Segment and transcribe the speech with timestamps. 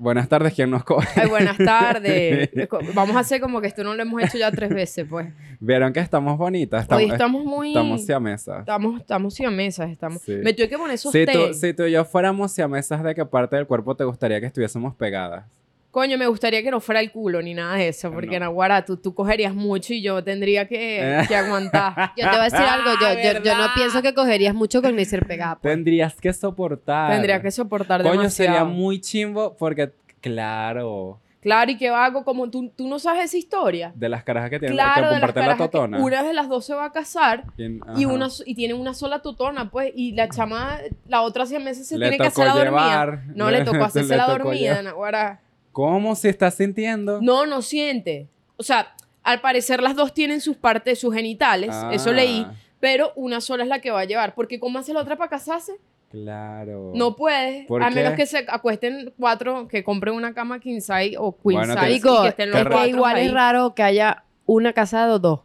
[0.00, 1.20] Buenas tardes, ¿quién nos coge?
[1.20, 2.48] Ay, buenas tardes.
[2.94, 5.28] Vamos a hacer como que esto no lo hemos hecho ya tres veces, pues.
[5.60, 6.86] Vieron que estamos bonitas.
[6.90, 7.68] Hoy estamos muy...
[7.68, 8.60] Estamos siamesas.
[8.60, 10.22] Estamos, estamos siamesas, estamos...
[10.22, 10.36] Sí.
[10.36, 13.26] Me tuve que poner esos Si tú, si tú y yo fuéramos siamesas, ¿de qué
[13.26, 15.44] parte del cuerpo te gustaría que estuviésemos pegadas?
[15.90, 18.46] Coño, me gustaría que no fuera el culo ni nada de eso, porque No.
[18.46, 22.12] Naguara, tú, tú cogerías mucho y yo tendría que, que aguantar.
[22.16, 24.80] Yo te voy a decir algo, yo, Ah, yo, yo no pienso que cogerías mucho
[24.82, 25.56] con Neisser pegada.
[25.60, 25.72] pues.
[25.74, 27.10] Tendrías que soportar.
[27.10, 28.52] Tendría que soportar Coño, demasiado.
[28.52, 29.90] sería muy chimbo porque,
[30.20, 33.92] claro, Claro, y que hago como tú, tú no sabes esa historia.
[33.94, 35.98] de las carajas que tienen Claro, que de las comparten la carajas que totona.
[35.98, 37.44] una de las dos se va a casar
[37.96, 40.78] Y, una y tiene una sola totona, pues, y la chama,
[41.08, 43.24] la otra siete meses se Le tiene que hacer la dormida.
[43.34, 44.82] No, le tocó le hacerse la tocó dormida.
[44.82, 45.40] Naguara.
[45.80, 47.20] ¿Cómo se está sintiendo?
[47.22, 48.28] No, no siente.
[48.56, 52.46] O sea, al parecer las dos tienen sus partes, sus genitales, eso Ah, leí,
[52.80, 54.34] pero una sola es la que va a llevar.
[54.34, 55.72] Porque ¿cómo hace la otra para casarse?
[56.10, 56.92] Claro.
[56.94, 57.64] No puede.
[57.68, 57.94] ¿Por A qué?
[57.94, 61.86] menos que se acuesten cuatro, que compren una cama king size o queen Bueno, size
[61.86, 63.26] te- y que estén los es que igual ahí.
[63.26, 65.40] es raro que haya una casada o dos.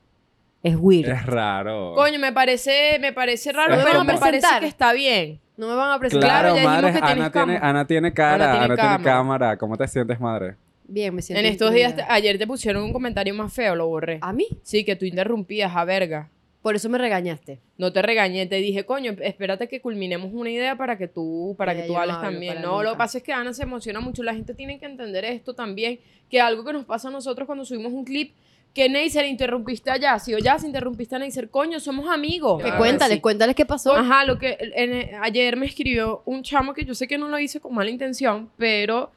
[0.65, 1.09] Es weird.
[1.09, 1.93] Es raro.
[1.95, 4.59] Coño, me parece, me parece raro, Es pero como- me parece presentar.
[4.61, 5.39] que está bien.
[5.57, 6.27] No me van a presentar.
[6.29, 7.69] Claro, ya dijimos madre, que tienes Ana tiene, cámara.
[7.69, 9.57] Ana tiene cara, Ana Ana tiene tiene, cámara.
[9.57, 10.55] ¿Cómo te sientes, madre?
[10.87, 12.13] Bien, me siento En estos días, te- intimidada.
[12.15, 14.17] ayer te pusieron un comentario más feo, lo borré.
[14.21, 14.47] ¿A mí?
[14.63, 16.29] Sí, que tú interrumpías a verga.
[16.61, 17.59] Por eso me regañaste.
[17.77, 21.73] No te regañé, te dije, coño, espérate que culminemos una idea para que tú, para
[21.73, 22.55] Ya, que yo tú no hables hablo también.
[22.55, 24.23] para No, lo que pasa es que Ana se emociona mucho.
[24.23, 27.65] La gente tiene que entender esto también, que algo que nos pasa a nosotros cuando
[27.65, 28.33] subimos un clip,
[28.75, 32.61] que Neisser interrumpiste a Yassi o Yassi interrumpiste a Neisser, coño, somos amigos.
[32.61, 33.21] Que cuéntales, Sí.
[33.21, 33.95] cuéntales qué pasó.
[33.95, 37.39] Ajá, lo que en- ayer me escribió un chamo que yo sé que no lo
[37.39, 39.11] hice con mala intención, pero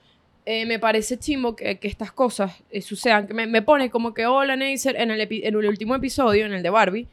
[0.46, 3.26] eh, me parece chimbo que, que estas cosas eh, sucedan.
[3.26, 6.46] Que me, me pone como que, hola Neisser, en el, epi- en el último episodio,
[6.46, 7.06] en el de Barbie,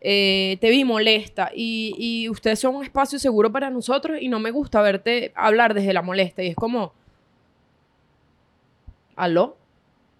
[0.00, 4.38] eh, te vi molesta y, y ustedes son un espacio seguro para nosotros y no
[4.40, 6.42] me gusta verte hablar desde la molesta.
[6.42, 6.92] Y es como,
[9.16, 9.56] ¿aló?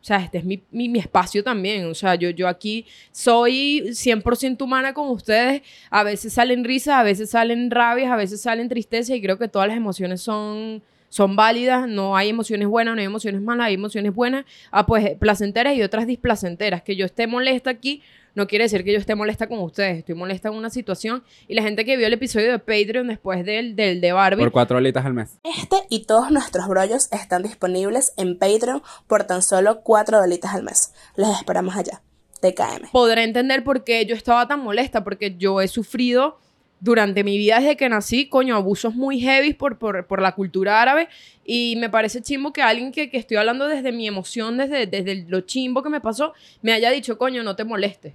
[0.05, 1.87] O sea, este es mi, mi, espacio también.
[1.87, 5.63] O sea, yo, yo aquí soy 100% humana con ustedes.
[5.89, 9.49] A veces salen risas, a veces salen rabias, a veces salen tristezas y creo que
[9.49, 11.89] todas las emociones son, son válidas.
[11.89, 15.83] No hay emociones buenas, no hay emociones malas, hay emociones buenas, ah, pues placenteras y
[15.83, 16.83] otras displacenteras.
[16.83, 18.03] Que yo esté molesta aquí
[18.35, 19.99] no quiere decir que yo esté molesta con ustedes.
[19.99, 23.45] Estoy molesta en una situación y la gente que vio el episodio de Patreon después
[23.45, 25.39] del, del de Barbie Por cuatro olitas al mes.
[25.45, 30.63] Este y todos nuestros brollos están disponibles en Patreon por tan solo 4 dolitas al
[30.63, 30.93] mes.
[31.17, 32.03] Los esperamos allá.
[32.41, 32.91] TKM.
[32.93, 36.39] podrá entender por qué yo estaba tan molesta, porque yo he sufrido
[36.81, 40.83] durante mi vida desde que nací, coño, abusos muy heavy por, por, por la cultura
[40.83, 41.09] árabe
[41.43, 45.25] y me parece chimbo que alguien que, que estoy hablando desde mi emoción, desde, desde
[45.27, 48.13] lo chimbo que me pasó, me haya dicho, coño, no te molestes.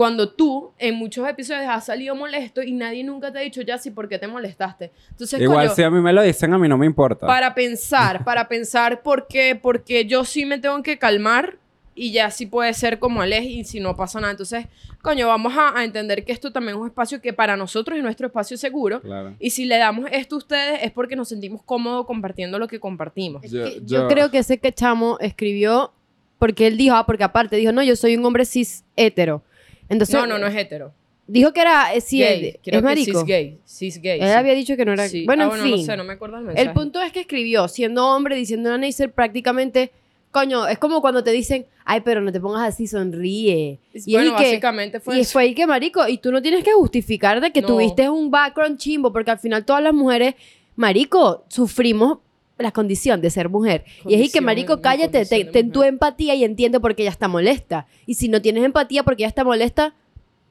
[0.00, 3.76] Cuando tú en muchos episodios has salido molesto y nadie nunca te ha dicho, ya
[3.76, 4.92] sí, ¿por qué te molestaste?
[5.10, 7.26] Entonces, Igual coño, si a mí me lo dicen, a mí no me importa.
[7.26, 11.58] para pensar, para pensar por qué, porque yo sí me tengo que calmar
[11.94, 14.30] y ya sí puede ser como él es y si no pasa nada.
[14.30, 14.64] Entonces,
[15.02, 18.02] coño, vamos a, a entender que esto también es un espacio que para nosotros es
[18.02, 19.02] nuestro espacio seguro.
[19.02, 19.34] Claro.
[19.38, 22.80] Y si le damos esto a ustedes es porque nos sentimos cómodos compartiendo lo que
[22.80, 23.44] compartimos.
[23.44, 25.92] Es Yo- que yo- yo creo que ese que chamo escribió
[26.38, 29.42] porque él dijo, ah, porque aparte dijo, no, yo soy un hombre cis hetero.
[29.90, 30.94] Entonces, No, no, no es hetero.
[31.26, 32.46] Dijo que era, eh, sí, gay.
[32.46, 33.18] es, Creo es que marico.
[33.20, 33.58] cis gay.
[33.64, 34.18] Cis gay.
[34.20, 34.32] Él sí.
[34.32, 35.06] había dicho que no era.
[35.08, 35.24] Sí.
[35.26, 35.70] Bueno, Ah, en fin.
[35.72, 36.66] no sé, no me acuerdo el mensaje.
[36.66, 39.92] El punto es que escribió, siendo hombre, diciendo a Neisser prácticamente,
[40.32, 43.78] coño, es como cuando te dicen, ay, pero no te pongas así, sonríe.
[43.92, 45.32] Y bueno, es que, básicamente fue y eso.
[45.34, 47.68] fue ahí que, marico, y tú no tienes que justificar de que No.
[47.68, 50.34] tuviste un background chimbo, porque al final todas las mujeres,
[50.74, 52.18] marico, sufrimos
[52.62, 53.84] la condición de ser mujer.
[54.06, 57.28] y es ahí que, marico, cállate, ten tu empatía y entiende por qué ella está
[57.28, 57.86] molesta.
[58.06, 59.94] Y si no tienes empatía porque ella está molesta,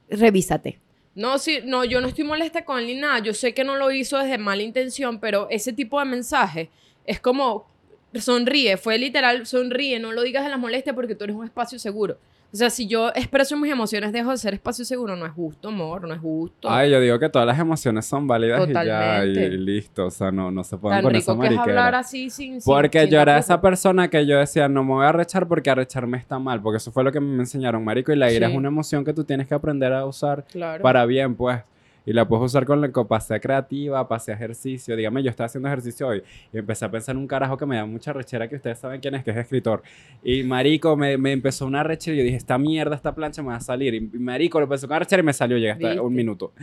[0.09, 0.79] revísate.
[1.15, 3.19] No, sí, no, yo no estoy molesta con él ni nada.
[3.19, 6.69] Yo sé que no lo hizo desde mala intención, pero ese tipo de mensaje
[7.05, 7.67] es como
[8.15, 11.77] sonríe, fue literal, sonríe, no lo digas de la molestia porque tú eres un espacio
[11.79, 12.17] seguro.
[12.51, 15.67] O sea, si yo expreso mis emociones, dejo de ser espacio seguro, no es justo,
[15.67, 16.67] amor, no es justo.
[16.67, 19.45] Ay, yo digo que todas las emociones son válidas y ya, Totalmente.
[19.45, 20.07] y listo.
[20.07, 22.57] O sea, no, no se pueden Tan con esa rico que es hablar así sin...
[22.65, 25.69] Porque sin yo era esa persona que yo decía, no me voy a arrechar porque
[25.69, 26.59] arrecharme está mal.
[26.59, 28.11] Porque eso fue lo que me enseñaron, marico.
[28.11, 28.53] Y la ira Sí.
[28.53, 30.81] es una emoción que tú tienes que aprender a usar Claro.
[30.81, 31.59] para bien, pues.
[32.05, 34.95] Y la puedes usar con la capacidad creativa, hacer ejercicio.
[34.95, 37.75] Dígame, yo estaba haciendo ejercicio hoy y empecé a pensar en un carajo que me
[37.75, 39.81] da mucha rechera, que ustedes saben quién es, que es escritor.
[40.23, 43.49] Y marico, me, me empezó una rechera y yo dije, esta mierda, esta plancha me
[43.49, 43.93] va a salir.
[43.93, 46.01] Y marico, lo empezó con una rechera y me salió, llega hasta ¿Viste?
[46.01, 46.53] un minuto.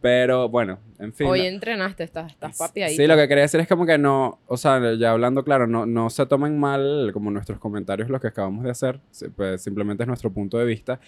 [0.00, 1.26] Pero bueno, en fin.
[1.26, 2.96] Hoy entrenaste, estás, estás papi ahí.
[2.96, 5.86] Sí, lo que quería decir es como que no, o sea, ya hablando claro, no,
[5.86, 9.00] no se tomen mal como nuestros comentarios, los que acabamos de hacer,
[9.36, 11.00] pues, simplemente es nuestro punto de vista.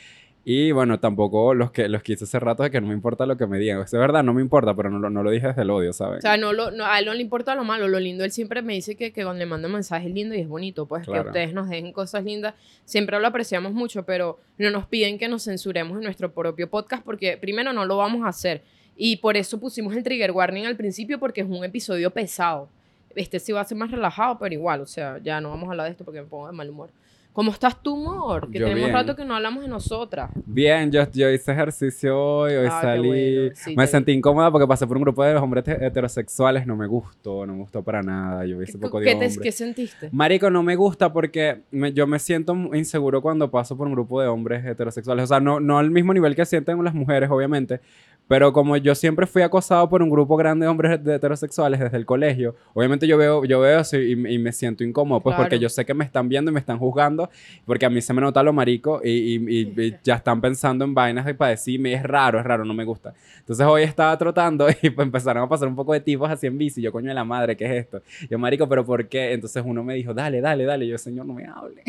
[0.44, 3.36] Y bueno, tampoco los que los quise hace rato de que no me importa lo
[3.36, 3.80] que me digan.
[3.80, 6.18] Es verdad, no me importa, pero no, lo- no lo dije desde el odio, ¿saben?
[6.18, 8.24] O sea, no, lo, no, a él no le importa lo malo, lo lindo.
[8.24, 11.04] Él siempre me dice que, que cuando le mando mensajes lindos y es bonito, pues
[11.04, 11.22] Claro.
[11.22, 12.54] que ustedes nos dejen cosas lindas.
[12.84, 17.04] Siempre lo apreciamos mucho, pero no nos piden que nos censuremos en nuestro propio podcast
[17.04, 18.62] porque primero no lo vamos a hacer.
[18.96, 22.68] Y por eso pusimos el trigger warning al principio porque es un episodio pesado.
[23.14, 25.70] Este sí va a ser más relajado, pero igual, o sea, ya no vamos a
[25.72, 26.90] hablar de esto porque me pongo de mal humor.
[27.32, 28.50] ¿Cómo estás tú, amor?
[28.50, 28.92] Que Yo tenemos bien.
[28.94, 30.30] rato que no hablamos de nosotras.
[30.44, 33.08] Bien, yo, yo hice ejercicio hoy, hoy Ah, salí.
[33.08, 33.54] bueno.
[33.54, 36.86] Sí, me sentí incómoda porque pasé por un grupo de hombres he- heterosexuales, no me
[36.86, 38.44] gustó, no me gustó para nada.
[38.44, 40.10] Yo ese poco de ¿Qué, te- qué sentiste?
[40.12, 44.20] Marico, no me gusta porque me- yo me siento inseguro cuando paso por un grupo
[44.20, 45.24] de hombres heterosexuales.
[45.24, 47.80] O sea, no, no al mismo nivel que sienten las mujeres, obviamente.
[48.28, 51.96] Pero como yo siempre fui acosado por un grupo grande de hombres de- heterosexuales desde
[51.98, 55.50] el colegio, obviamente yo veo, yo veo eso y, y me siento incómodo, pues porque
[55.50, 55.62] Claro.
[55.62, 57.28] yo sé que me están viendo y me están juzgando,
[57.66, 61.26] porque a mí se me nota lo marico y, y- ya están pensando en vainas
[61.26, 63.12] de para decirme, es raro, es raro, no me gusta.
[63.40, 66.56] Entonces hoy estaba trotando y pues empezaron a pasar un poco de tipos así en
[66.56, 66.80] bici.
[66.80, 68.00] Yo, coño de la madre, ¿qué es esto?
[68.30, 69.32] Yo, marico, ¿pero por qué?
[69.32, 70.86] Entonces uno me dijo, dale, dale, dale.
[70.86, 71.82] Y yo, señor, no me hable.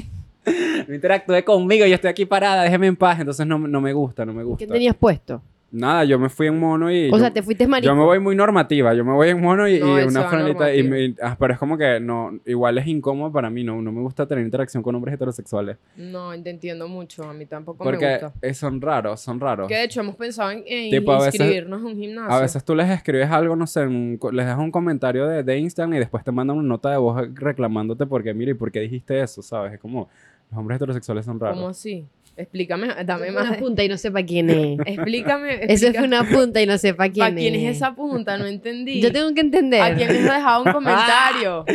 [0.89, 3.17] No interactúe conmigo, yo estoy aquí parada, déjeme en paz.
[3.17, 4.65] Entonces no, no me gusta, no me gusta.
[4.65, 5.41] ¿Qué tenías puesto?
[5.75, 7.07] Nada, yo me fui en mono y...
[7.09, 7.91] O yo, sea, te fuiste marico.
[7.91, 10.71] yo me voy muy normativa, yo me voy en mono y, No, y una franelita.
[10.71, 11.27] Y, me- normativo.
[11.27, 14.27] ah, pero es como que no, igual es incómodo para mí, no, no me gusta
[14.27, 15.77] tener interacción con hombres heterosexuales.
[15.97, 17.23] No, te entiendo mucho.
[17.23, 18.33] A mí tampoco me Porque gusta.
[18.43, 19.67] eh, son raros, son raros.
[19.67, 22.31] Que de hecho hemos pensado en, en Tipo, a veces- inscribirnos en un gimnasio.
[22.31, 25.41] A veces tú les escribes algo, no sé, en un les das un comentario de,
[25.41, 28.71] de Instagram y después te mandan una nota de voz reclamándote porque, mira, ¿y por
[28.71, 29.41] qué dijiste eso?
[29.41, 29.73] ¿Sabes?
[29.73, 30.07] Es como,
[30.51, 31.57] los hombres heterosexuales son raros.
[31.57, 32.05] ¿Cómo así?
[32.35, 33.49] Explícame, dame Eso más.
[33.49, 34.79] una punta y no sepa quién es.
[34.85, 35.53] Explícame.
[35.65, 37.35] Eso explica- fue una punta y no sepa quién ¿Para es.
[37.41, 38.37] quién es esa punta?
[38.37, 39.01] No entendí.
[39.01, 39.81] Yo tengo que entender.
[39.81, 41.65] ¿A quién les ha dejado un comentario?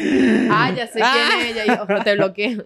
[0.50, 1.66] ah, ya sé quién es ella.
[1.74, 2.64] y- ojo, te bloqueo.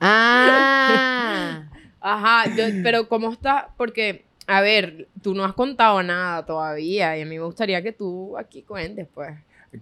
[0.00, 1.64] Ah.
[2.00, 3.70] Ajá, yo- pero ¿cómo está?
[3.76, 7.92] Porque, a ver, tú no has contado nada todavía y a mí me gustaría que
[7.92, 9.30] tú aquí cuentes, pues.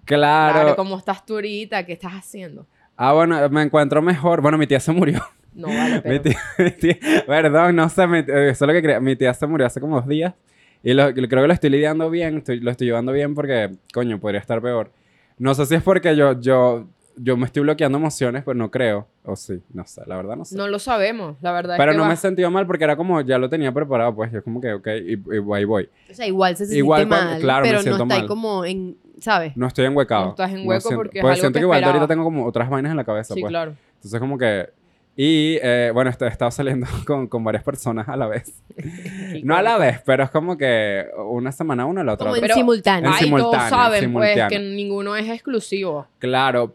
[0.04, 0.52] Claro.
[0.54, 1.84] Claro, ¿cómo estás tú ahorita?
[1.84, 2.66] ¿Qué estás haciendo?
[2.96, 4.40] Ah, bueno, me encuentro mejor.
[4.40, 5.22] Bueno, mi tía se murió.
[5.56, 6.22] No vale, Mi pero...
[6.22, 9.00] tía, mi tía- perdón, no sé, mi- eh, eso es lo que quería.
[9.00, 10.34] Mi tía se murió hace como dos días
[10.82, 14.18] y lo, creo que lo estoy lidiando bien, estoy- lo estoy llevando bien porque, coño,
[14.20, 14.90] podría estar peor.
[15.38, 16.86] No sé si es porque yo, yo,
[17.16, 19.06] yo me estoy bloqueando emociones, pero no creo.
[19.24, 20.56] O sí, no sé, la verdad no sé.
[20.56, 21.76] No lo sabemos, la verdad.
[21.76, 23.72] es pero que no va- me he sentido mal porque era como, ya lo tenía
[23.72, 25.88] preparado, pues yo como que, ok, y, y ahí voy.
[26.10, 28.64] O sea, igual se siente Igual mal, claro, me pero no siento está ahí como
[28.64, 29.56] en, ¿sabes?
[29.56, 30.24] No estoy enhuecado.
[30.26, 32.22] No estás en hueco siento- porque es pues algo siento que que igual ahorita tengo
[32.24, 33.50] como otras vainas en la cabeza, Sí, pues.
[33.50, 33.74] claro.
[33.96, 34.68] Entonces como que...
[35.16, 38.52] Y eh, bueno, he estado saliendo con, con varias personas a la vez.
[39.42, 42.48] No a la vez, pero es como que una semana una, la otra Como otra.
[42.48, 43.10] en simultáneo.
[43.10, 46.06] En Ay, todos simultáneo, saben, pues, que ninguno es exclusivo.
[46.18, 46.74] Claro.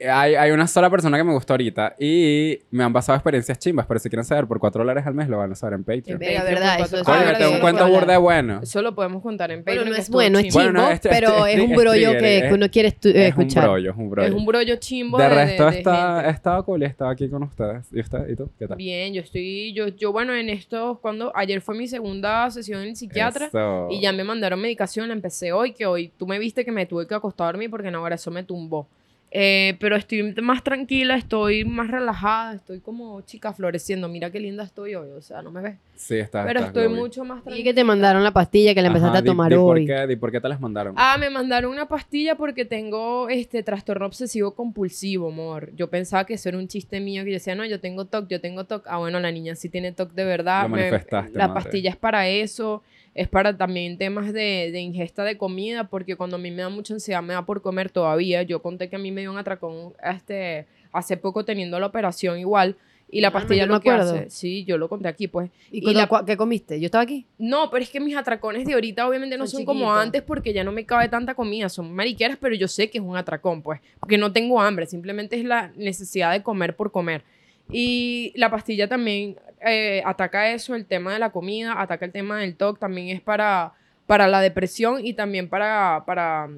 [0.00, 3.86] Hay, hay una sola persona que me gustó ahorita y me han pasado experiencias chimbas,
[3.86, 6.18] pero si quieren saber por 4 dólares al mes lo van a saber en Patreon.
[6.18, 8.60] Patreon verdad, eso es tengo un cuento lo burda de podemos- bueno.
[8.62, 9.84] Eso lo podemos contar en Patreon.
[9.84, 10.58] Bueno, no es bueno, es chimbo.
[10.64, 13.20] Bueno, no, este- pero este- es un brollo es- que uno quiere estu- Es un
[13.42, 13.64] escuchar.
[13.64, 14.28] brollo, es un brollo.
[14.28, 16.28] Es un brollo chimbo de de, resto, de está, gente.
[16.28, 17.86] he estado cool y he estado aquí con ustedes.
[17.92, 18.28] ¿Y usted?
[18.28, 18.50] ¿Y tú?
[18.58, 18.76] ¿Qué tal?
[18.76, 22.88] Bien, yo estoy, yo, yo bueno, en esto, cuando ayer fue mi segunda sesión en
[22.88, 23.88] el psiquiatra Eso.
[23.90, 26.84] y ya me mandaron medicación, la empecé hoy, que hoy tú me viste que me
[26.86, 28.88] tuve que acostar a dormir porque no, ahora eso me tumbó.
[29.36, 34.08] Eh, pero estoy más tranquila, estoy más relajada, estoy como chica floreciendo.
[34.08, 35.76] Mira qué linda estoy hoy, o sea, no me ves.
[35.96, 36.44] Sí, está.
[36.44, 37.64] Pero estoy mucho más Y tranquila.
[37.64, 39.86] que te mandaron la pastilla que la empezaste Ajá, a tomar di hoy.
[39.86, 40.94] qué- di por qué te las mandaron?
[40.96, 45.72] Ah, me mandaron una pastilla porque tengo este trastorno obsesivo compulsivo, amor.
[45.74, 48.28] Yo pensaba que eso era un chiste mío que yo decía, no, yo tengo TOC,
[48.28, 48.86] yo tengo TOC.
[48.86, 50.62] Ah, bueno, la niña sí tiene TOC de verdad.
[50.62, 51.54] Lo Me- la madre.
[51.54, 56.36] pastilla es para eso, es para también temas de, de ingesta de comida, porque cuando
[56.36, 58.42] a mí me da mucha ansiedad, me da por comer todavía.
[58.42, 62.38] Yo conté que a mí me dio un atracón este, hace poco teniendo la operación
[62.38, 62.76] igual.
[63.10, 65.50] Y la Ah, pastilla no lo que hace, sí, yo lo conté aquí, pues.
[65.70, 66.80] ¿Y, y la- qué comiste?
[66.80, 67.26] ¿Yo estaba aquí?
[67.38, 70.52] No, pero es que mis atracones de ahorita obviamente no Son son, como antes porque
[70.52, 71.68] ya no me cabe tanta comida.
[71.68, 73.80] Son mariqueras, pero yo sé que es un atracón, pues.
[74.00, 77.22] Porque no tengo hambre, simplemente es la necesidad de comer por comer.
[77.70, 82.40] Y la pastilla también eh, ataca eso, el tema de la comida, ataca el tema
[82.40, 83.72] del TOC, también es para,
[84.06, 86.48] para la depresión y también para, para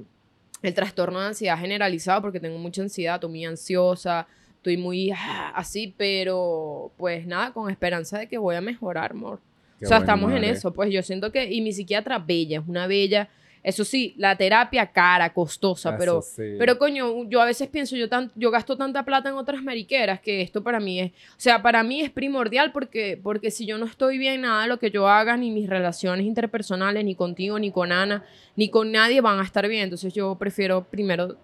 [0.62, 5.52] el trastorno de ansiedad generalizado, porque tengo mucha ansiedad, estoy muy ansiosa, estoy muy ah,
[5.54, 9.40] así, pero pues nada, con esperanza de que voy a mejorar, amor.
[9.78, 12.66] Qué o sea, estamos en eso, pues yo siento que, y mi psiquiatra bella, es
[12.66, 13.28] una bella,
[13.66, 16.54] eso sí, la terapia cara, costosa, Eso pero, sí.
[16.56, 20.20] pero coño, yo a veces pienso, yo, tan, yo gasto tanta plata en otras mariqueras
[20.20, 23.76] que esto para mí es, o sea, para mí es primordial porque, porque si yo
[23.76, 27.58] no estoy bien, nada de lo que yo haga, ni mis relaciones interpersonales, ni contigo,
[27.58, 31.36] ni con Ana, ni con nadie van a estar bien, entonces yo prefiero primero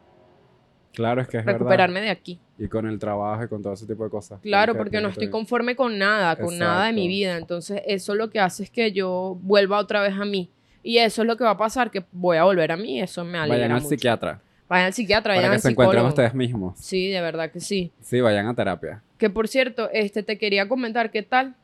[0.92, 1.58] Claro, es que es verdad.
[1.58, 2.38] recuperarme de aquí.
[2.56, 4.40] Y con el trabajo y con todo ese tipo de cosas.
[4.42, 7.36] Claro, porque no estoy conforme con nada, con nada de mi vida.
[7.36, 10.50] Entonces, eso lo que hace es que yo vuelva otra vez a mí.
[10.82, 13.00] Y eso es lo que va a pasar, que voy a volver a mí.
[13.00, 13.88] Eso me alegra Vayan al mucho.
[13.90, 14.40] psiquiatra.
[14.68, 16.08] Vayan al psiquiatra, Para vayan que al se encuentren psicólogo.
[16.08, 16.78] ustedes mismos.
[16.78, 17.92] Sí, de verdad que sí.
[18.00, 19.02] Sí, vayan a terapia.
[19.18, 21.54] Que por cierto, este te quería comentar, ¿qué tal?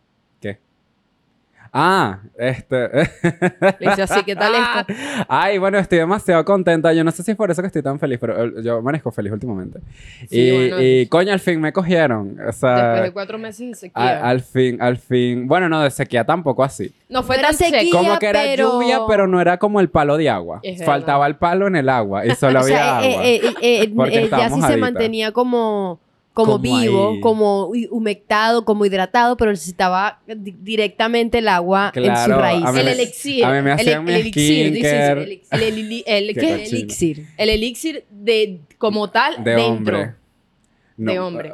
[1.72, 2.88] Ah, este.
[3.80, 4.92] Le hice así, ¿qué tal esto?
[5.28, 6.92] Ay, bueno, estoy demasiado contenta.
[6.92, 9.10] Yo no sé si es por eso que estoy tan feliz, pero eh, yo amanezco
[9.10, 9.80] feliz últimamente.
[10.28, 10.82] Sí, y, bueno.
[10.82, 12.36] y, coño, al fin me cogieron.
[12.48, 14.02] O sea, Después de cuatro meses de sequía.
[14.24, 15.46] a- al fin, al fin.
[15.46, 16.92] Bueno, no, de sequía tampoco así.
[17.08, 19.88] no fue No tan sequía, Como que era pero- lluvia, pero no era como el
[19.90, 20.60] palo de agua.
[20.62, 20.92] Es verdad.
[20.94, 23.06] Faltaba el palo en el agua y solo O había sea, agua.
[23.24, 24.78] eh, eh, eh, Porque sí se adictas.
[24.78, 26.00] mantenía como,
[26.38, 27.20] como, Como vivo, ahí.
[27.20, 32.64] como hu- humectado, como hidratado, pero necesitaba di- directamente el agua en su raíz.
[32.64, 33.44] a mí El me- elixir.
[33.44, 35.22] a mí me el, hacían mi el elixir, dices, skincare.
[35.50, 37.26] el, elixir, el, elixir.
[37.36, 39.96] El elixir de, como tal, de dentro.
[39.98, 40.14] hombre.
[40.96, 41.52] De hombre.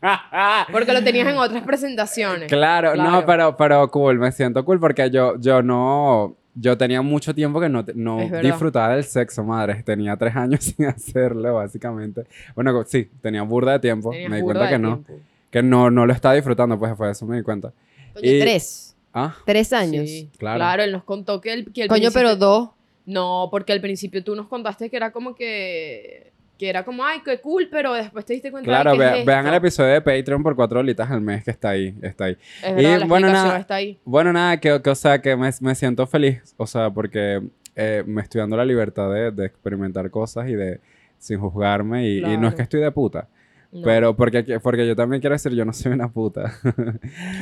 [0.72, 2.48] Porque lo tenías en otras presentaciones.
[2.50, 3.24] Claro, no, Claro.
[3.26, 7.68] pero, pero cool, me siento cool porque yo, yo no, yo tenía mucho tiempo que
[7.68, 9.82] no, no disfrutaba del sexo, madre.
[9.82, 12.24] Tenía tres años sin hacerlo, básicamente.
[12.54, 14.10] Bueno, sí, tenía burda de tiempo.
[14.12, 15.24] Me di cuenta que no, tiempo.
[15.50, 17.72] que no, no lo estaba disfrutando, pues fue eso, me di cuenta.
[18.14, 18.96] Coño, Y- tres.
[19.12, 20.08] Ah, Tres años.
[20.08, 20.58] Sí, Claro.
[20.58, 20.82] claro.
[20.84, 22.70] él nos contó que el, que el Coño, pero dos.
[23.06, 26.30] No, porque al principio tú nos contaste que era como que...
[26.60, 29.26] Que era como, ay, qué cool, pero después te diste cuenta claro, de que es
[29.26, 32.36] vean el episodio de Patreon por cuatro holitas al mes que está ahí, está ahí.
[32.62, 33.98] Es Y, verdad, la bueno, nada, está ahí.
[34.04, 37.40] Bueno, nada, que, que, o sea, que me, me siento feliz, o sea, porque
[37.76, 40.80] eh, me estoy dando la libertad de, de experimentar cosas y de
[41.16, 42.56] sin juzgarme y, y no es Claro.
[42.56, 43.28] que estoy de puta,
[43.72, 43.82] No.
[43.84, 46.52] pero porque, porque yo también quiero decir, yo no soy una puta.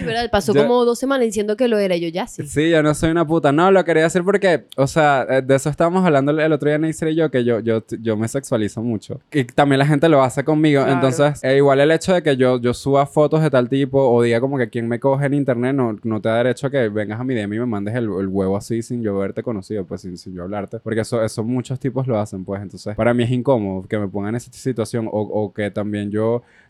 [0.04, 1.96] Verdad, pasó Yo- como dos semanas diciendo que lo era.
[1.96, 2.46] Yo ya sí.
[2.46, 3.50] Sí, yo no soy una puta.
[3.52, 6.68] No, lo quería decir porque, o sea, eh, de eso estábamos hablando el, el otro
[6.68, 9.20] día, Neisser y yo, que yo, yo, yo me sexualizo mucho.
[9.32, 10.82] Y también la gente lo hace conmigo.
[10.82, 10.94] Claro.
[10.96, 14.22] Entonces, eh, igual el hecho de que yo, yo suba fotos de tal tipo o
[14.22, 16.88] diga como que quien me coge en internet no, no te da derecho a que
[16.88, 19.84] vengas a mi DM y me mandes el, el huevo así sin yo haberte conocido,
[19.86, 20.78] pues sin, sin yo hablarte.
[20.80, 22.60] Porque eso, eso muchos tipos lo hacen, pues.
[22.62, 26.10] Entonces, para mí es incómodo que me pongan en esa situación o, o que también
[26.10, 26.17] yo,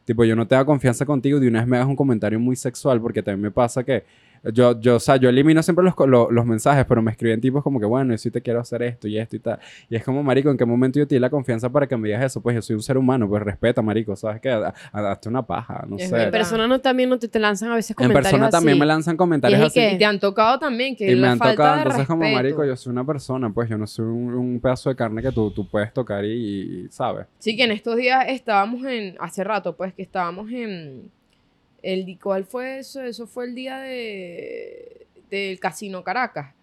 [0.05, 2.57] tipo, yo no tenga confianza contigo y de una vez me hagas un comentario muy
[2.57, 4.05] sexual porque también me pasa que
[4.53, 5.95] yo, yo, o sea, yo elimino siempre los,
[6.31, 9.09] los mensajes, pero me escriben tipos como que, bueno, yo sí te quiero hacer esto
[9.09, 9.59] y esto y tal.
[9.89, 12.09] Y es como, marico, ¿en qué momento yo te di la confianza para que me
[12.09, 12.41] digas eso?
[12.43, 14.51] Pues yo soy un ser humano, pues respeta, marico, ¿sabes qué?
[14.51, 16.23] Ha- ha- Hazte una paja, no Es sé.
[16.23, 18.87] En persona no, también no te, te lanzan a veces En comentarios persona también me
[18.87, 19.81] lanzan comentarios Y es así.
[19.81, 22.07] que- Y te han tocado también, que Y la me han falta tocado, de entonces
[22.07, 22.37] como, respeto.
[22.43, 25.33] marico, yo soy una persona, pues yo no soy un, un pedazo de carne que
[25.33, 26.31] tú, tú puedes tocar y,
[26.85, 27.27] y- ¿sabes?
[27.39, 31.11] Sí, que en estos días estábamos en, hace rato, pues, que estábamos en,
[31.83, 33.03] el, ¿cuál fue eso?
[33.03, 36.55] Eso fue el día de, del Casino Caracas.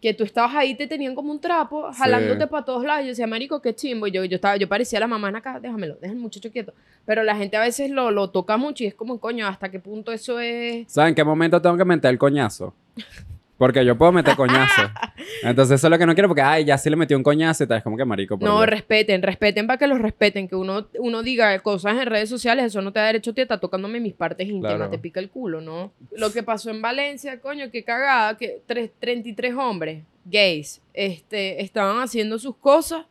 [0.00, 1.98] Que tú estabas ahí, te tenían como un trapo, Sí.
[2.00, 3.02] jalándote para todos lados.
[3.04, 4.08] Yo decía, marico, qué chimbo.
[4.08, 6.74] Yo, yo, estaba, yo parecía la mamá en acá, déjamelo, deja el muchacho quieto.
[7.06, 9.78] Pero la gente a veces lo, lo toca mucho y es como, coño, ¿hasta qué
[9.78, 10.90] punto eso es...?
[10.90, 12.74] ¿Sabes en qué momento tengo que meter el coñazo?
[13.62, 14.82] Porque yo puedo meter coñazo.
[15.44, 17.62] Entonces eso es lo que no quiero porque, ay, ya sí le metí un coñazo
[17.62, 17.78] y tal.
[17.78, 18.36] Es como que marico.
[18.36, 18.66] por No, Dios.
[18.70, 20.48] respeten, respeten para que los respeten.
[20.48, 23.40] Que uno, uno diga cosas en redes sociales, eso no te da derecho a ti,
[23.42, 24.90] está tocándome mis partes íntimas, Claro.
[24.90, 25.92] te pica el culo, ¿no?
[26.16, 32.02] Lo que pasó en Valencia, coño, qué cagada, que tres- 33 hombres gays este, estaban
[32.02, 33.04] haciendo sus cosas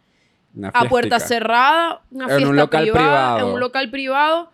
[0.73, 3.05] a puerta cerrada, una En un fiesta local privada,
[3.35, 3.47] privado.
[3.47, 4.51] en un local privado,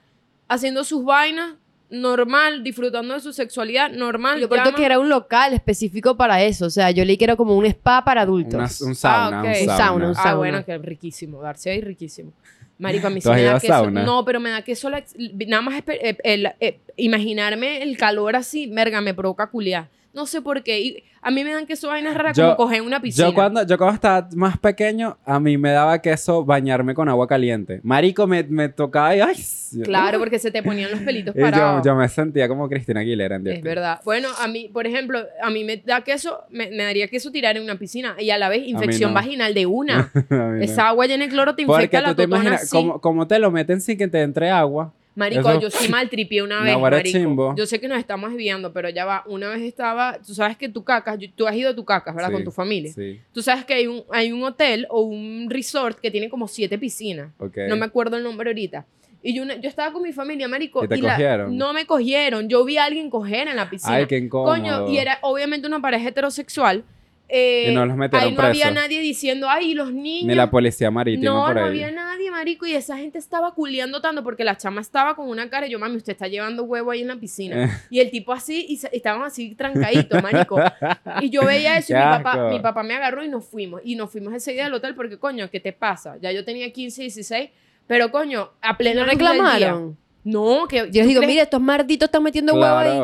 [0.48, 1.56] haciendo sus vainas,
[1.90, 4.38] normal, disfrutando de su sexualidad, normal.
[4.38, 6.66] Y Lo peor llaman- que era un local específico para eso.
[6.66, 8.54] O sea, yo leí que era como un spa para adultos.
[8.82, 9.78] Una- un sauna, Ah, un Un sauna.
[9.78, 10.36] sauna, un Ah, sauna.
[10.36, 12.32] bueno, que riquísimo, darse ahí riquísimo.
[12.80, 13.74] Marico, a mí sí ¿Tú has me da a queso.
[13.74, 14.04] sauna?
[14.04, 18.36] No, pero me da queso la ex- nada más eh, el- eh, imaginarme el calor
[18.36, 19.88] así, verga, me provoca culiar.
[20.18, 20.80] No sé por qué.
[20.82, 23.28] Y a mí me dan queso vainas raras Yo- como coger una piscina.
[23.28, 27.28] Yo cuando, yo cuando estaba más pequeño, a mí me daba queso bañarme con agua
[27.28, 27.82] caliente.
[27.84, 29.36] Marico, me, me tocaba y ay.
[29.84, 31.86] Claro, porque se te ponían los pelitos yo, parados.
[31.86, 34.00] yo me sentía como Cristina Aguilera en Es verdad.
[34.06, 37.56] Bueno, a mí, por ejemplo, a mí me da queso, me, me daría queso tirar
[37.56, 39.16] en una piscina y a la vez infección no.
[39.16, 40.12] vaginal de una.
[40.30, 40.56] No.
[40.56, 43.38] Esa agua llena de cloro te Porque infecta la tú te imaginas, como, como te
[43.40, 44.94] lo meten sin que te entre agua.
[45.18, 47.18] Marico, Eso- yo sí maltripié una Una vez, marico.
[47.18, 47.56] chimbo.
[47.58, 49.24] Yo sé que nos estamos desviando, pero ya va.
[49.26, 50.20] Una vez estaba...
[50.26, 51.18] Tú sabes que tu cacas...
[51.36, 52.30] Tú has ido a tu cacas, ¿verdad?
[52.30, 52.94] Sí, Con tu familia.
[52.94, 56.48] Sí, Tú sabes que hay un, hay un hotel o un resort que tiene como
[56.48, 57.32] siete piscinas.
[57.40, 57.58] ok.
[57.68, 58.86] No me acuerdo el nombre ahorita.
[59.24, 60.86] Y yo, yo estaba con mi familia, marico.
[60.86, 61.58] ¿Y te la- cogieron?
[61.58, 62.48] no me cogieron.
[62.48, 63.96] Yo vi a alguien coger en la piscina.
[63.96, 64.54] Ay, qué incómodo.
[64.54, 66.84] Coño, y era obviamente una pareja heterosexual.
[67.30, 70.28] Eh, Y no los metieron ahí no había nadie diciendo, ay, los niños.
[70.28, 71.68] Ni la policía marítima no, por no ahí.
[71.68, 75.50] había nadie, marico, y esa gente estaba culeando tanto porque la chama estaba con una
[75.50, 77.66] cara y yo, mami, usted está llevando huevo ahí en la piscina.
[77.66, 77.70] Eh.
[77.90, 80.58] Y el tipo así, y se- estaban así trancaditos, marico.
[81.22, 83.82] Y yo veía eso y mi papá, mi papá me agarró y nos fuimos.
[83.84, 86.18] Y nos fuimos ese día al hotel porque, coño, ¿qué te pasa?
[86.22, 87.50] Ya yo tenía 15, 16,
[87.88, 89.14] pero, coño, a plena ¿No día.
[89.14, 89.98] reclamaron?
[90.24, 91.28] No, que Yo ¿tú les digo, crees?
[91.30, 93.00] mire, estos malditos están metiendo huevo ahí.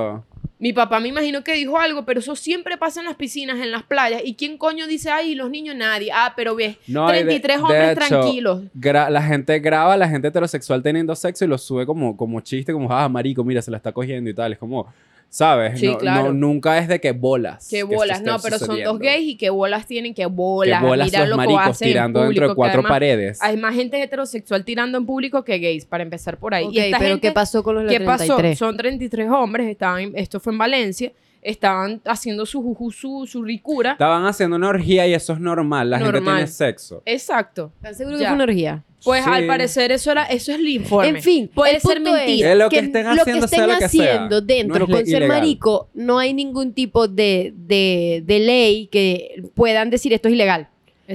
[0.64, 3.70] Mi papá me imagino que dijo algo, pero eso siempre pasa en las piscinas, en
[3.70, 4.22] las playas.
[4.24, 5.36] ¿Y quién coño dice ahí?
[5.36, 6.10] Los niños, nadie.
[6.14, 8.62] Ah, pero ves, No, y de- 33 de hombres hecho, tranquilos.
[9.10, 12.72] la gente graba a la gente heterosexual teniendo sexo y lo sube como, como chiste,
[12.72, 14.54] como, ah, marico, mira, se la está cogiendo y tal.
[14.54, 14.88] Es como,
[15.34, 15.80] ¿sabes?
[15.80, 16.24] Sí, no, claro.
[16.28, 17.68] no- nunca es de que bolas.
[17.68, 20.80] Que bolas, no, pero son dos gays y que bolas tienen, que bolas.
[20.80, 23.42] Que bolas Mira los lo que maricos tirando dentro de público, cuatro además paredes.
[23.42, 26.66] Hay más gente heterosexual tirando en público que gays, para empezar por ahí.
[26.66, 28.36] Ok, y esta pero gente, ¿qué pasó con los ¿Qué pasó?
[28.36, 28.60] 33?
[28.60, 31.12] Son 33 hombres, estaban, esto fue en Valencia,
[31.42, 33.94] estaban haciendo su juju, su, su ricura.
[33.94, 35.90] Estaban haciendo una orgía y eso es normal.
[35.90, 37.02] La gente tiene sexo.
[37.06, 37.72] Exacto.
[37.78, 38.26] ¿Están seguros Ya.
[38.26, 38.84] que fue una orgía?
[39.04, 39.30] Pues Sí.
[39.32, 41.10] al parecer eso era, eso es el informe.
[41.10, 42.52] En fin, puede el ser es mentira.
[42.54, 44.06] Es lo que estén haciendo, sea lo que sea.
[44.14, 45.28] haciendo dentro No con ser ilegal.
[45.28, 50.70] marico, no hay ningún tipo de, de, de ley que puedan decir esto es ilegal.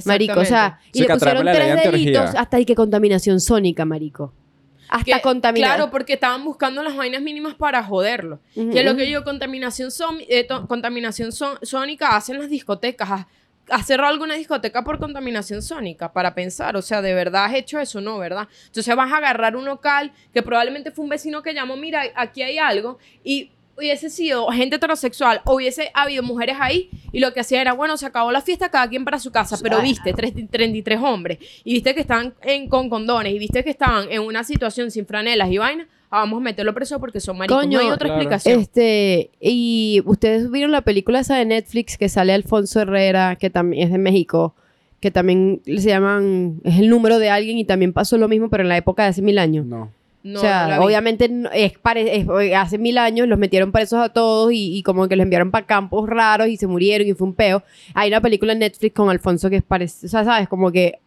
[0.04, 3.40] Marico, o sea, y Sí, le que pusieron tres de delitos hasta ahí que contaminación
[3.40, 4.34] sónica, marico.
[4.90, 5.76] Hasta Que- contaminación.
[5.76, 8.40] Claro, porque estaban buscando las vainas mínimas para joderlo.
[8.54, 12.48] Que es lo que yo digo, contaminación, son- eh, to- contaminación son- sónica hacen las
[12.50, 13.26] discotecas.
[13.70, 16.12] ¿Has, cerrado alguna discoteca por contaminación sónica?
[16.12, 18.00] Para pensar, o sea, ¿de verdad has hecho eso?
[18.00, 18.48] No, ¿verdad?
[18.66, 22.42] Entonces vas a agarrar un local que probablemente fue un vecino que llamó, mira, aquí
[22.42, 27.60] hay algo, y hubiese sido gente heterosexual, hubiese habido mujeres ahí, y lo que hacía
[27.60, 31.00] era, bueno, se acabó la fiesta, cada quien para su casa, pero viste, tres- 33
[31.00, 34.90] hombres, y viste que estaban en, con condones, y viste que estaban en una situación
[34.90, 37.58] sin franelas y vainas, ah, vamos a meterlo preso porque son maricos.
[37.62, 38.14] Coño, no hay otra claro.
[38.22, 38.60] explicación.
[38.60, 43.86] Este, y ustedes vieron la película esa de Netflix que sale Alfonso Herrera, que también
[43.86, 44.54] es de México,
[45.00, 48.62] que también se llaman, es el número de alguien y también pasó lo mismo, pero
[48.64, 49.64] en la época de hace mil años.
[49.66, 49.90] No.
[50.24, 54.00] No, o sea, no obviamente es pare- es- oye, hace mil años los metieron presos
[54.00, 57.14] a todos y, y como que los enviaron para campos raros y se murieron y
[57.14, 57.62] fue un peo.
[57.94, 60.98] Hay una película en Netflix con Alfonso que es parecido, o sea, sabes, como que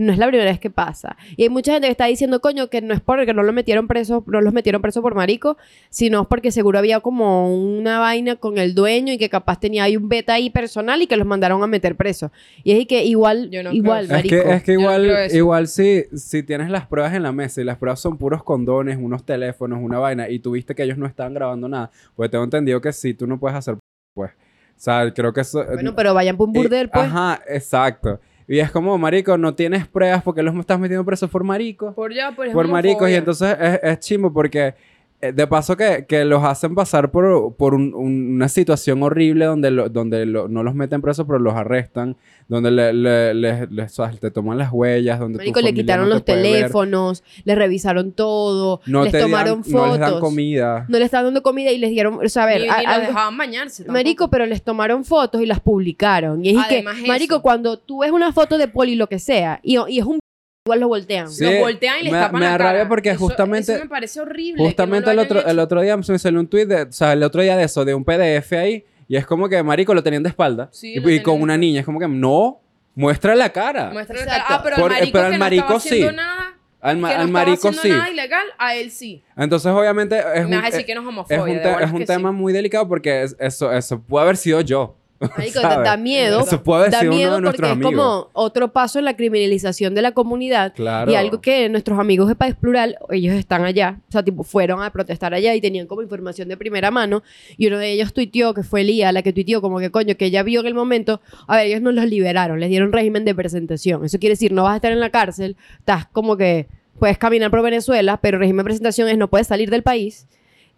[0.00, 1.16] no es la primera vez que pasa.
[1.36, 3.86] Y hay mucha gente que está diciendo, coño, que no es porque no lo metieron
[3.86, 5.58] preso, no los metieron preso por marico,
[5.90, 9.96] sino porque seguro había como una vaina con el dueño y que capaz tenía ahí
[9.96, 12.32] un beta ahí personal y que los mandaron a meter preso.
[12.64, 15.68] Y es que igual, Yo no igual, creo Es que, es que no igual, igual
[15.68, 19.24] si, si tienes las pruebas en la mesa y las pruebas son puros condones, unos
[19.24, 22.92] teléfonos, una vaina, y tuviste que ellos no estaban grabando nada, pues tengo entendido que
[22.92, 23.76] sí, tú no puedes hacer,
[24.14, 24.30] pues.
[24.32, 25.62] O sea, creo que eso...
[25.62, 27.04] Bueno, pero vayan por un y- burdel, pues.
[27.04, 28.18] Ajá, exacto.
[28.50, 31.94] Y es como, marico, no tienes pruebas porque los estás metiendo presos por marico.
[31.94, 34.74] Por ya, pues, por maricos y entonces es, es chimbo porque
[35.20, 39.70] de paso que, que los hacen pasar por, por un- un- una situación horrible donde,
[39.70, 42.16] lo- donde lo- no los meten presos pero los arrestan,
[42.48, 45.74] donde le, le- le- le- o sea, te toman las huellas, donde tu Marico, le
[45.74, 49.90] quitaron no los te teléfonos, le revisaron todo, no les tomaron dan, no fotos.
[49.98, 50.86] les dan comida.
[50.88, 53.36] No le estaban dando comida y les dieron, o sea, a ver, a- los dejaban
[53.36, 53.82] bañarse.
[53.84, 53.92] tampoco.
[53.98, 56.44] marico, pero les tomaron fotos y las publicaron.
[56.44, 56.88] Y es que, eso.
[57.06, 60.19] marico, cuando tú ves una foto de Poli, lo que sea, y, y es un
[60.66, 61.30] igual lo voltean.
[61.30, 62.70] Sí, los voltean y les me- tapan me la da cara.
[62.72, 64.56] rabia porque Eso- justamente- Eso me parece horrible.
[64.56, 65.48] que no Justamente lo el, otro, hecho.
[65.48, 67.84] el otro día me salió un tweet, de, o sea, el otro día de eso,
[67.84, 70.68] de un PDF ahí, y es como que, marico, lo tenían de espalda.
[70.72, 72.60] Sí, y, lo y con una niña, es como que, no,
[72.94, 73.90] muestra la cara.
[73.90, 74.44] Muestra la cara.
[74.48, 76.00] Ah, pero Por- al marico pero al que marico no sí.
[76.14, 77.88] nada, Al, que ma- no al marico sí.
[77.88, 79.22] nada ilegal, a él sí.
[79.36, 81.42] Entonces, obviamente, es me un, vas a decir eh, que no es es homofobia.
[81.42, 82.36] un, de te- es un que tema sí.
[82.36, 84.96] muy delicado porque es- eso, eso puede haber sido yo.
[85.20, 86.40] Da, da miedo.
[86.40, 87.92] Eso puede haber Da sido uno miedo de porque es amigos.
[87.92, 90.72] como otro paso en la criminalización de la comunidad.
[90.74, 91.10] Claro.
[91.10, 94.82] Y algo que nuestros amigos de País Plural, ellos están allá, o sea, tipo, fueron
[94.82, 97.22] a protestar allá y tenían como información de primera mano.
[97.58, 100.26] Y uno de ellos tuiteó, que fue Lía, la que tuiteó como que coño, que
[100.26, 103.34] ella vio en el momento, a ver, ellos no los liberaron, les dieron régimen de
[103.34, 104.04] presentación.
[104.04, 106.66] Eso quiere decir, no vas a estar en la cárcel, estás como que
[106.98, 110.26] puedes caminar por Venezuela, pero régimen de presentación es no puedes salir del país.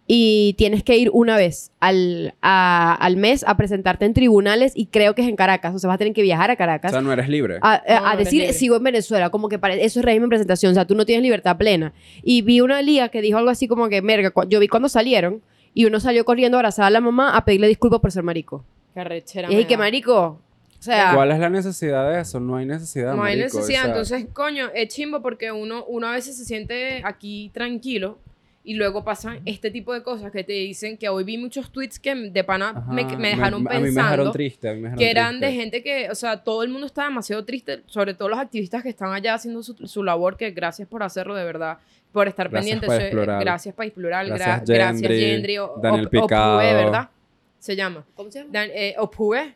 [0.05, 4.87] Y tienes que ir una vez al, a- al mes a presentarte en tribunales y
[4.87, 5.73] creo que es en Caracas.
[5.73, 7.57] O sea, vas a tener que viajar a O Caracas sea, no eres libre.
[7.61, 8.53] a, a- No, a no eres decir libre.
[8.53, 11.05] sigo en Venezuela, como que pare- eso es régimen de presentación, o sea, tú no
[11.05, 11.93] tienes libertad plena.
[12.21, 15.41] Y vi una liga que dijo algo así como que, merga, yo vi cuando salieron
[15.73, 18.65] y uno salió corriendo a abrazar a la mamá a pedirle disculpas por ser marico.
[18.93, 20.41] Qué arrechera Y es que marico, o
[20.81, 22.41] sea, ¿Cuál es la necesidad de eso?
[22.41, 23.81] No hay necesidad, No hay marico, o necesidad.
[23.83, 28.17] sea, Entonces, coño, es chimbo porque uno, uno a veces se siente aquí tranquilo
[28.65, 31.99] y luego pasan este tipo de cosas que te dicen que hoy vi muchos tweets
[31.99, 34.69] que de pana ajá, me, me dejaron A mí me dejaron pensando triste.
[34.69, 35.61] a mí me dejaron que eran de triste.
[35.61, 38.89] gente que, o sea, todo el mundo está demasiado triste, sobre todo los activistas que
[38.89, 41.77] están allá haciendo su, su labor, que gracias por hacerlo de verdad,
[42.13, 42.79] por estar Gracias,
[43.11, 43.39] Plural.
[43.41, 44.27] Gracias, País Plural.
[44.27, 45.57] gra- Gracias, Gracias, Gendry, Gendry.
[45.57, 46.57] o- Daniel Picado.
[46.59, 47.09] ¿verdad?
[47.59, 48.05] Se llama.
[48.15, 48.51] ¿cómo se llama?
[48.53, 49.55] Dan- eh, Opue.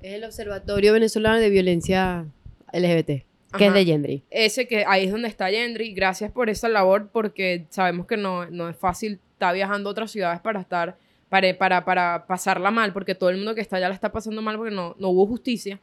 [0.00, 2.24] Es el Observatorio Venezolano de Violencia
[2.72, 3.24] LGBT,
[3.56, 4.22] que es de Gendry.
[4.30, 5.92] Ese que ahí es donde está Gendry.
[5.92, 10.10] Gracias por esa labor porque sabemos que no, no es fácil estar viajando a otras
[10.10, 13.88] ciudades para estar, para, para, para pasarla mal, porque todo el mundo que está allá
[13.88, 15.80] la está pasando mal porque no, no hubo justicia.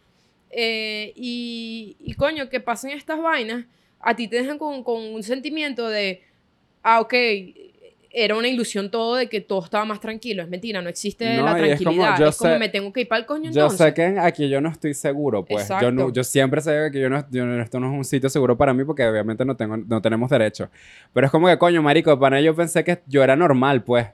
[0.52, 3.66] Eh, y, y coño, que pasen estas vainas,
[4.00, 6.22] a ti te dejan con, con un sentimiento de,
[6.84, 7.14] ah, ok,
[8.18, 10.42] era una ilusión todo de que todo estaba más tranquilo.
[10.42, 12.18] Es mentira, no existe No, la y es como, tranquilidad.
[12.20, 13.78] yo es como sé- me tengo que ir para el coño Yo entonces.
[13.88, 15.68] sé que aquí yo no estoy seguro, pues.
[15.68, 16.14] Yo, no, Exacto.
[16.14, 18.84] yo siempre sé que yo no, yo esto no es un sitio seguro para mí
[18.86, 20.70] porque obviamente no, tengo, no tenemos derecho.
[21.14, 24.08] Pero es como que, coño, marico, para ello pensé que yo era normal, pues.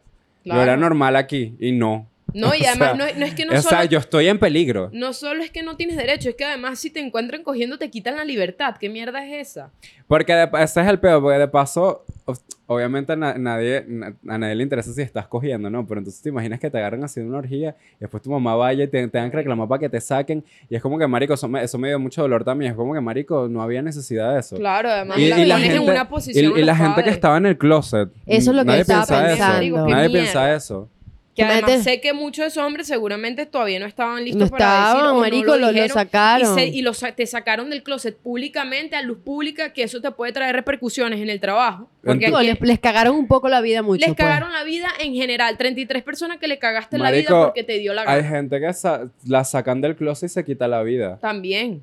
[0.43, 0.81] Yo era Claro.
[0.81, 2.07] normal aquí y no.
[2.33, 4.27] No, y O además sea, no, no es que no o solo sea, yo estoy
[4.27, 4.89] en peligro.
[4.93, 7.89] No solo es que no tienes derecho, es que además si te encuentran cogiendo te
[7.89, 8.75] quitan la libertad.
[8.79, 9.69] ¿Qué mierda es esa?
[10.07, 12.33] Porque de- ese es el peor, porque de paso, o-
[12.67, 15.85] obviamente na- nadie, na- a nadie le interesa si estás cogiendo, ¿no?
[15.87, 18.83] Pero entonces te imaginas que te agarran haciendo una orgía y después tu mamá vaya
[18.83, 20.43] y te tengan que reclamar para que te saquen.
[20.69, 22.71] Y es como que, marico, eso me, eso me dio mucho dolor también.
[22.71, 24.57] Es como que, marico, no había necesidad de eso.
[24.57, 26.53] Claro, además Y, la, y la pones gente, en una y- posición.
[26.57, 28.09] y, a la gente que estaba en el closet.
[28.25, 29.51] Eso es lo que nadie estaba piensa pensando.
[29.53, 29.59] Eso.
[29.61, 30.11] Digo, Nadie mierda.
[30.13, 30.89] piensa eso.
[31.35, 34.57] Que además Imagínate- sé que muchos de esos hombres seguramente todavía no estaban listos No
[34.57, 36.51] para decir estaban, no marico, lo, lo, lo dijeron, sacaron.
[36.59, 40.01] Y, se- y lo sa- te sacaron del closet públicamente a luz pública que eso
[40.01, 41.89] te puede traer repercusiones en el trabajo.
[42.03, 43.99] Porque aquí les, les cagaron un poco la vida mucho.
[44.01, 44.17] les pues.
[44.17, 45.57] cagaron la vida en general.
[45.57, 48.23] 33 personas que le cagaste la Marico, vida porque te dio la Hay gana.
[48.27, 51.17] gente que sa- la sacan del closet y se quita la vida.
[51.21, 51.81] También.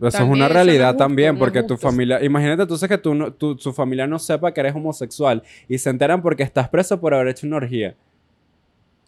[0.00, 2.62] Eso También, es una eso no es realidad justo, también, no porque tu familia, imagínate
[2.62, 6.20] entonces que tú, no- tu, su familia no sepa que eres homosexual y se enteran
[6.22, 7.94] porque estás preso por haber hecho una orgía.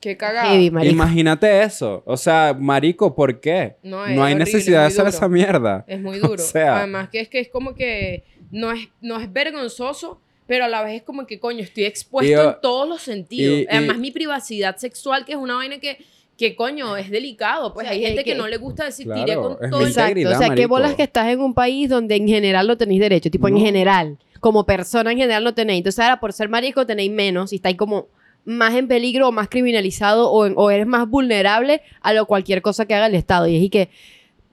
[0.00, 0.50] Qué cagada.
[0.50, 0.92] Heavy, marico.
[0.92, 2.02] Imagínate eso.
[2.06, 3.76] O sea, marico, ¿por qué?
[3.82, 5.08] No, No, hay horrible, necesidad de hacer duro.
[5.10, 5.84] esa mierda.
[5.88, 6.38] Es muy O duro.
[6.42, 10.68] sea- Además que es que es como que no es, no es vergonzoso, pero a
[10.68, 13.58] la vez es como que, coño, estoy expuesto yo- en todos los sentidos.
[13.58, 15.98] y- y- Además, mi privacidad sexual, que es una vaina que,
[16.38, 17.74] que coño, es delicado.
[17.74, 19.80] Pues O sea, hay gente que, que- no le gusta decir, Claro, tiré con todo
[19.82, 19.88] el...
[19.88, 20.30] Exacto.
[20.30, 23.30] O sea, qué bolas que estás en un país donde en general no tenéis derecho.
[23.32, 23.60] Tipo, en No.
[23.60, 24.16] general.
[24.38, 25.78] Como persona en general no tenéis.
[25.78, 28.06] Entonces, ahora por ser marico tenéis menos y estáis como
[28.44, 32.62] más en peligro o más criminalizado o, en- o eres más vulnerable a lo cualquier
[32.62, 33.46] cosa que haga el Estado.
[33.46, 33.90] Y es y que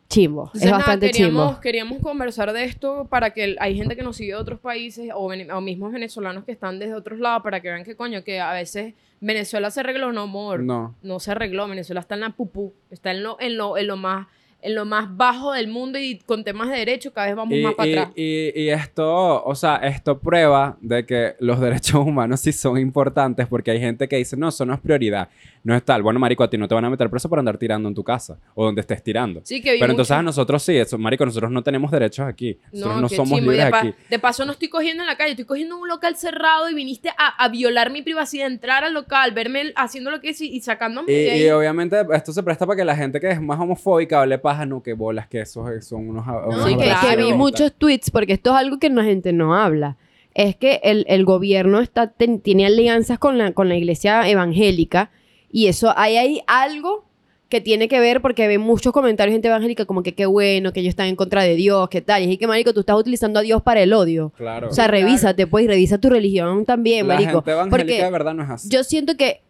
[0.08, 0.44] chimbo.
[0.46, 1.62] Entonces, es nada, bastante queríamos, chimbo.
[1.62, 5.10] queríamos conversar de esto para que el- hay gente que nos sigue de otros países
[5.14, 8.40] o, o mismos venezolanos que están desde otros lados para que vean que coño, que
[8.40, 10.62] a veces Venezuela se arregló, no amor.
[10.62, 10.94] No.
[11.02, 11.68] no se arregló.
[11.68, 14.28] Venezuela está en la pupú, está en lo, en lo, en lo más
[14.62, 17.62] en lo más bajo del mundo y con temas de derechos cada vez vamos Y,
[17.62, 18.14] más para y- atrás.
[18.16, 21.60] y- y esto, o sea, esto prueba de que los
[21.94, 25.30] derechos humanos sí son importantes porque hay gente que dice, no, eso no es prioridad,
[25.66, 26.04] no es tal.
[26.04, 28.04] Bueno, marico, a ti no te van a meter preso por andar tirando en tu
[28.04, 29.42] casa o donde estés tirando.
[29.44, 32.60] Sí, que vi Pero entonces a nosotros sí, eso, marico, nosotros no tenemos derechos aquí.
[32.72, 33.52] Nosotros no, somos chimbo.
[33.52, 33.94] Y libres de, aquí.
[34.10, 36.76] de paso no estoy cogiendo en la calle, estoy cogiendo en un local cerrado y
[36.76, 40.50] viniste a, a violar mi privacidad, entrar al local, verme haciendo lo que es y,
[40.56, 41.46] y sacándome Y, de ahí.
[41.48, 44.68] y obviamente esto se presta para que la gente que es más homofóbica hable paja,
[44.68, 46.26] no, que bolas, que esos son unos...
[46.28, 49.98] unos Sí, que, vi muchos tweets, porque esto es algo que la gente no habla.
[50.36, 55.10] Es que el, el gobierno está, ten- tiene alianzas con la, con la iglesia evangélica
[55.52, 57.06] y eso, ahí hay algo
[57.50, 60.74] que tiene que ver porque ve muchos comentarios de gente evangélica como que qué bueno,
[60.74, 62.24] que ellos están en contra de Dios, qué tal.
[62.24, 64.34] Y es que, marico, tú estás utilizando a Dios para el odio.
[64.36, 64.70] Claro.
[64.70, 65.06] O sea, Claro.
[65.06, 67.32] revísate, pues, y revisa tu religión también, la marico.
[67.44, 68.70] gente evangélica Porque de verdad no es así.
[68.70, 69.42] yo siento que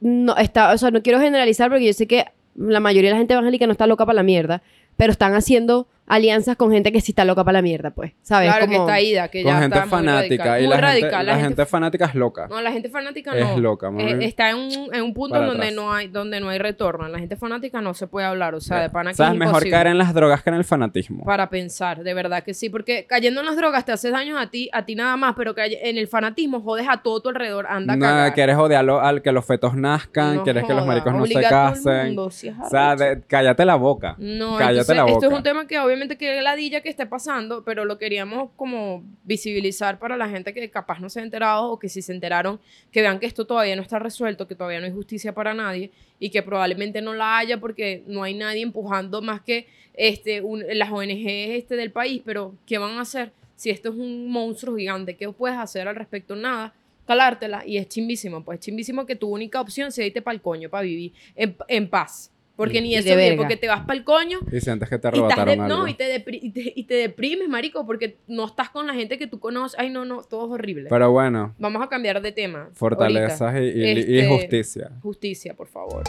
[0.00, 3.18] no está, o sea, no quiero generalizar porque yo sé que la mayoría de la
[3.18, 4.62] gente evangélica no está loca para la mierda,
[4.96, 8.48] pero están haciendo alianzas con gente que sí está loca para la mierda, pues, ¿sabes?
[8.50, 10.44] claro que Como- está ida, que con ya gente está muy fanática.
[10.44, 10.60] radical.
[10.62, 12.46] Y Muy la, gente, radical, la gente fanática es loca.
[12.48, 13.58] No, la gente fanática Es no.
[13.58, 14.10] loca, mami.
[14.12, 15.74] Eh, está en un, en un punto donde atrás.
[15.74, 17.08] no hay donde no hay retorno.
[17.08, 19.32] La gente fanática no se puede hablar, o sea, de pana que ¿Sabes?
[19.34, 21.24] es Mejor imposible caer en las drogas que en el fanatismo.
[21.24, 24.50] para pensar, de verdad que sí, porque cayendo en las drogas te haces daño a
[24.50, 27.66] ti, a ti nada más, pero cae- en el fanatismo jodes a todo tu alrededor,
[27.68, 28.34] anda No, cagar.
[28.34, 32.06] quieres odiarlo al que los fetos nazcan, No quieres que los maricos no se casen.
[32.06, 34.14] mundo, si es o sea, de- cállate la boca.
[34.18, 35.36] No, Cállate entonces, la esto es boca.
[35.36, 40.16] un tema que obviamente que ladilla que esté pasando, pero lo queríamos como visibilizar para
[40.16, 42.60] la gente que capaz no se ha enterado o que si se enteraron,
[42.92, 45.90] que vean que esto todavía no está resuelto, que todavía no hay justicia para nadie
[46.20, 50.42] y que probablemente no la haya porque no hay nadie empujando más que este,
[50.74, 54.76] las ONG este del país, pero ¿qué van a hacer si esto es un monstruo
[54.76, 55.16] gigante?
[55.16, 56.36] ¿Qué puedes hacer al respecto?
[56.36, 56.74] Nada.
[57.06, 60.68] Calártela y es chimbísimo, pues chimbísimo que tu única opción sea irte para el coño,
[60.68, 62.30] para vivir en paz.
[62.58, 63.36] Porque ni Y eso, de verga.
[63.38, 65.76] porque te vas para el coño Y sientes que te y, arrebataron de- algo.
[65.78, 69.16] no, y, te y, te, y te deprimes, marico, porque no estás con la gente
[69.16, 69.78] que tú conoces.
[69.78, 70.88] Ay, no, no, todo es horrible.
[70.90, 72.68] Pero bueno, Vamos a cambiar de tema.
[72.74, 74.90] fortalezas y, y- y Este, justicia.
[75.02, 76.02] Justicia, por favor.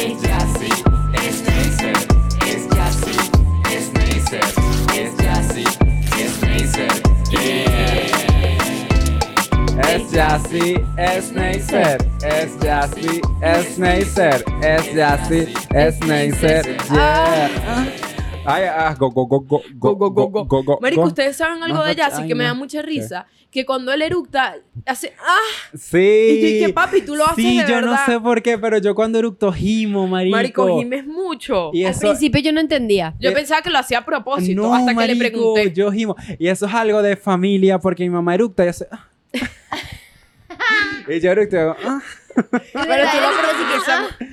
[0.00, 0.72] Es Jassy,
[1.28, 1.96] es Neisser,
[2.48, 3.10] es Jassy,
[3.76, 4.40] es Neisser,
[4.98, 5.64] es Jassy,
[6.18, 6.72] es
[7.30, 8.33] yeah.
[9.82, 10.76] Es Jassy
[11.20, 13.20] Snacer, es Jassy
[13.74, 15.46] Snacer, es Jassy
[15.90, 17.50] Snacer, yeah.
[18.46, 20.78] Ay, ah, go, go, go, go, go, go, go, go, go.
[20.80, 23.26] Marico, ustedes saben algo No, de ay, que me da mucha risa.
[23.50, 25.14] Que cuando él eructa, hace.
[25.20, 25.76] ¡Ah!
[25.76, 25.98] Sí.
[25.98, 28.78] Y yo dije, papi, tú lo haces Sí, de yo no sé por qué, pero
[28.78, 30.36] yo cuando eructo gimo, marico.
[30.36, 31.70] Marico, gimes mucho.
[31.72, 33.14] Y Al eso, principio yo no entendía.
[33.18, 35.72] Yo eh, pensaba que lo hacía a propósito no, hasta que le pregunté.
[35.72, 36.16] yo gimo.
[36.38, 38.86] Y eso es algo de familia, porque mi mamá eructa y hace...
[38.90, 39.13] ah.
[41.08, 42.00] y yo y hago, ah.
[42.34, 44.30] Pero tú lo pronuncias.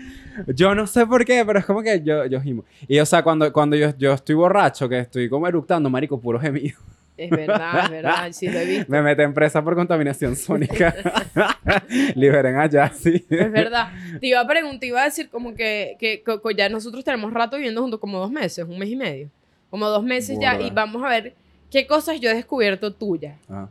[0.55, 2.63] Yo no sé por qué, pero es como que yo, yo gimo.
[2.87, 6.39] Y o sea, cuando, cuando yo, yo estoy borracho, que estoy como eructando, marico, puro
[6.39, 6.77] gemido.
[7.17, 8.27] Es verdad, es verdad.
[8.31, 8.85] Sí, lo he visto.
[8.91, 10.95] Me meten presa por contaminación sónica.
[12.15, 13.23] Liberen allá, sí.
[13.29, 13.91] Es verdad.
[14.19, 17.03] Te iba a preguntar, te iba a decir como que, que, que- que ya nosotros
[17.03, 19.29] tenemos rato viviendo juntos, como dos meses, un mes y medio.
[19.69, 20.59] Como dos meses ya.
[20.59, 21.35] Y vamos a ver
[21.69, 23.67] qué cosas yo he descubierto tuyas, Ah,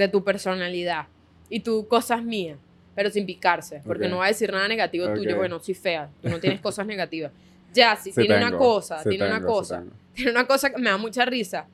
[0.00, 1.06] de tu personalidad.
[1.48, 2.58] Y tú cosas mías,
[2.94, 3.82] pero sin picarse.
[3.84, 5.36] Porque no va a decir nada negativo tuyo.
[5.36, 6.10] Bueno, soy fea.
[6.22, 7.32] Tú no tienes cosas negativas.
[7.72, 9.84] Ya, sí tiene una cosa, sí tiene una tengo, cosa.
[10.14, 11.66] Tiene una cosa que me da mucha risa.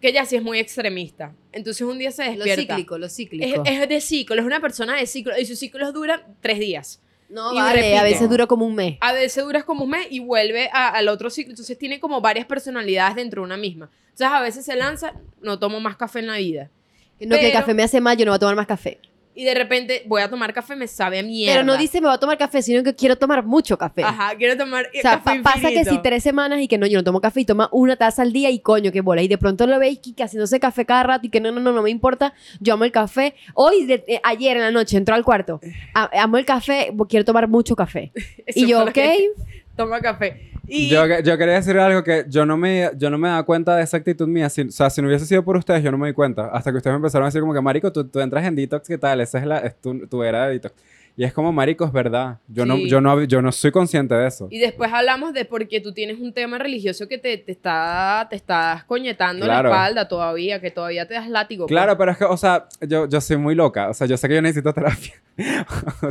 [0.00, 1.32] Que ella sí es muy extremista.
[1.52, 2.74] Entonces un día se Lo despierta.
[2.74, 3.62] cíclico, lo Es, cíclico.
[3.64, 5.32] es de ciclo, es una persona de ciclo.
[5.38, 7.00] Y sus ciclos duran tres días.
[7.28, 7.98] no, y vale, repite.
[7.98, 8.98] a veces dura como un mes.
[9.00, 11.50] A veces duras como un mes y vuelve a- al otro ciclo.
[11.52, 13.90] Entonces tiene como varias personalidades dentro de una misma.
[14.10, 15.12] Entonces a veces se lanza,
[15.42, 16.70] no tomo más café en la vida.
[17.20, 18.98] No, que el café me hace mal, yo no voy a tomar más café.
[19.38, 21.52] Y de repente voy a tomar café, me sabe a mierda.
[21.56, 24.02] Pero no dice me voy a tomar café, sino que quiero tomar mucho café.
[24.02, 25.90] Ajá, quiero tomar O sea, café pa- pasa que infinito.
[25.90, 28.32] si tres semanas y que no, yo no tomo café y toma una taza al
[28.32, 29.20] día y coño, qué bola.
[29.22, 31.72] Y de pronto lo veis que haciéndose café cada rato y que no, no, no,
[31.72, 32.32] no me importa.
[32.60, 33.34] Yo amo el café.
[33.52, 35.60] Hoy, de- eh, ayer en la noche, entró al cuarto.
[35.92, 38.12] A- amo el café, quiero tomar mucho café.
[38.46, 38.94] Eso y yo, fue lo ok.
[38.94, 39.30] que-
[39.76, 40.50] Toma café.
[40.68, 43.76] Y Yo, yo quería decir algo que yo no me, yo no me daba cuenta
[43.76, 44.48] de esa actitud mía.
[44.48, 46.48] Si- o sea, si no hubiese sido por ustedes, yo no me di cuenta.
[46.48, 48.88] Hasta que ustedes me empezaron a decir como que, marico, tú, tú entras en detox,
[48.88, 49.20] ¿qué tal?
[49.20, 50.74] Esa es, la, es tu, tu era de detox.
[51.18, 52.38] Y es como, marico, es verdad.
[52.48, 52.90] Yo, no, Sí.
[52.90, 54.48] yo, no, yo no soy consciente de eso.
[54.50, 58.26] Y después hablamos de por qué tú tienes un tema religioso que te, te está
[58.28, 59.70] te estás coñetando Claro.
[59.70, 61.66] la espalda todavía, que todavía te das látigo.
[61.66, 61.70] pues.
[61.70, 63.88] Claro, pero es que, o sea, yo, yo soy muy loca.
[63.88, 65.14] O sea, yo sé que yo necesito terapia.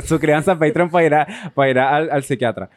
[0.04, 2.68] Suscríbanse a Patreon para ir, a- para ir a- al, al psiquiatra.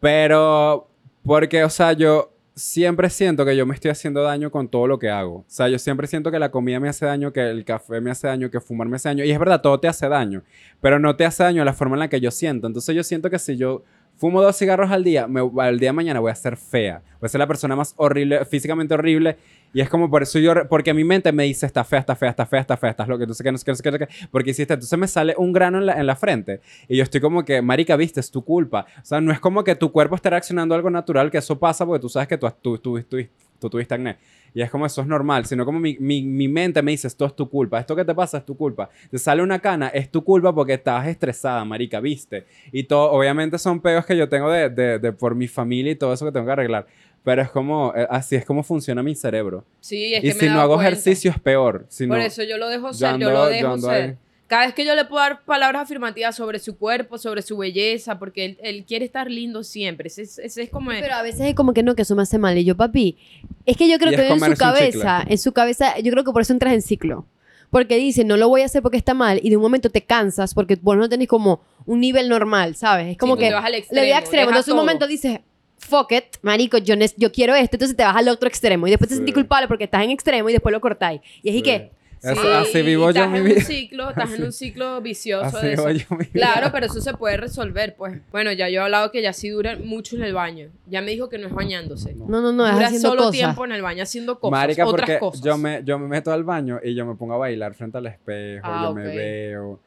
[0.00, 0.88] Pero,
[1.22, 4.98] porque, o sea, yo siempre siento que yo me estoy haciendo daño con todo lo
[4.98, 5.36] que hago.
[5.36, 8.10] O sea, yo siempre siento que la comida me hace daño, que el café me
[8.10, 9.24] hace daño, que fumar me hace daño.
[9.24, 10.42] Y es verdad, todo te hace daño.
[10.80, 12.66] Pero no te hace daño la forma en la que yo siento.
[12.66, 13.84] Entonces yo siento que si yo
[14.20, 17.02] fumo dos cigarros al día, me, al día de mañana voy a ser fea.
[17.20, 19.38] Voy a ser la persona más horrible, físicamente horrible.
[19.72, 22.30] Y es como por eso yo, porque mi mente me dice, está fea, está fea,
[22.30, 23.98] está fea, está fea, estás loca, entonces que no sé qué, no sé qué, no
[23.98, 26.60] sé qué, porque hiciste, entonces me sale un grano en la, en la frente.
[26.86, 28.84] Y yo estoy como que, marica, viste, es tu culpa.
[29.00, 31.86] O sea, no es como que tu cuerpo esté reaccionando algo natural, que eso pasa
[31.86, 33.16] porque tú sabes que tú, tú, tú, tú,
[33.58, 34.18] tú tuviste acné.
[34.54, 37.24] Y es como eso es normal, sino como mi, mi, mi mente me dice, esto
[37.26, 38.90] es tu culpa, esto que te pasa es tu culpa.
[39.10, 42.46] Te sale una cana, es tu culpa porque estabas estresada, marica, viste.
[42.72, 45.96] Y todo, obviamente son peos que yo tengo de, de, de por mi familia y
[45.96, 46.86] todo eso que tengo que arreglar.
[47.22, 49.64] Pero es como, eh, así es como funciona mi cerebro.
[49.80, 50.88] Sí, es y que si me he no hago cuenta.
[50.90, 51.84] ejercicio es peor.
[51.88, 53.90] Si Por no- eso yo lo dejo ser, yo, ando- lo dejo ser.
[54.02, 54.16] ahí.
[54.50, 58.18] Cada vez que yo le puedo dar palabras afirmativas sobre su cuerpo, sobre su belleza,
[58.18, 60.08] porque él, él quiere estar lindo siempre.
[60.08, 60.90] Ese, es- ese es como...
[60.90, 62.58] Pero a veces es como que no, que eso me hace mal.
[62.58, 63.16] Y yo, papi,
[63.64, 66.24] es que yo creo Y que en su un cabeza, en su cabeza, yo creo
[66.24, 67.26] que por eso entras en ciclo.
[67.70, 70.02] Porque dice, no lo voy a hacer porque está mal, y de un momento te
[70.02, 73.12] cansas porque vos no tenés como un nivel normal, ¿sabes?
[73.12, 74.48] Es como tú que te vas al le extremo, voy a extremo.
[74.50, 74.82] Entonces un todo.
[74.84, 75.38] momento dices,
[75.78, 79.08] fuck it, marico, yo, yo quiero esto, entonces te vas al otro extremo, y después
[79.08, 79.18] te Sí.
[79.18, 81.20] sentís culpable porque estás en extremo y después lo cortáis.
[81.44, 81.62] Y es y Sí.
[81.62, 81.90] que,
[82.22, 83.56] Sí, así vivo yo estás mi en vida.
[83.56, 86.06] Un ciclo, estás en un ciclo vicioso Así de vivo eso.
[86.10, 86.30] yo mi vida.
[86.32, 88.20] Claro, pero eso se puede resolver, pues.
[88.30, 90.68] Bueno, ya yo he hablado que ya sí dura mucho en el baño.
[90.86, 92.14] Ya me dijo que no es bañándose.
[92.14, 93.32] no, no, no, es dura haciendo solo cosas.
[93.32, 95.40] tiempo en el baño haciendo cosas, Marica, otras porque cosas.
[95.42, 98.06] yo me, yo me meto al baño y yo me pongo a bailar frente al
[98.06, 98.96] espejo, Ah, yo ok.
[98.96, 99.80] me veo.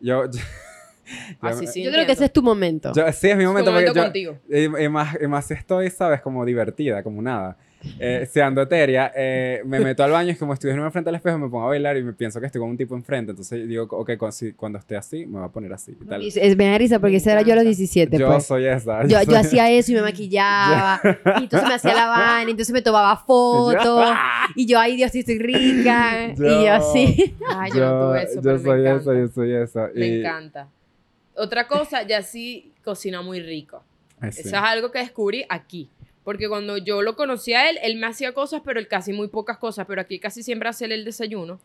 [0.00, 0.38] Yo, yo,
[1.40, 2.92] Así me- sí, Yo creo que ese es tu momento.
[2.94, 3.70] yo- sí, es mi Es momento.
[3.70, 4.38] un porque momento yo- contigo.
[4.48, 6.20] Y, y más, y más estoy, ¿sabes?
[6.20, 7.56] Como divertida, como nada.
[7.98, 11.38] Eh, si ando etérea, eh, me meto al baño, es como estoy frente al espejo,
[11.38, 13.30] me pongo a bailar y me pienso que estoy con un tipo enfrente.
[13.30, 15.96] Entonces digo, ok, cu- si- cuando esté así, me voy a poner así.
[16.00, 16.22] y tal.
[16.22, 17.76] Es, me da risa porque ese era yo a los encanta.
[17.78, 18.46] 17, Yo pues.
[18.46, 19.02] soy esa.
[19.04, 21.00] Yo, yo soy- hacía eso y me maquillaba.
[21.40, 22.48] y entonces me hacía la vaina.
[22.48, 24.06] y Entonces me tomaba fotos.
[24.56, 26.28] y yo, ay Dios, sí, estoy rica.
[26.34, 27.34] y yo Yo- así.
[27.56, 29.00] Ay, yo, no tuve eso, yo soy encanta.
[29.00, 29.80] eso, yo soy eso.
[29.94, 30.68] Me y- encanta.
[31.34, 33.82] Otra cosa, ya sí cocina muy rico.
[34.20, 34.40] Ay, sí.
[34.40, 35.88] Eso es algo que descubrí aquí.
[36.24, 39.28] Porque cuando yo lo conocí a él, él me hacía cosas, pero él casi muy
[39.28, 39.86] pocas cosas.
[39.86, 41.58] Pero aquí casi siempre hace él el desayuno.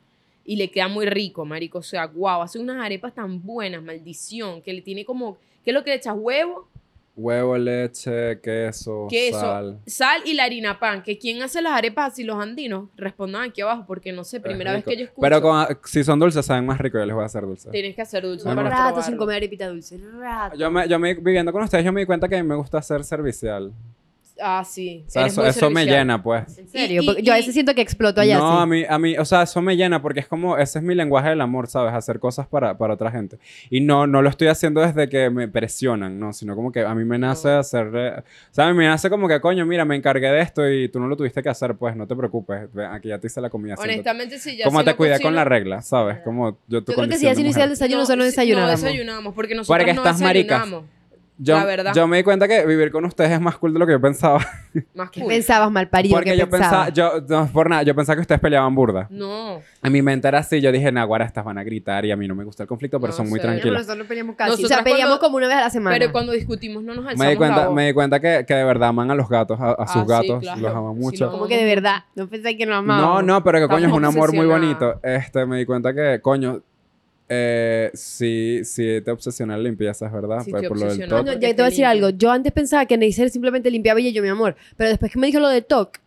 [0.45, 1.79] Y le queda muy rico, marico.
[1.79, 4.61] O sea, guau, hace unas arepas tan buenas, maldición.
[4.61, 5.37] Que le tiene como...
[5.63, 6.13] ¿Qué es lo que le echas?
[6.17, 6.67] ¿Huevo?
[7.17, 9.79] Huevo, leche, queso, Queso, sal.
[9.87, 11.01] sal y la harina pan.
[11.01, 12.89] ¿Que quién hace las arepas así los andinos?
[12.97, 15.21] Respondan aquí abajo porque no sé, primera vez que yo escucho.
[15.21, 16.97] Pero con- si son dulces, saben más rico.
[16.99, 17.71] Yo les voy a hacer dulces.
[17.71, 19.01] Tienes que hacer dulce Un para rato probarlo.
[19.03, 19.97] sin comer arepita dulce.
[20.19, 20.57] Rato.
[20.57, 22.55] Yo, me, yo me, viviendo con ustedes, yo me di cuenta que a mí me
[22.55, 23.71] gusta ser servicial.
[24.41, 25.03] Ah, sí.
[25.07, 26.57] O sea, eso, eso me llena, pues.
[26.57, 28.37] En serio, Y- y- yo a veces siento que exploto allá.
[28.37, 28.63] no, sí.
[28.63, 30.93] a mí, a mí, o sea, eso me llena porque es como, ese es mi
[30.93, 31.93] lenguaje del amor, ¿sabes?
[31.93, 33.37] Hacer cosas para, para otra gente.
[33.69, 36.33] Y no, no lo estoy haciendo desde que me presionan, ¿no?
[36.33, 37.59] Sino como que a mí me nace No.
[37.59, 40.69] hacer, o sea, a mí me nace como que, coño, mira, me encargué de esto
[40.69, 43.39] y tú no lo tuviste que hacer, pues no te preocupes, aquí ya te hice
[43.39, 43.75] la comida.
[43.77, 46.17] Honestamente, sí, ya Como si te no cuidé con la regla, ¿sabes?
[46.25, 48.81] Como yo tu Yo creo que si así de no el desayuno, no sí, desayunábamos.
[48.81, 50.67] No desayunamos, porque nosotros Porque no estás maricas.
[51.37, 51.91] Yo, La verdad.
[51.93, 53.99] yo me di cuenta que vivir con ustedes es más cool de lo que yo
[53.99, 54.39] pensaba.
[54.93, 55.29] Más ¿Qué cool.
[55.29, 56.15] pensabas mal parido?
[56.15, 59.07] Porque ¿Qué yo pensaba, yo, no, por nada, yo pensaba que ustedes peleaban burda.
[59.09, 59.61] No.
[59.83, 62.27] En mi mente era así, yo dije, naguara, estas van a gritar y a mí
[62.27, 63.45] no me gusta el conflicto, pero No son muy sé.
[63.47, 63.73] tranquilas.
[63.73, 64.49] Nosotros no peleamos casi.
[64.49, 65.97] o Nosotras sea, peleamos cuando- como una vez a la semana.
[65.97, 67.75] Pero cuando discutimos no nos alzamos Me di la cuenta, voz.
[67.75, 70.01] me di cuenta que, que de verdad aman a los gatos, a, a Ah, sus
[70.03, 70.59] sí, gatos, claro.
[70.61, 71.25] los aman Sí, mucho.
[71.25, 72.03] lo Como que de verdad.
[72.15, 73.23] No pensé que no no, amábamos.
[73.23, 74.99] no, pero que coño es un amor muy bonito.
[75.03, 76.61] Este, me di cuenta que, coño,
[77.27, 80.41] eh, sí, sí te obsesiona la limpieza, es verdad.
[80.43, 81.09] Sí, Pues te por lo del.
[81.09, 81.25] TOC.
[81.25, 81.89] Porque ya te voy a decir limpia.
[81.89, 82.09] algo.
[82.11, 84.55] Yo antes pensaba que Neisser simplemente limpiaba y yo, mi amor.
[84.77, 85.97] Pero después que me dijo lo de TOC,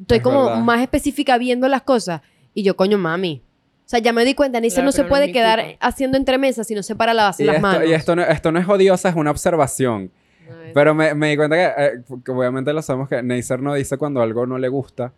[0.00, 0.60] estoy Es como verdad.
[0.62, 2.20] más específica viendo las cosas.
[2.54, 3.42] Y yo, coño, mami.
[3.86, 5.78] O sea, ya me di cuenta, Neisser Claro, no se no puede mi quedar culpa.
[5.86, 7.88] haciendo entremesas si no se para las, Y, las esto, manos.
[7.88, 10.10] y esto, no, esto no es odiosa, es una observación.
[10.48, 11.90] Ay, Pero me, me di cuenta que, eh,
[12.24, 15.12] que obviamente lo sabemos que Neisser no dice cuando algo no le gusta.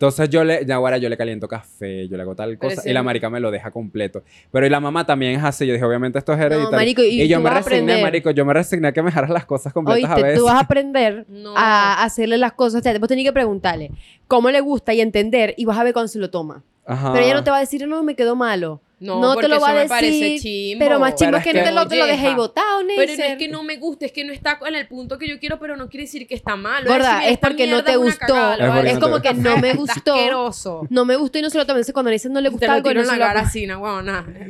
[0.00, 2.92] Entonces yo le, ya ahora yo le caliento café, yo le hago tal cosa y
[2.94, 4.22] la marica me lo deja completo.
[4.50, 5.66] Pero y la mamá también es así.
[5.66, 6.70] Yo dije, obviamente esto es hereditario.
[6.74, 9.74] marico, y yo me resigné, marico, yo me resigné a que me dejaras las cosas
[9.74, 10.38] completas a veces.
[10.38, 11.52] tú vas a aprender No.
[11.54, 12.80] a hacerle las cosas.
[12.80, 13.90] O sea, vos tenés que preguntarle
[14.26, 16.64] cómo le gusta y entender y vas a ver cuándo se lo toma.
[16.86, 17.12] Ajá.
[17.12, 18.80] Pero ella no te va a decir, no, me quedó malo.
[19.00, 20.40] No, No, te porque lo va eso a me parece decir.
[20.42, 20.84] chimbo.
[20.84, 23.06] Pero más chimbo Pero es que no te lo, te lo dejé botado, Pero no
[23.06, 23.26] Neisser.
[23.32, 25.58] es que no me guste, es que no está en el punto que yo quiero,
[25.58, 26.86] pero no quiere decir que está malo.
[26.90, 28.26] Gorda, decir, es porque no te gustó.
[28.26, 30.14] cagada, Es no como que no me gustó.
[30.14, 30.86] asqueroso.
[30.90, 31.78] No me gustó y no se lo tomé.
[31.78, 33.80] Entonces, cuando a Neisser no le gusta algo, no se lo cara así, no.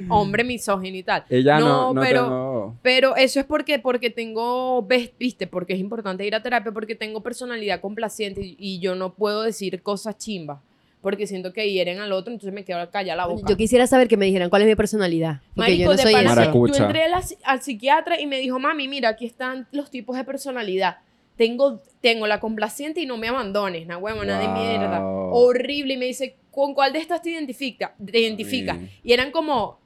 [0.08, 1.24] Hombre misógino y tal.
[1.28, 2.76] Ya no, no, pero, tengo...
[2.82, 6.94] pero eso es porque, porque tengo, ves- viste, porque es importante ir a terapia, porque
[6.96, 10.58] tengo personalidad complaciente y, y yo no puedo decir cosas chimbas,
[11.00, 13.48] porque siento que hieren al otro, entonces me quedo callada la boca.
[13.48, 15.40] Yo quisiera saber que me dijeran cuál es mi personalidad.
[15.54, 16.40] Porque Marico, yo no de soy pana, esa.
[16.40, 16.78] Maracucha.
[16.78, 17.02] Yo entré
[17.44, 20.98] al psiquiatra y me dijo, mami, mira, aquí están los tipos de personalidad.
[21.36, 24.54] Tengo, tengo la complaciente y no me abandones, na huevona de Wow.
[24.56, 25.00] mierda.
[25.02, 25.94] Horrible.
[25.94, 27.94] Y me dice, ¿con cuál de estas te identifica?
[28.04, 28.74] Te identifica.
[28.74, 28.90] Ay.
[29.02, 29.78] Y eran como,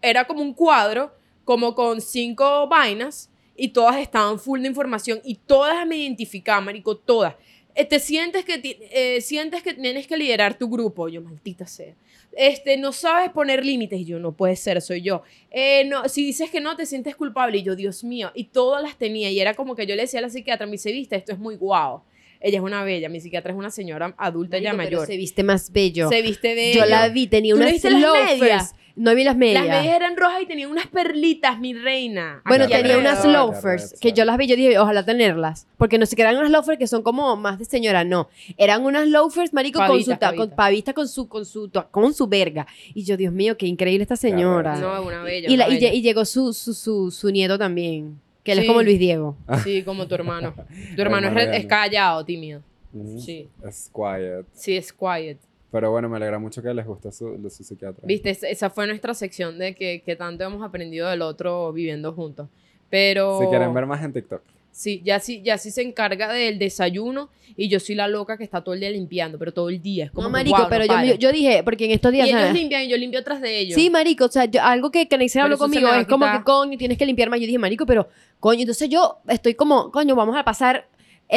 [0.00, 5.34] era como un cuadro, como con cinco vainas, y todas estaban full de información, y
[5.34, 7.34] todas me identificaban, marico, todas.
[7.74, 8.60] Eh, te sientes que,
[8.92, 11.08] eh, sientes que tienes que liderar tu grupo.
[11.08, 11.94] Yo, maldita sea.
[12.36, 14.00] Este, no sabes poner límites.
[14.00, 15.22] Y yo, no puede ser, soy yo.
[15.50, 17.58] Eh, no, si dices que no, te sientes culpable.
[17.58, 18.30] Y yo, Dios mío.
[18.34, 19.30] Y todas las tenía.
[19.30, 21.38] Y era como que yo le decía a la psiquiatra, me dice, viste, esto es
[21.38, 22.02] muy guau.
[22.40, 23.08] Ella es una bella.
[23.08, 25.06] Mi psiquiatra es una señora adulta ya pero mayor.
[25.06, 26.08] se viste más bello.
[26.08, 28.74] Se viste de Yo la vi, tenía ¿Tú le unas loafers.
[28.94, 29.64] No vi las medias.
[29.66, 32.42] Las medias eran rojas y tenían unas perlitas, mi reina.
[32.46, 33.48] Bueno, Aquí tenía unas alrededor.
[33.54, 35.66] loafers Qué que yo las vi, yo dije, ojalá tenerlas.
[35.78, 38.28] Porque no sé, que eran unas loafers que son como más de señora, no.
[38.58, 42.12] Eran unas loafers, marico, con Pavitas, su, ta- con, pavista con su, con su, con
[42.14, 42.66] su verga.
[42.94, 44.76] Y yo, Dios mío, qué increíble esta señora.
[44.76, 45.48] No, una bella.
[45.50, 45.94] y, la- una y, lle- bella.
[45.94, 48.68] y llegó su, su, su, su nieto también, que él es Sí.
[48.68, 49.36] como Luis Diego.
[49.64, 50.54] Sí, como tu hermano.
[50.96, 52.62] Tu hermano es, es callado, tímido.
[52.92, 53.18] Ujú.
[53.20, 53.48] Sí.
[53.66, 54.44] Es quiet.
[54.52, 55.38] Sí, es quiet.
[55.72, 58.04] Pero bueno, me alegra mucho que les guste su, su psiquiatra.
[58.06, 62.12] Viste, Esa- esa fue nuestra sección de que, que tanto hemos aprendido del otro viviendo
[62.12, 62.48] juntos.
[62.90, 63.40] Pero.
[63.40, 64.42] Si quieren ver más en TikTok.
[64.70, 68.44] Sí, ya sí, ya sí se encarga del desayuno y yo soy la loca que
[68.44, 70.06] está todo el día limpiando, pero todo el día.
[70.06, 70.28] Es como.
[70.28, 71.04] No, marico, "Guau, no pero yo, para".
[71.06, 72.28] yo, yo dije, porque en estos Y días...
[72.28, 72.54] ellos ¿sabes?
[72.54, 73.74] limpian y yo limpio atrás de ellos.
[73.74, 76.42] Sí, marico, o sea, yo- algo que, que Neisser Pero habló conmigo es como que,
[76.44, 77.38] coño, tienes que limpiar más.
[77.40, 78.08] Yo dije, marico, pero,
[78.40, 80.86] coño, entonces yo estoy como, coño, vamos a pasar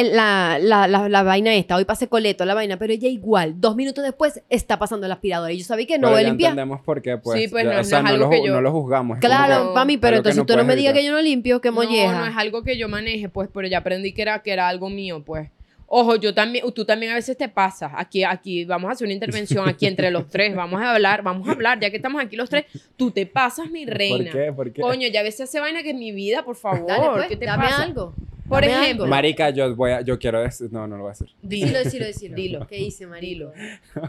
[0.04, 1.76] la, la, la, la vaina esta.
[1.76, 5.50] Hoy pasé coleto, la vaina, pero ella igual, dos minutos después, está pasando el aspirador.
[5.50, 6.50] Y yo sabía que no Pero voy a limpiar.
[6.52, 7.40] entendemos por qué, pues.
[7.40, 8.72] Sí, pues, ya- no- o sea, no es no, algo lo, que yo- no lo
[8.72, 9.18] juzgamos.
[9.18, 11.68] Claro, No, mami, pero entonces no tú no me digas que yo no limpio, que
[11.68, 12.12] No, molleja.
[12.18, 14.90] no es algo que yo maneje, pues, pero ya aprendí que era, que era algo
[14.90, 15.48] mío, pues.
[15.88, 17.92] Ojo, yo también, tú también a veces te pasas.
[17.94, 20.54] Aquí, aquí vamos a hacer una intervención aquí entre los tres.
[20.56, 22.64] Vamos a hablar, vamos a hablar, ya que estamos aquí los tres.
[22.96, 24.32] Tú te pasas, mi reina.
[24.32, 24.52] ¿Por qué?
[24.52, 24.82] ¿Por qué?
[24.82, 26.86] Coño, ya a veces hace vaina que es mi vida, por favor.
[26.88, 27.82] Dale, pues, ¿Qué te dame pasa?
[27.84, 28.12] algo.
[28.48, 29.14] Por Dame ejemplo, algo.
[29.14, 31.28] Marica, yo voy a, yo quiero decir, no, no lo voy a decir.
[31.42, 32.36] Dilo, Dilo, decilo, decilo.
[32.36, 32.66] Dilo.
[32.66, 33.52] ¿Qué hice, marico?
[33.52, 33.52] dilo.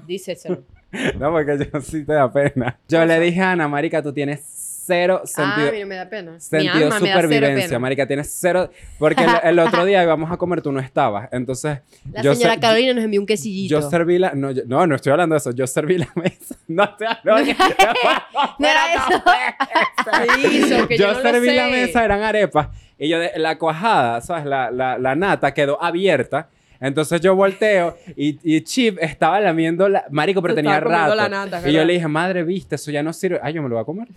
[0.05, 0.63] Díselo.
[1.19, 2.79] No, porque yo sí te da pena.
[2.87, 4.39] Yo le dije a Ana, Marica, tú tienes
[4.85, 5.71] cero Ah, sentido.
[5.73, 6.31] mira, me da pena.
[6.31, 7.79] Mi Sentido alma me da cero supervivencia, pena.
[7.79, 8.71] marica, tienes cero...
[8.97, 11.27] Porque el, el otro día íbamos a comer, tú no estabas.
[11.33, 11.79] Entonces,
[12.13, 13.69] La yo, señora ser- Carolina nos envió un quesillito.
[13.81, 14.31] yo serví la...
[14.33, 15.51] No, yo- no, no estoy hablando de eso.
[15.51, 16.55] Yo serví la mesa.
[16.69, 17.53] No, estoy hablando...
[18.57, 19.23] No era eso.
[20.41, 20.87] ¿Qué hizo?
[20.87, 22.69] Que yo, yo no lo serví la mesa, eran arepas.
[22.99, 24.45] Y yo, de- la cuajada, ¿sabes?
[24.45, 26.49] La, la, la nata quedó abierta.
[26.79, 30.05] Entonces yo volteo y, y Chip estaba lamiendo la...
[30.11, 31.15] Marico, pero tenía rato.
[31.15, 33.39] la nata, y yo le dije, madre, viste, eso ya no sirve.
[33.41, 34.07] Ay, yo me lo voy a comer.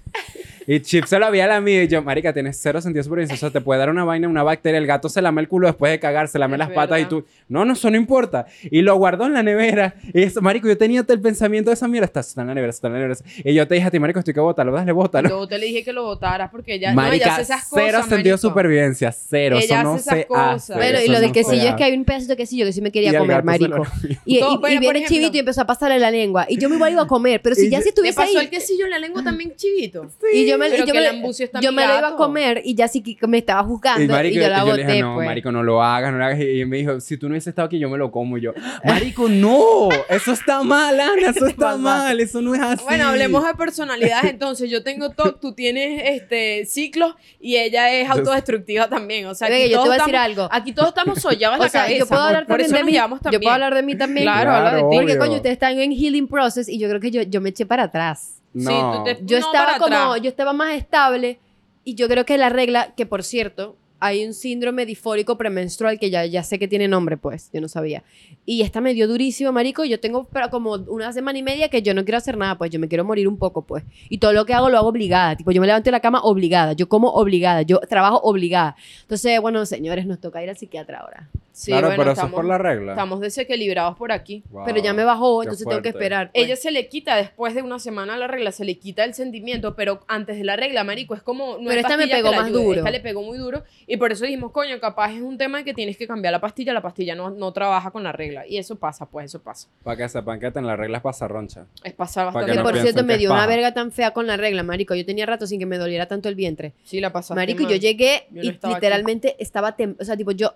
[0.66, 3.34] Y Chip se lo había lamido y yo, marica, tienes cero sentido de supervivencia.
[3.34, 4.78] O sea, te puede dar una vaina, una bacteria.
[4.78, 7.06] El gato se lame el culo después de cagar, se lame Es las patas y
[7.06, 7.24] tú...
[7.48, 8.46] No, no, eso no importa.
[8.70, 9.94] Y lo guardó en la nevera.
[10.12, 12.06] Y eso, marico, yo tenía el pensamiento de esa mierda.
[12.06, 13.20] Está, está en la nevera, está en la nevera.
[13.42, 15.28] Y yo te dije a ti, marico, estoy que bótalo, dale, bótalo.
[15.28, 17.84] Luego te le dije que lo votaras porque ella, no, Marica, ella hace esas cosas,
[17.86, 19.56] cero sentido de supervivencia, cero.
[19.56, 20.54] Ella eso no hace esas se cosas.
[20.54, 20.74] hace.
[20.74, 21.76] Bueno, y lo no es hace.
[21.76, 23.86] que hay un pedacito de quesillo que sí me quería Y comer, marico.
[24.24, 26.46] Y, No, y- pero, y por viene ejemplo- chivito y empezó a pasarle la lengua.
[26.48, 28.44] Y yo me igual iba a comer, pero si ya si ¿Le estuviese pasó ahí...
[28.44, 30.11] el quesillo en la lengua también chivito?
[30.32, 31.22] Y yo me, Pero yo que me, el
[31.62, 34.09] yo me lo iba a comer y ya sí que me estaba juzgando Y, y,
[34.09, 35.26] marico, yo la yo le boté, dije, no, pues.
[35.26, 36.40] marico, no lo hagas, no lo hagas.
[36.40, 38.36] Y me dijo, si tú no hubieses estado aquí, yo me lo como.
[38.38, 38.53] Y yo,
[38.84, 42.84] marico, no, eso está mal, Ana, eso está mal, eso no es así.
[42.84, 44.68] Bueno, hablemos de personalidades entonces.
[44.70, 49.26] Yo tengo TOC, tú tienes este ciclos y ella es autodestructiva también.
[49.26, 50.48] O sea, aquí yo te voy a decir estamos- algo.
[50.51, 51.98] Aquí todos estamos sollados la cabeza.
[51.98, 52.39] yo puedo.
[52.41, 52.93] Hablar Por también eso de nos mí.
[52.93, 53.41] llevamos Yo también.
[53.43, 54.24] puedo hablar de mí también.
[54.24, 54.82] Claro, habla de ti.
[54.97, 55.18] Porque, obvio.
[55.18, 57.84] coño, ustedes están en healing process y yo creo que yo, yo me eché para
[57.84, 58.41] atrás.
[58.55, 58.99] Sí, No.
[58.99, 60.22] tú te- Yo no, estaba para como, atrás.
[60.22, 61.38] yo estaba más estable
[61.84, 66.09] y yo creo que la regla, que por cierto, hay un síndrome disfórico premenstrual que
[66.09, 68.03] ya, ya sé que tiene nombre, pues, yo no sabía.
[68.47, 69.84] Y esta me dio durísimo, marico.
[69.84, 72.70] Yo tengo pero como una semana y media que yo no quiero hacer nada, pues,
[72.70, 73.84] yo me quiero morir un poco, pues.
[74.09, 75.36] Y todo lo que hago lo hago obligada.
[75.36, 78.74] Tipo, yo me levanto de la cama obligada, yo como obligada, yo trabajo obligada.
[79.03, 81.28] Entonces, bueno, señores, nos toca ir al psiquiatra ahora.
[81.61, 82.92] Sí, claro, bueno, pero eso es estamos, por la regla.
[82.92, 84.42] estamos desequilibrados por aquí.
[84.50, 86.30] Wow, Pero ya me bajó, entonces tengo que esperar.
[86.32, 89.76] Ella se le quita después de una semana la regla, se le quita el sentimiento,
[89.76, 91.58] pero antes de la regla, marico, es como...
[91.58, 92.78] No Pero esta me pegó más ayude, duro.
[92.78, 95.64] Esta le pegó muy duro y por eso dijimos, coño, capaz es un tema de
[95.64, 98.46] que tienes que cambiar la pastilla, la pastilla no, no trabaja con la regla.
[98.46, 99.68] Y eso pasa, pues eso pasa.
[99.82, 101.66] Para que sepan que tener la regla es pasarroncha.
[101.84, 102.52] Es pasar bastante.
[102.52, 104.94] que no por cierto me dio una verga tan fea con la regla, marico.
[104.94, 106.72] Yo tenía rato sin que me doliera tanto el vientre.
[106.84, 107.72] Sí, la pasaste Marico, mal.
[107.72, 108.80] yo llegué Yo no y estaba aquí.
[108.80, 110.54] literalmente estaba, tem- o sea, tipo, yo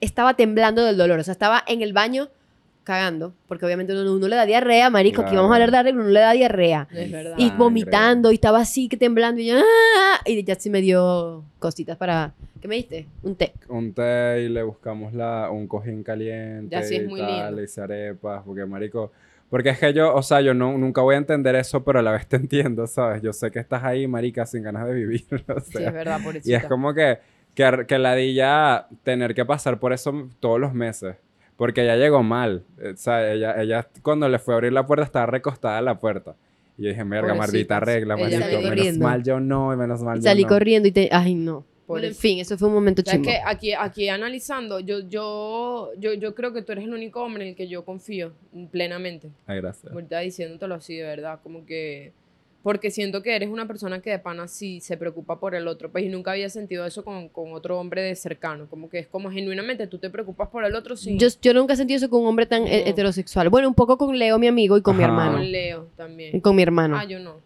[0.00, 1.18] estaba temblando del dolor.
[1.18, 2.28] O sea, estaba en el baño
[2.84, 5.20] cagando, porque obviamente uno, uno le da diarrea, marico.
[5.20, 5.42] Aquí Claro.
[5.42, 6.88] vamos a hablar de regla, uno le da diarrea.
[6.92, 7.34] Es verdad.
[7.36, 10.20] Y vomitando, y estaba así, que temblando, y yo, ¡ah!
[10.26, 12.32] y ya sí me dio cositas para...
[12.60, 13.06] ¿Qué me diste?
[13.22, 13.52] Un té.
[13.68, 17.30] Un té y le buscamos la, un cojín caliente Ya sí es y muy tal,
[17.32, 17.50] lindo.
[17.52, 19.12] le hice arepas, porque marico...
[19.48, 22.02] Porque es que yo, o sea, yo no, nunca voy a entender eso, pero a
[22.02, 23.20] la vez te entiendo, ¿sabes?
[23.20, 26.20] Yo sé que estás ahí, marica, sin ganas de vivir, o Sí, sea, es verdad,
[26.22, 27.18] por Y es como que,
[27.54, 31.16] que, que ladilla tener que pasar por eso todos los meses.
[31.56, 32.64] Porque ella llegó mal.
[32.80, 35.84] eh, O sea, ella, ella cuando le fue a abrir la puerta estaba recostada en
[35.84, 36.34] la puerta.
[36.78, 39.04] Y yo dije, mierda, maldita regla, salió Menos corriendo.
[39.04, 40.48] mal yo no, y menos mal Y yo salí no.
[40.48, 41.08] corriendo y te...
[41.12, 41.66] Ay, no.
[41.86, 43.28] Bueno, en fin, eso fue un momento ¿Sabes chimbo.
[43.30, 43.40] qué?
[43.44, 47.48] Aquí, aquí analizando, yo, yo, yo, yo creo que tú eres el único hombre en
[47.50, 48.32] el que yo confío
[48.70, 49.28] plenamente.
[49.46, 49.92] Ay, gracias.
[49.92, 52.12] Ahorita diciéndotelo así, de verdad, como que...
[52.62, 55.90] Porque siento que eres una persona que de pana sí se preocupa por el otro.
[55.90, 58.68] Pues y nunca había sentido eso con, con otro hombre de cercano.
[58.68, 61.16] Como que es como genuinamente tú te preocupas por el otro, sí.
[61.18, 62.68] Yo, yo nunca he sentido eso con un hombre tan No.
[62.68, 63.48] heterosexual.
[63.48, 65.38] Bueno, un poco con Leo, mi amigo, y con mi hermano.
[65.38, 66.36] Con Leo también.
[66.36, 66.96] Y con mi hermano.
[66.98, 67.36] Ah, yo no.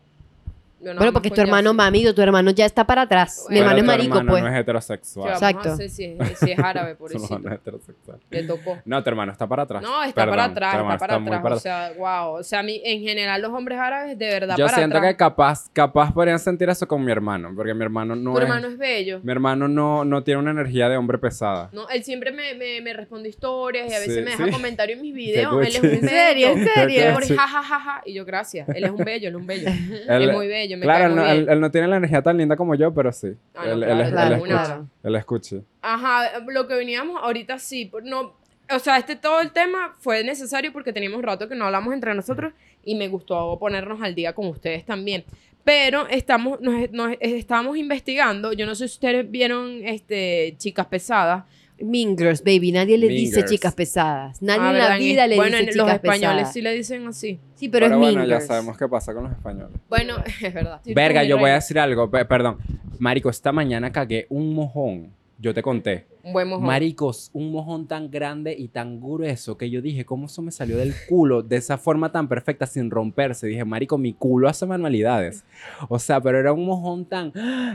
[0.85, 1.77] Bueno, porque tu hermano, Yassi.
[1.77, 3.47] mami, tu hermano ya está para atrás.
[3.49, 4.43] Mi hermano es marico, hermano pues.
[4.43, 5.33] no es ¿Qué heterosexual.
[5.33, 5.69] Exacto.
[5.71, 7.39] a hacer si es, si es árabe, hermano pobrecito?
[7.39, 8.19] no es heterosexual.
[8.31, 8.79] Le tocó.
[8.85, 9.83] No, tu hermano está para atrás.
[9.83, 11.57] No, está Perdón, para atrás, está para atrás.
[11.57, 12.35] O sea, wow.
[12.39, 15.13] O sea, a mí, en general, los hombres árabes, de verdad, Yo para siento atrás.
[15.13, 18.43] que capaz, capaz podrían sentir eso con mi hermano, porque mi hermano no Tu es...
[18.45, 19.21] hermano es bello.
[19.23, 21.69] Mi hermano no, no tiene una energía de hombre pesada.
[21.73, 24.51] No, él siempre me, me, me responde historias y a veces Sí, me deja sí.
[24.51, 25.53] comentarios en mis videos.
[25.61, 26.49] Él es un ¿En serio?
[26.49, 26.61] bello.
[26.61, 27.01] ¿En serio?
[27.01, 27.35] Y yo por Sí.
[27.37, 28.03] ja, ja, ja, ja.
[28.05, 28.69] Y yo, gracias.
[28.69, 29.69] Él es un bello, él es un bello.
[30.09, 31.51] Él- es muy bello, me claro, él no, él, bien.
[31.51, 33.29] él no tiene la energía tan linda como yo, pero sí.
[33.55, 34.83] Ah, no, él, claro, él claro, él una- escucha.
[35.03, 35.57] Él escucha.
[35.83, 37.91] Ajá, lo que veníamos ahorita sí.
[38.05, 38.35] No,
[38.71, 42.15] o sea, este todo el tema fue necesario porque teníamos rato que no hablamos entre
[42.15, 42.53] nosotros
[42.85, 45.25] y me gustó ponernos al día con ustedes también.
[45.65, 48.53] Pero estamos, nos, nos- estamos investigando.
[48.53, 51.45] Yo no sé si ustedes vieron este, Chicas Pesadas.
[51.81, 52.71] Mean Girls, baby.
[52.73, 53.51] Nadie le Mean dice Girls.
[53.51, 54.41] chicas pesadas.
[54.41, 56.53] Nadie Ah, en la vida le bueno, dice en- los chicas españoles pesadas.
[56.53, 57.41] sí le dicen así.
[57.57, 58.47] Sí, pero, Pero, es bueno, Mean ya Girls.
[58.47, 59.77] sabemos qué pasa con los españoles.
[59.89, 60.81] Bueno, es verdad.
[60.87, 62.59] Verga, yo voy a decir algo, pe- perdón.
[63.01, 65.13] Marico, esta mañana cagué un mojón.
[65.45, 66.07] Yo te conté.
[66.23, 66.65] Un buen mojón.
[66.65, 70.79] Maricos, un mojón tan grande y tan grueso que yo dije, ¿cómo eso me salió
[70.79, 73.47] del culo de esa forma tan perfecta sin romperse?
[73.47, 75.45] Dije, Marico, mi culo hace manualidades.
[75.91, 77.31] O sea, pero era un mojón tan.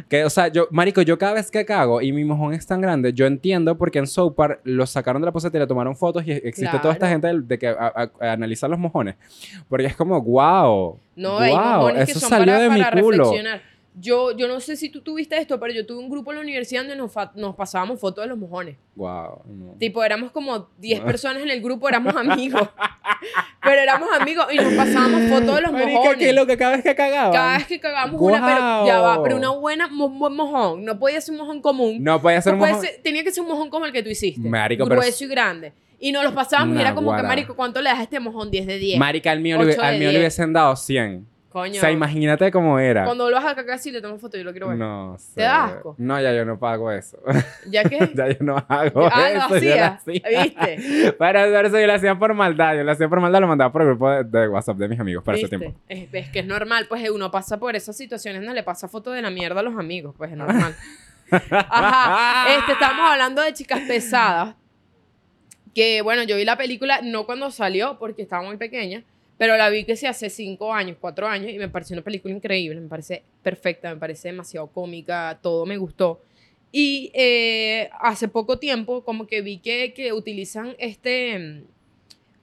[0.09, 2.81] que, O sea, yo, Marico, yo cada vez que cago y mi mojón es tan
[2.81, 5.95] grande, yo entiendo porque en Soap Park lo sacaron de la poseta y le tomaron
[5.95, 7.11] fotos y existe toda esta Claro.
[7.21, 9.13] gente de, de que a- a- analiza los mojones.
[9.67, 10.99] Porque es como, wow.
[11.15, 13.17] No, hay wow, mojones que eso son salió para, de mi para culo.
[13.25, 13.61] reflexionar.
[14.01, 16.43] Yo, yo no sé si tú tuviste esto, pero yo tuve un grupo en la
[16.43, 18.77] universidad donde nos, nos pasábamos fotos de los mojones.
[18.95, 19.41] Wow.
[19.47, 19.73] no.
[19.77, 22.61] Tipo, éramos como 10 personas en el grupo, éramos amigos.
[23.61, 26.17] Pero éramos amigos y nos pasábamos fotos de los Marica, mojones.
[26.19, 27.31] que lo que cada vez que cagaba.
[27.33, 30.85] Cada vez que cagábamos una, pero ya va, pero una buena, mo- buen mojón.
[30.85, 31.97] No podía ser un mojón común.
[32.01, 32.79] No podía ser un mojón.
[32.81, 34.39] ser- tenía que ser un mojón como el que tú hiciste.
[34.47, 35.73] Marico, pero- Grueso y grande.
[35.99, 37.27] Y nos los pasábamos y era como que, Naguará.
[37.27, 38.49] marico, ¿cuánto le das a este mojón?
[38.49, 38.97] 10 de 10.
[38.99, 41.27] Marica, al mío, le, al mío le hubiesen dado 100.
[41.49, 41.77] Coño.
[41.77, 43.05] O sea, imagínate cómo era.
[43.05, 44.77] Cuando vuelvas a cagar así, le tomo foto, yo lo quiero ver.
[44.77, 45.35] No sé.
[45.35, 45.95] ¿Te da asco?
[45.97, 47.17] No, ya yo no pago eso.
[47.67, 48.11] ¿Ya qué?
[48.15, 49.49] ya yo no hago Ah, eso.
[49.55, 49.99] lo yo lo hacía.
[50.05, 51.15] ¿Viste?
[51.19, 52.75] Pero, eso yo lo hacía por maldad.
[52.75, 54.99] Yo lo hacía por maldad, lo mandaba por el grupo de, de WhatsApp de mis
[54.99, 55.73] amigos para ese tiempo.
[55.87, 59.11] Es, es que es normal, pues uno pasa por esas situaciones, no le pasa foto
[59.11, 60.75] de la mierda a los amigos, pues es normal.
[61.31, 62.55] Ajá.
[62.57, 64.55] Este, estamos hablando de chicas pesadas.
[65.73, 69.03] Que bueno, yo vi la película no cuando salió, porque estaba muy pequeña,
[69.39, 72.33] pero la vi que se hace cinco años, cuatro años, y me pareció una película
[72.33, 76.21] increíble, me parece perfecta, me parece demasiado cómica, todo me gustó.
[76.73, 81.63] Y eh, hace poco tiempo, como que vi que, que utilizan este,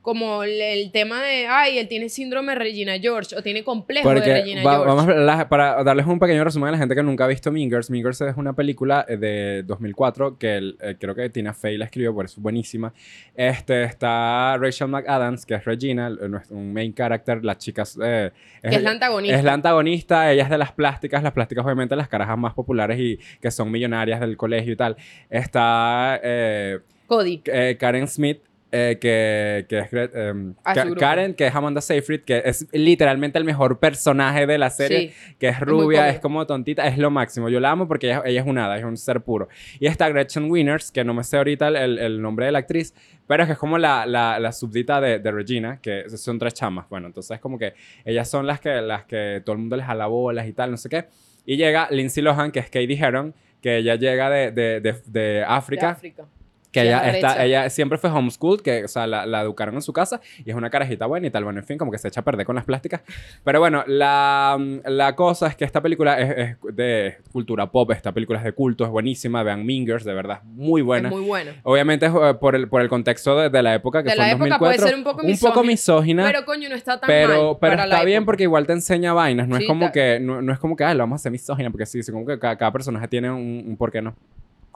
[0.07, 4.09] como el, el tema de, ay, él tiene síndrome de Regina George, o tiene complejo
[4.09, 4.87] de Porque Regina va- George.
[4.95, 7.91] vamos la- para darles un pequeño resumen a la gente que nunca ha visto Mingers.
[7.91, 11.87] Mingers es una película eh, de 2004 que el- eh, creo que Tina Fey la
[11.87, 12.95] escribió, por eso es buenísima.
[13.35, 16.09] Este, está Rachel McAdams, que es Regina,
[16.51, 17.99] un main character, las chicas...
[18.01, 18.31] eh,
[18.63, 19.37] que es la antagonista.
[19.37, 22.97] Es la antagonista, ella es de las plásticas, las plásticas obviamente las carajas más populares
[23.01, 24.97] y que son millonarias del colegio y tal.
[25.29, 26.79] Está eh,
[27.09, 27.43] Cody.
[27.47, 28.39] eh, Karen Smith,
[28.73, 30.95] eh, que, que es Gre- em, Ka-.
[30.99, 35.35] Karen, que es Amanda Seyfried, que es literalmente el mejor personaje de la serie, Sí.
[35.39, 36.09] que es rubia, cómica.
[36.11, 37.49] es como tontita, es lo máximo.
[37.49, 39.49] Yo la amo porque ella, ella es un hada, es un ser puro.
[39.79, 42.59] Y está Gretchen Winners, que no me sé ahorita el, el- el nombre de la
[42.59, 42.93] actriz,
[43.27, 46.55] pero es que es como la, la, la súbdita de, de Regina, que son tres
[46.55, 46.89] chamas.
[46.89, 50.07] Bueno, entonces como que ellas son las que, las que todo el mundo les jala
[50.07, 51.07] bolas y tal, no sé qué.
[51.45, 55.45] Y llega Lindsay Lohan, que es Katie Heron, que ella llega de, de, de, de
[55.47, 55.87] África.
[55.87, 56.25] De África.
[56.81, 59.83] Que ella, es está, ella siempre fue homeschooled, que, o sea, la, la educaron en
[59.83, 61.45] su casa y es una carajita buena y tal.
[61.45, 63.03] Bueno, en fin, como que se echa a perder con las plásticas.
[63.45, 68.13] Pero bueno, la, la cosa es que esta película es, es de cultura pop, esta
[68.13, 69.43] película es de culto, es buenísima.
[69.43, 71.09] Vean Mingers, de verdad, muy buena.
[71.09, 71.53] Es muy buena.
[71.63, 74.25] Obviamente es eh, por el, por el contexto de, de la época que De fue
[74.25, 74.67] la en época 2004.
[74.67, 76.25] puede ser un poco poco misógina.
[76.27, 77.57] Pero coño, no está tan Pero, mal.
[77.61, 78.27] pero para la está bien época.
[78.27, 79.49] porque igual te enseña vainas.
[79.49, 81.33] No Sí, es como que, no, no es como que, ah, lo vamos a hacer
[81.33, 84.15] misógina, porque sí, sí, como que cada, cada personaje tiene un, un por qué no.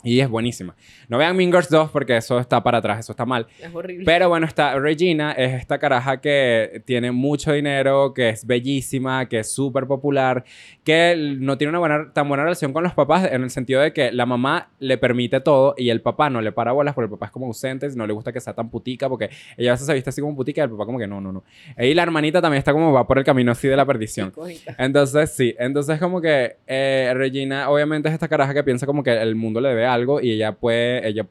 [0.03, 0.75] Y es buenísima.
[1.09, 3.47] No vean Mean Girls 2 porque eso está para atrás, eso está mal.
[3.61, 4.05] Es horrible.
[4.07, 9.41] Pero bueno, está Regina, es esta caraja que tiene mucho dinero, que es bellísima, que
[9.41, 10.45] es súper popular,
[10.85, 13.93] que no tiene una buena, tan buena relación con los papás en el sentido de
[13.93, 17.11] que la mamá le permite todo y el papá no le para bolas porque el
[17.11, 19.87] papá es como ausente, no le gusta que sea tan putica porque ella a veces
[19.87, 21.45] se viste así como putica y el papá como que no, no, no.
[21.79, 24.33] Y la hermanita también está como va por el camino así de la perdición.
[24.79, 29.13] Entonces, sí, entonces como que eh, Regina obviamente es esta caraja que piensa como que
[29.21, 31.27] el mundo le debe algo y ella puede, ella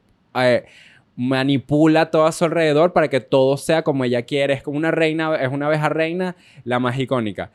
[1.16, 4.92] manipula todo a su alrededor para que todo sea como ella quiere, es como una
[4.92, 7.52] reina, es una abeja reina, la más icónica.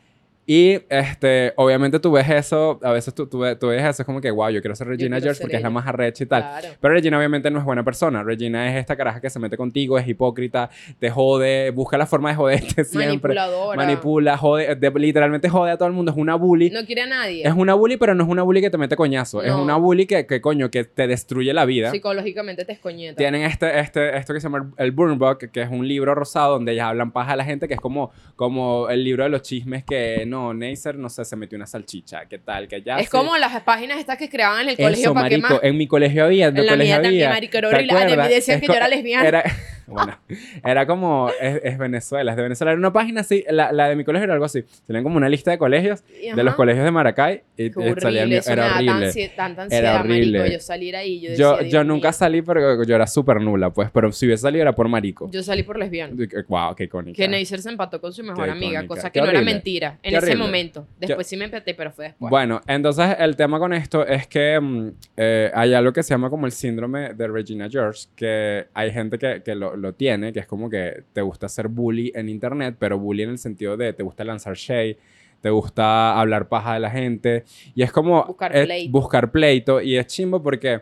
[0.47, 4.05] Y este, obviamente tú ves eso, a veces tú, tú, ves- tú ves eso, es
[4.05, 6.23] como que, wow, yo quiero ser Regina quiero George ser porque es la más arrecha
[6.23, 6.43] y tal.
[6.43, 6.67] Claro.
[6.79, 8.21] Pero Regina obviamente no es buena persona.
[8.21, 10.69] Regina es esta caraja que se mete contigo, es hipócrita,
[10.99, 13.33] te jode, busca la forma de joderte siempre.
[13.33, 13.75] Manipuladora.
[13.75, 16.11] Manipula, jode, de- literalmente jode a todo el mundo.
[16.11, 16.69] Es una bully.
[16.69, 17.41] No quiere a nadie.
[17.47, 19.41] Es una bully, pero no es una bully que te mete coñazo.
[19.41, 21.89] Es una bully que, que, coño, que te destruye la vida.
[21.89, 23.15] Psicológicamente te escoñeta.
[23.17, 26.53] Tienen este, este, esto que se llama el Burn Book, que es un libro rosado
[26.53, 29.41] donde ellas hablan paja a la gente, que es como, como el libro de los
[29.41, 32.67] chismes que, no, Neisser, no sé, se metió una salchicha, ¿qué tal?
[32.67, 35.59] Que ya es como las páginas estas que creaban en el colegio Eso, para marico,
[35.63, 38.27] en mi colegio había, en, mi En la mía también, marico, era ¿te horrible.
[38.29, 39.27] Decían que yo era lesbiana.
[39.27, 39.43] Era,
[39.87, 40.17] bueno,
[40.63, 42.71] era como, es, es Venezuela, es de Venezuela.
[42.71, 44.63] Era una página así, la, la de mi colegio era algo así.
[44.87, 46.03] Tenían como una lista de colegios,
[46.35, 48.25] de los colegios de Maracay, y, salía el horrible.
[48.25, 48.41] mío.
[48.45, 49.07] Me Era tan horrible.
[49.11, 50.39] ansi- tanta Era ansiedad, horrible.
[50.39, 50.53] marico.
[50.55, 52.13] Yo salir ahí, yo decía, Yo, yo nunca mío.
[52.13, 55.29] salí porque yo era súper nula, pues, pero si hubiese salido era por marico.
[55.31, 56.13] Yo salí por lesbiana.
[56.47, 57.15] Wow, qué icónica.
[57.15, 60.11] Que Neisser se empató con su mejor amiga, cosa Qué que no era mentira en
[60.11, 60.45] Qué ese horrible.
[60.45, 60.87] momento.
[60.99, 62.29] Después sí me empaté, pero fue después.
[62.29, 66.29] Bueno, entonces el tema con esto es que mm, eh, hay algo que se llama
[66.29, 70.39] como el síndrome de Regina George, que hay gente que, que lo, lo tiene, que
[70.39, 73.93] es como que te gusta hacer bully en internet, pero bully en el sentido de
[73.93, 74.97] te gusta lanzar shade,
[75.41, 77.43] te gusta hablar paja de la gente,
[77.75, 78.91] y es como Buscar es pleito.
[78.91, 80.81] buscar pleito, y es chimbo porque,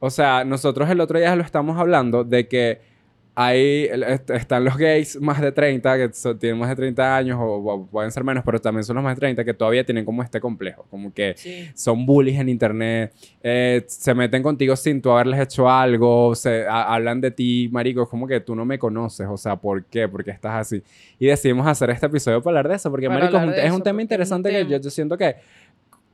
[0.00, 2.91] o sea, nosotros el otro día lo estamos hablando de que
[3.36, 7.44] est- están los gays más de 30, que so- tienen más de 30 años, o,
[7.44, 10.22] o pueden ser menos, pero también son los más de 30, que todavía tienen como
[10.22, 11.70] este complejo, como que Sí.
[11.74, 13.12] son bullies en internet,
[13.42, 18.02] eh, se meten contigo sin tú haberles hecho algo, se a- hablan de ti, marico,
[18.02, 20.06] es como que tú no me conoces, o sea, ¿por qué?
[20.08, 20.82] ¿Por qué estás así?
[21.18, 23.80] Y decidimos hacer este episodio para hablar de eso, porque, Para marico, es un, eso,
[23.82, 25.36] tema interesante que yo, yo siento que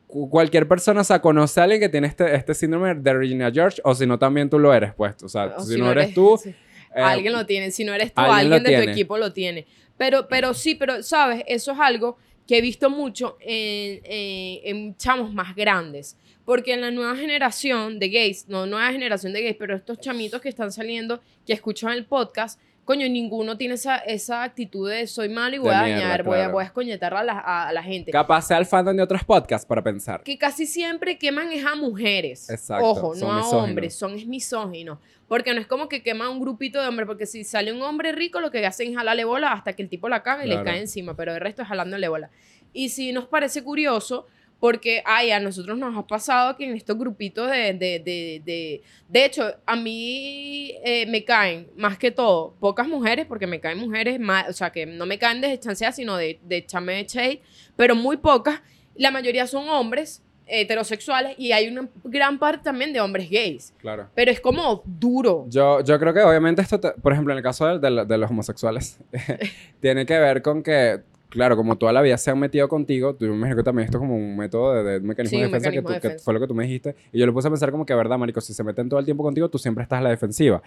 [0.06, 3.50] cu- cualquier persona, o sea, conoce a alguien que tiene este, este síndrome de Regina
[3.52, 6.14] George, o si no, también tú lo eres, pues, o sea, O si, no eres,
[6.14, 6.54] tú, sí.
[6.94, 7.70] Eh, alguien lo tiene.
[7.70, 9.66] Si no eres tú, alguien de tu equipo lo tiene.
[9.96, 11.42] Pero, pero sí, pero, ¿sabes?
[11.46, 12.16] Eso es algo
[12.46, 16.16] que he visto mucho en, en- en chamos más grandes.
[16.44, 20.40] Porque en la nueva generación de gays, no nueva generación de gays, pero estos chamitos
[20.40, 22.58] que están saliendo, que escuchan el podcast,
[22.88, 26.22] coño, ninguno tiene esa, esa actitud de soy malo y voy De a mierda, dañar,
[26.22, 28.10] voy, a, voy a escoñetar a la, a- a la gente.
[28.10, 30.22] Capaz sea el fandom de otros podcasts para pensar.
[30.22, 32.48] que casi siempre queman es a mujeres.
[32.48, 33.52] Exacto, Ojo, no a misóginos.
[33.68, 34.98] hombres, son misóginos.
[35.28, 38.12] Porque no es como que quema un grupito de hombres, porque si sale un hombre
[38.12, 40.64] rico, lo que hacen es jalarle bola hasta que el tipo la caga y Claro.
[40.64, 42.30] le cae encima, pero el resto es jalándole bola.
[42.72, 44.26] Y sí nos parece curioso,
[44.60, 47.74] porque ay, a nosotros nos ha pasado que en estos grupitos de...
[47.74, 53.26] De, de, de, de hecho, a mí eh, me caen, más que todo, pocas mujeres,
[53.26, 56.38] porque me caen mujeres, más, o sea, que no me caen de chancea, sino de,
[56.42, 57.40] de chame shade,
[57.76, 58.60] pero muy pocas.
[58.96, 63.72] La mayoría son hombres heterosexuales y hay una gran parte también de hombres gays.
[63.78, 64.08] Claro.
[64.14, 65.44] Pero es como duro.
[65.48, 68.18] Yo, yo creo que obviamente esto, te- por ejemplo, en el caso de, de- de
[68.18, 68.98] los homosexuales,
[69.80, 73.26] tiene que ver con que, claro, como toda la vida se han metido contigo, tú
[73.26, 75.68] me imagino que también esto es como un método de, de- mecanismo Sí, de defensa,
[75.70, 76.24] mecanismo que, de tú- que defensa.
[76.24, 76.96] fue lo que tú me dijiste.
[77.12, 79.04] Y yo lo puse a pensar como que, verdad, marico, si se meten todo el
[79.04, 80.62] tiempo contigo, tú siempre estás a la defensiva.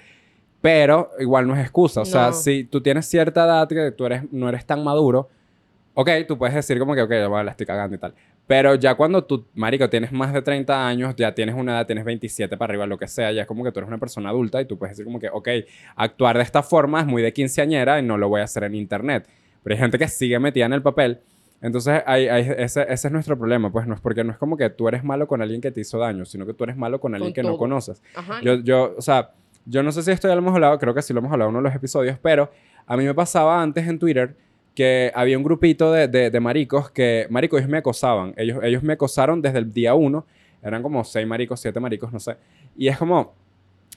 [0.62, 2.01] Pero igual no es excusa.
[2.01, 2.34] O sea, No.
[2.34, 5.30] si tú tienes cierta edad que tú eres, no eres tan maduro,
[5.95, 8.14] ok, tú puedes decir como que, ok, bueno, la estoy cagando y tal.
[8.47, 12.03] Pero ya cuando tú, marico, tienes más de 30 años, ya tienes una edad, tienes
[12.05, 14.62] 27 para arriba, lo que sea, ya es como que tú eres una persona adulta
[14.62, 15.47] y tú puedes decir como que, ok,
[15.95, 18.76] actuar de esta forma es muy de quinceañera y no lo voy a hacer en
[18.76, 19.28] internet.
[19.64, 21.20] Pero hay gente que sigue metida en el papel.
[21.62, 24.57] Entonces, hay, hay- ese, ese es nuestro problema, pues no es porque no es como
[24.57, 26.99] que tú eres malo con alguien que te hizo daño, sino que tú eres malo
[26.99, 27.57] con alguien Con que no todo.
[27.59, 28.01] conoces.
[28.16, 28.41] Ajá.
[28.41, 29.32] Yo, yo, o sea,
[29.66, 31.49] yo no sé si esto ya lo hemos hablado, creo que sí lo hemos hablado
[31.49, 32.49] en uno de los episodios, pero
[32.88, 34.36] a mí me pasaba antes en Twitter
[34.74, 38.34] que había un grupito de, de, de maricos que, maricos, ellos me acosaban.
[38.38, 40.26] Ellos, ellos me acosaron desde el día uno.
[40.64, 42.38] Eran como seis maricos, siete maricos, no sé.
[42.76, 43.36] Y es como,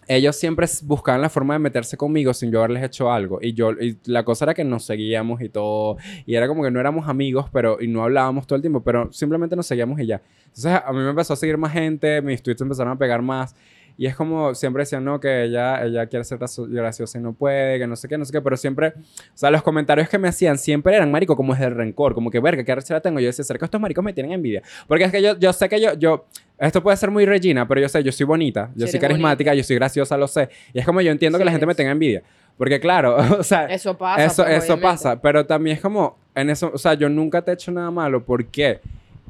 [0.08, 3.38] ellos siempre buscaban la forma de meterse conmigo sin yo haberles hecho algo.
[3.40, 3.70] Y yo,
[4.04, 5.96] la cosa era que nos seguíamos y todo.
[6.26, 9.12] Y era como que no éramos amigos, pero, y no hablábamos todo el tiempo, pero
[9.12, 10.22] simplemente nos seguíamos y ya.
[10.46, 13.54] Entonces a mí me empezó a seguir más gente, mis tweets empezaron a pegar más.
[13.96, 17.32] Y es como siempre decían, no, que ella, ella quiere ser gracio- graciosa y no
[17.32, 18.92] puede, que no sé qué, no sé qué, pero siempre, o
[19.34, 22.40] sea, los comentarios que me hacían siempre eran, marico, como es de rencor, como que,
[22.40, 23.20] verga, qué arrechera tengo.
[23.20, 24.62] Yo decía, ¿será que estos maricos me tienen envidia?
[24.88, 26.26] Porque es que yo, yo sé que yo, yo,
[26.58, 29.54] esto puede ser muy Regina, pero yo sé, yo soy bonita, yo Sí, soy carismática,
[29.54, 30.48] yo soy graciosa, lo sé.
[30.72, 32.22] Y es como yo entiendo Sí que la gente me tenga envidia.
[32.56, 34.24] Porque claro, o sea, Eso pasa.
[34.24, 37.50] eso, pues, eso pasa, pero también es como, en eso, o sea, yo nunca te
[37.50, 38.80] he hecho nada malo, ¿por qué?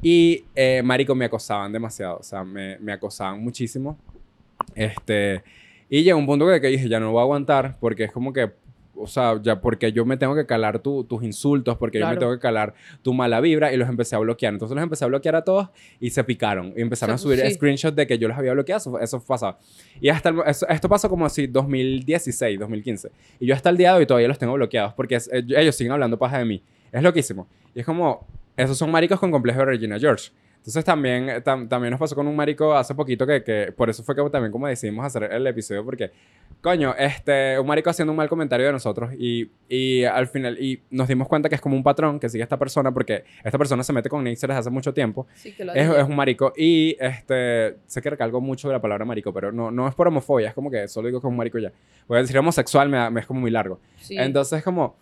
[0.01, 3.97] Y, eh, marico, me acosaban demasiado, o sea, me, me acosaban muchísimo.
[4.75, 5.41] Este,
[5.89, 8.31] y llegó un punto que, que dije, ya no voy a aguantar, porque es como
[8.31, 8.51] que,
[8.97, 12.11] o sea, ya porque yo me tengo que calar tu- tus insultos, porque yo me
[12.11, 12.19] Claro.
[12.19, 14.53] tengo que calar tu mala vibra, y los empecé a bloquear.
[14.53, 15.69] Entonces los empecé a bloquear a todos
[15.99, 16.73] y se picaron.
[16.75, 17.53] Y empezaron a Sí, subir sí.
[17.53, 19.59] screenshots de que yo los había bloqueado, eso, eso pasaba.
[20.01, 23.09] Y hasta el- eso- esto pasó como así 2016, 2015.
[23.39, 25.75] Y yo hasta el día de hoy todavía los tengo bloqueados porque es- eh, ellos
[25.75, 26.61] siguen hablando paja de mí.
[26.91, 27.47] Es loquísimo.
[27.73, 28.25] Y es como,
[28.57, 30.31] esos son maricos con complejo de Regina George.
[30.65, 33.87] Entonces también, eh, tam- también nos pasó con un marico hace poquito que, que por
[33.87, 36.09] eso fue que también como decidimos hacer el episodio porque,
[36.59, 40.81] coño, este, un marico haciendo un mal comentario de nosotros y, y al final, y
[40.89, 43.83] nos dimos cuenta que es como un patrón que sigue esta persona porque esta persona
[43.83, 46.51] se mete con Nixer desde hace mucho tiempo Sí, que lo es, es un marico.
[46.57, 50.07] Y este, sé que recalco mucho de la palabra marico, pero no, no es por
[50.07, 51.71] homofobia, es como que solo digo que es un marico ya.
[52.07, 53.79] Voy a decir homosexual, me, me es como muy largo.
[53.97, 54.17] Sí.
[54.17, 54.95] Entonces, como,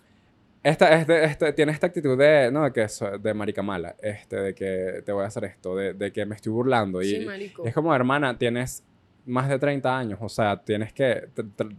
[0.64, 4.38] esta, este, este, tiene esta actitud de, no, de que so- de marica mala, este,
[4.38, 7.01] de que te voy a hacer esto, de, de que me estoy burlando.
[7.01, 7.66] Y, Sí, marico.
[7.66, 8.84] es como, hermana, tienes
[9.26, 11.28] más de 30 años, o sea, tienes que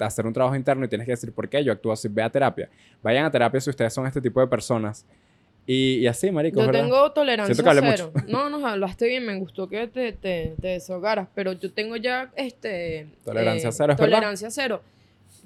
[0.01, 2.09] hacer un trabajo interno y tienes que decir por qué yo actúo así.
[2.09, 2.69] Ve a terapia.
[3.03, 5.07] Vayan a terapia si ustedes son este tipo de personas.
[5.67, 6.83] Y, y así, marico, Yo ¿verdad?
[6.83, 8.13] tengo tolerancia cero.
[8.29, 12.31] No, no, hablaste bien, me gustó que te, te, te desahogaras, pero yo tengo ya
[12.37, 13.07] este...
[13.25, 14.17] Tolerancia eh, cero, ¿es verdad?
[14.19, 14.83] Tolerancia cero.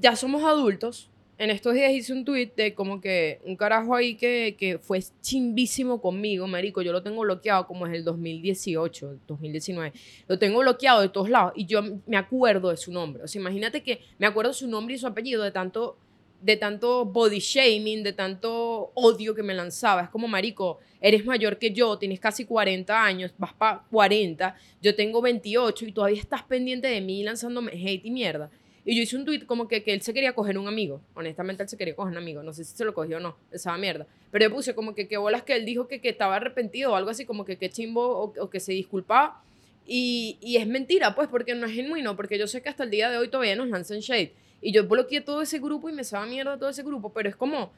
[0.01, 1.09] Ya somos adultos.
[1.39, 5.01] En estos días hice un tweet de como que un carajo ahí que, que fue
[5.20, 6.82] chimbísimo conmigo, marico.
[6.82, 9.93] Yo lo tengo bloqueado como es el 2018, el 2019.
[10.26, 13.22] Lo tengo bloqueado de todos lados y yo me acuerdo de su nombre.
[13.22, 15.97] O sea, imagínate que me acuerdo su nombre y su apellido de tanto
[16.41, 20.03] de tanto body shaming, de tanto odio que me lanzaba.
[20.03, 24.95] Es como, marico, eres mayor que yo, tienes casi 40 años, vas para 40, yo
[24.95, 28.51] tengo 28 y todavía estás pendiente de mí lanzándome hate y mierda.
[28.85, 31.01] Y yo hice un tweet como que, que él se quería coger un amigo.
[31.14, 32.43] Honestamente, él se quería coger un amigo.
[32.43, 34.07] No sé si se lo cogió o no, esa mierda.
[34.31, 36.95] Pero yo puse como que qué bolas que él dijo que, que estaba arrepentido o
[36.97, 39.43] algo así, como que qué chimbo o, o que se disculpaba.
[39.87, 42.91] Y, y es mentira, pues, porque no es genuino, porque yo sé que hasta el
[42.91, 44.33] día de hoy todavía nos lanzan shade.
[44.61, 47.37] Y yo bloqueé todo ese grupo y me sabe mierda todo ese grupo, pero es
[47.37, 47.72] como,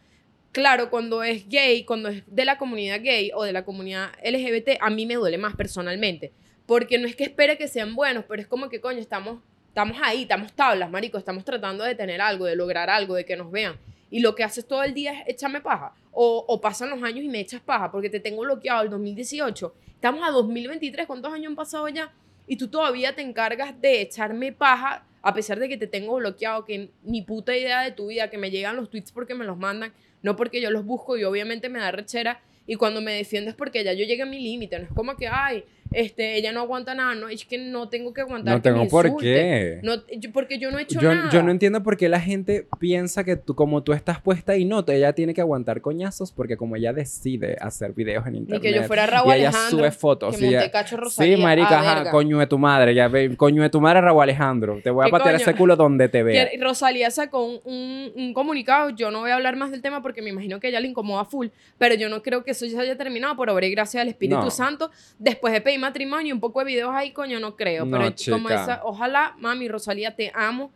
[0.53, 4.81] claro, cuando es gay, cuando es de la comunidad gay o de la comunidad LGBT,
[4.81, 6.33] a mí me duele más personalmente.
[6.67, 9.41] Porque no es que espere que sean buenos, pero es como que, coño, estamos,
[9.81, 13.35] estamos ahí, estamos tablas, marico, estamos tratando de tener algo, de lograr algo, de que
[13.35, 13.79] nos vean.
[14.11, 15.95] Y lo que haces todo el día es echarme paja.
[16.13, 19.75] O, o pasan los años y me echas paja porque te tengo bloqueado el 2018.
[19.95, 22.13] Estamos a 2023, ¿cuántos años han pasado ya?
[22.47, 26.67] Y tú todavía te encargas de echarme paja a pesar de que te tengo bloqueado,
[26.67, 29.57] que ni puta idea de tu vida, que me llegan los tweets porque me los
[29.57, 32.43] mandan, no porque yo los busco y obviamente me da rechera.
[32.67, 35.27] Y cuando me defiendes porque ya yo llegué a mi límite, no es como que,
[35.27, 38.55] ay, este, ella no aguanta nada, no, es que no tengo que aguantar.
[38.57, 39.81] No que me tengo por qué.
[39.83, 41.31] No, yo- porque yo no he hecho Yo, nada.
[41.31, 44.65] yo no entiendo por qué la gente piensa que tú, como tú estás puesta ahí,
[44.65, 48.63] no, ella tiene que aguantar coñazos porque como ella decide hacer videos en internet.
[48.63, 49.79] que yo fuera Raúl y ella Alejandro.
[49.79, 50.37] sube fotos.
[50.37, 51.37] que y ella- cacho Rosalía.
[51.37, 52.11] Sí, marica, Ah, ajá, verga.
[52.11, 54.81] coño de tu madre, ya ve, coño de tu madre Raúl Alejandro.
[54.83, 55.43] Te voy a ¿Qué patear coño?
[55.43, 56.49] ese culo donde te vea.
[56.51, 58.91] Que Rosalía sacó un, un- un comunicado.
[58.91, 61.25] Yo no voy a hablar más del tema porque me imagino que ella le incomoda
[61.25, 61.49] full.
[61.79, 64.09] Pero yo no creo que eso ya se haya terminado por obra y gracia del
[64.11, 64.51] Espíritu No.
[64.51, 64.91] Santo.
[65.19, 67.85] Después de pedir matrimonio un poco de videos ahí, coño, no creo.
[67.85, 68.63] No, pero como chica.
[68.63, 70.71] esa, ojalá, mami, Rosalía, te amo.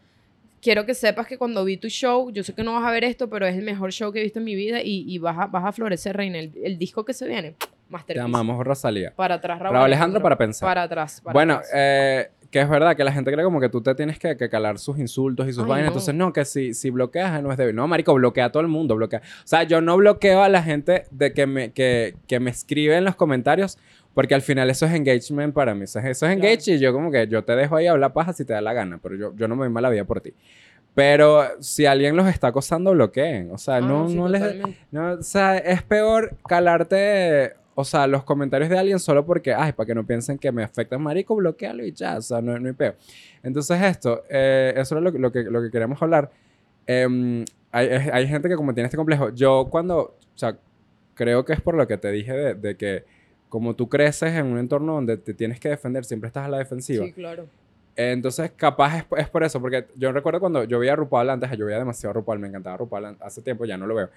[0.61, 3.05] Quiero que sepas que cuando vi tu show, yo sé que no vas a ver
[3.05, 5.36] esto, pero es el mejor show que he visto en mi vida y, y vas,
[5.38, 6.38] a, vas a florecer, Reina.
[6.38, 8.24] El, el disco que se viene, Te Masterpiece.
[8.24, 9.12] amamos, Rosalía.
[9.14, 10.66] Para atrás, Raúl, Raúl Alejandro para pensar.
[10.66, 11.20] Para atrás.
[11.22, 11.70] para bueno, atrás.
[11.74, 14.48] eh, que es verdad que la gente cree como que tú te tienes que, que
[14.48, 15.86] calar sus insultos y sus Ay, vainas.
[15.86, 15.92] no.
[15.92, 17.74] Entonces, no, que si, si bloqueas no es débil.
[17.76, 18.96] No, marico, bloquea a todo el mundo.
[18.96, 19.20] Bloquea.
[19.20, 22.96] O sea, yo no bloqueo a la gente de que me, que, que me escribe
[22.96, 23.76] en los comentarios
[24.15, 25.85] porque al final eso es engagement para mí.
[25.85, 28.33] O sea, eso es engage y yo como que yo te dejo ahí hablar paja
[28.33, 30.33] si te da la gana, pero yo, yo no me doy mala vida por ti.
[30.95, 33.51] Pero si alguien los está acosando, bloqueen.
[33.51, 34.43] O sea, Ah, no, sí, no les...
[34.93, 39.73] No, o sea, es peor calarte, o sea, los comentarios de alguien solo porque, ay,
[39.73, 42.69] para que no piensen que me afecta, marico, bloquealo y ya, o sea, no, no
[42.69, 42.95] hay peor.
[43.43, 46.31] Entonces esto, eh, eso es lo, que- lo que, lo que queríamos hablar.
[46.87, 50.57] Em, hay, es- hay gente que como tiene este complejo, yo cuando, o sea,
[51.15, 53.05] creo que es por lo que te dije de, de que
[53.55, 56.59] como tú creces en un entorno donde te tienes que defender, siempre estás a la
[56.59, 57.07] defensiva.
[57.07, 57.46] Sí, claro.
[57.94, 61.48] Entonces, capaz es, es por eso, porque yo recuerdo cuando yo veía a RuPaul antes,
[61.57, 64.11] yo veía demasiado a RuPaul, me encantaba RuPaul hace tiempo, ya no lo veo.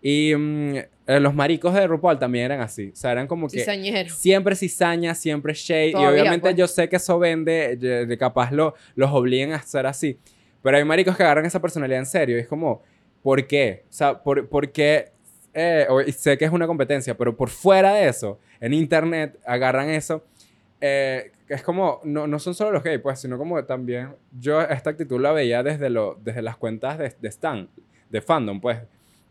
[0.00, 0.86] Y eh,
[1.18, 4.14] los maricos de RuPaul también eran así, o sea, eran como que Cizañero.
[4.14, 6.56] siempre cizaña, siempre shade, y Todavía, obviamente pues.
[6.56, 10.20] yo sé que eso vende, de, de capaz lo, los obligan a ser así,
[10.62, 12.80] pero hay maricos que agarran esa personalidad en serio, y es como,
[13.24, 13.82] ¿por qué?
[13.90, 15.13] O sea, ¿por, por qué?
[15.54, 19.88] Eh, o- sé que es una competencia, pero por fuera de eso, en internet, agarran
[19.88, 20.24] eso
[20.80, 24.90] eh, es como, no, no son solo los gays, pues, sino como también yo esta
[24.90, 27.68] actitud la veía desde, lo, desde las cuentas de, de Stan,
[28.10, 28.78] de fandom, pues,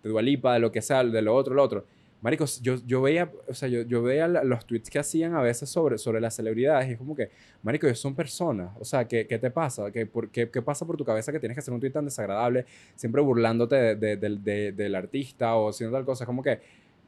[0.04, 1.86] de Dualipa, de lo que sea, de lo otro, lo otro.
[2.24, 5.68] Maricos, yo, yo veía, o sea, yo, yo veía los tweets que hacían a veces
[5.70, 7.30] sobre, sobre las celebridades y es como que,
[7.62, 9.92] marico, ellos son personas, o sea, ¿qué, qué te pasa?
[9.92, 12.06] ¿Qué, por, qué, qué pasa por tu cabeza que tienes que hacer un tweet tan
[12.06, 12.66] desagradable,
[12.96, 16.26] siempre burlándote de- de- del- de- del artista o haciendo tal cosa?
[16.26, 16.62] Como que,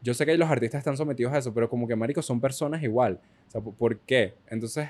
[0.04, 2.84] yo sé que los artistas están sometidos a eso, pero como que, marico, son personas
[2.84, 3.20] igual.
[3.48, 4.34] O sea, ¿por- ¿por qué?
[4.50, 4.90] Entonces,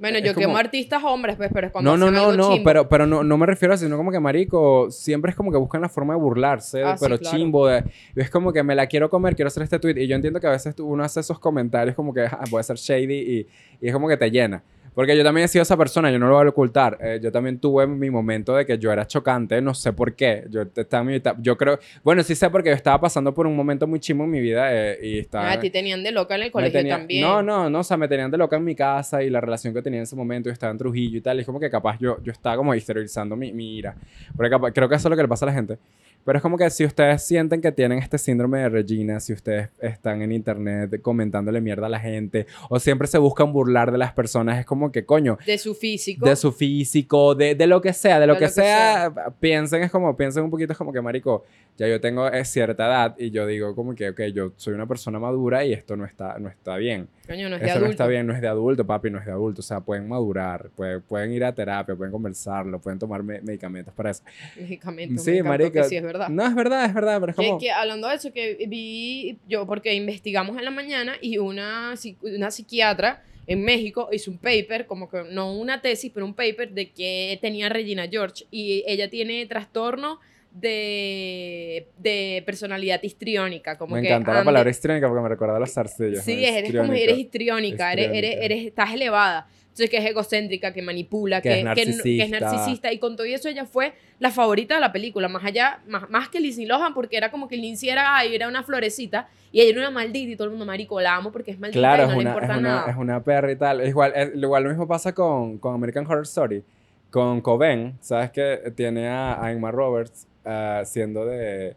[0.00, 2.20] Bueno, Es yo como- quemo artistas hombres, pues, pero es cuando no, no, hacen no,
[2.30, 2.64] algo no, chimbo.
[2.64, 5.52] pero, pero no, no me refiero a eso, sino como que marico, siempre es como
[5.52, 7.36] que buscan la forma de burlarse, Ah, sí, pero claro.
[7.36, 7.84] chimbo, de,
[8.16, 10.46] es como que me la quiero comer, quiero hacer este tweet, y yo entiendo que
[10.46, 13.46] a veces uno hace esos comentarios como que ah, puede ser shady y,
[13.82, 14.62] y es como que te llena.
[14.94, 16.98] Porque yo también he sido esa persona, yo no lo voy a ocultar.
[17.00, 20.44] Eh, yo también tuve mi momento de que yo era chocante, no sé por qué.
[20.50, 23.86] Yo, estaba mi yo creo, bueno, sí sé porque yo estaba pasando por un momento
[23.86, 25.50] muy chimo en mi vida eh, y estaba...
[25.50, 27.22] Ah, a ti tenían de loca en el colegio tenía- también.
[27.22, 29.72] No, no, no, o sea, me tenían de loca en mi casa y la relación
[29.72, 31.70] que tenía en ese momento, yo estaba en Trujillo y tal, y es como que
[31.70, 33.94] capaz yo, yo estaba como exteriorizando mi, mi ira.
[34.36, 35.78] Porque capaz- creo que eso es lo que le pasa a la gente.
[36.24, 39.70] Pero es como que si ustedes sienten que tienen este síndrome de Regina, si ustedes
[39.80, 44.12] están en internet comentándole mierda a la gente, o siempre se buscan burlar de las
[44.12, 46.26] personas, es como que, coño, De su físico.
[46.26, 49.12] de su físico, de, de lo que sea, de lo, De que, lo que sea,
[49.40, 51.44] piensen, es como, piensen un poquito, es como que, marico,
[51.78, 54.86] ya yo tengo eh, cierta edad y yo digo como que, ok, yo soy una
[54.86, 57.08] persona madura y esto no está, no está bien.
[57.30, 57.90] Coño, no es de Eso no adulto.
[57.92, 59.60] está bien, no es de adulto, papi, no es de adulto.
[59.60, 63.94] O sea, pueden madurar, pueden, pueden ir a terapia, pueden conversarlo, pueden tomar me- medicamentos
[63.94, 64.24] para eso.
[64.56, 65.24] Medicamentos.
[65.24, 65.82] Sí, marica.
[65.82, 66.28] que sí, es verdad.
[66.28, 67.58] No, es verdad, es verdad, pero es Que, como...
[67.60, 72.50] que hablando de eso, que vi yo, porque investigamos en la mañana y una, una
[72.50, 76.90] psiquiatra en México hizo un paper, como que no una tesis, pero un paper de
[76.90, 80.20] que tenía Regina George y ella tiene trastorno
[80.52, 83.76] de, de personalidad histriónica.
[83.78, 86.22] Como me que encanta la palabra histriónica porque me recuerda a los zarcillos.
[86.24, 86.40] Sí, ¿no?
[86.40, 87.02] eres como Histriónica.
[87.04, 88.44] eres histriónica, eres, eres, Histriónica.
[88.44, 89.46] eres- estás elevada.
[89.62, 92.40] Entonces, que es egocéntrica, que manipula, Que que, es que- que es narcisista.
[92.50, 92.92] narcisista.
[92.92, 95.28] Y con todo eso, ella fue la favorita de la película.
[95.28, 98.48] Más allá, más, más que Lindsay Lohan, porque era como que Lindsay era, ay, era
[98.48, 99.28] una florecita.
[99.52, 101.78] Y ella era una maldita y todo el mundo, marico, la amo porque es maldita
[101.80, 102.90] Claro, y es no le una, importa es, una, nada.
[102.90, 103.80] es una perra y tal.
[103.80, 106.64] Es igual, es- igual lo mismo pasa con, con American Horror Story.
[107.10, 111.76] Con Coven, ¿sabes que Tiene a, a Emma Roberts ah, siendo de...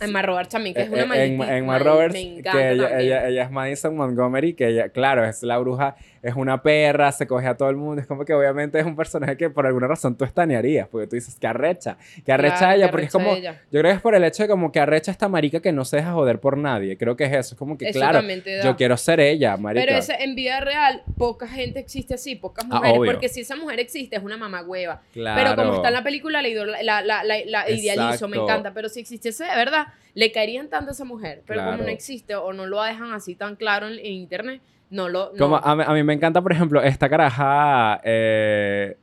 [0.00, 1.56] Emma Roberts también, que es Eh, una eh, maldita.
[1.56, 5.96] Emma, Roberts, me que ella, ella es Madison Montgomery, que ella, claro, es la bruja,
[6.24, 8.00] es una perra, se coge a todo el mundo.
[8.00, 11.16] Es como que obviamente es un personaje que por alguna razón tú estanearías, porque tú
[11.16, 13.52] dices, que arrecha, que arrecha Claro, ella, que porque es arrecha como, ella.
[13.70, 15.84] yo creo que es por el hecho de como que arrecha esta marica que no
[15.84, 16.96] se deja joder por nadie.
[16.96, 18.20] Creo que es eso, es como que, Eso claro,
[18.64, 19.84] yo quiero ser ella, marica.
[19.86, 22.98] Pero en vida real, poca gente existe así, pocas Ah, mujeres.
[22.98, 23.12] obvio.
[23.12, 25.02] porque si esa mujer existe, es una mamagüeva.
[25.12, 25.40] claro.
[25.42, 28.72] Pero como está en la película, la, la, la, la, idealizo, me encanta.
[28.72, 31.42] Pero si existiese de verdad, le caerían tanto a esa mujer.
[31.46, 31.84] Pero como Claro.
[31.84, 34.62] no existe o no lo dejan así tan claro en, en internet,
[34.94, 35.32] no lo.
[35.32, 35.38] no.
[35.38, 38.96] Como a, mí- a mí me encanta, por ejemplo, esta caraja, eh,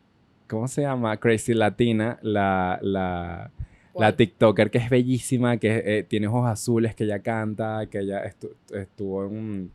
[0.48, 1.18] ¿cómo se llama?
[1.18, 3.52] Crazy Latina, la, la,
[3.96, 8.24] la TikToker que es bellísima, que eh, tiene ojos azules, que ella canta, que ella
[8.26, 9.72] estu- estuvo en un...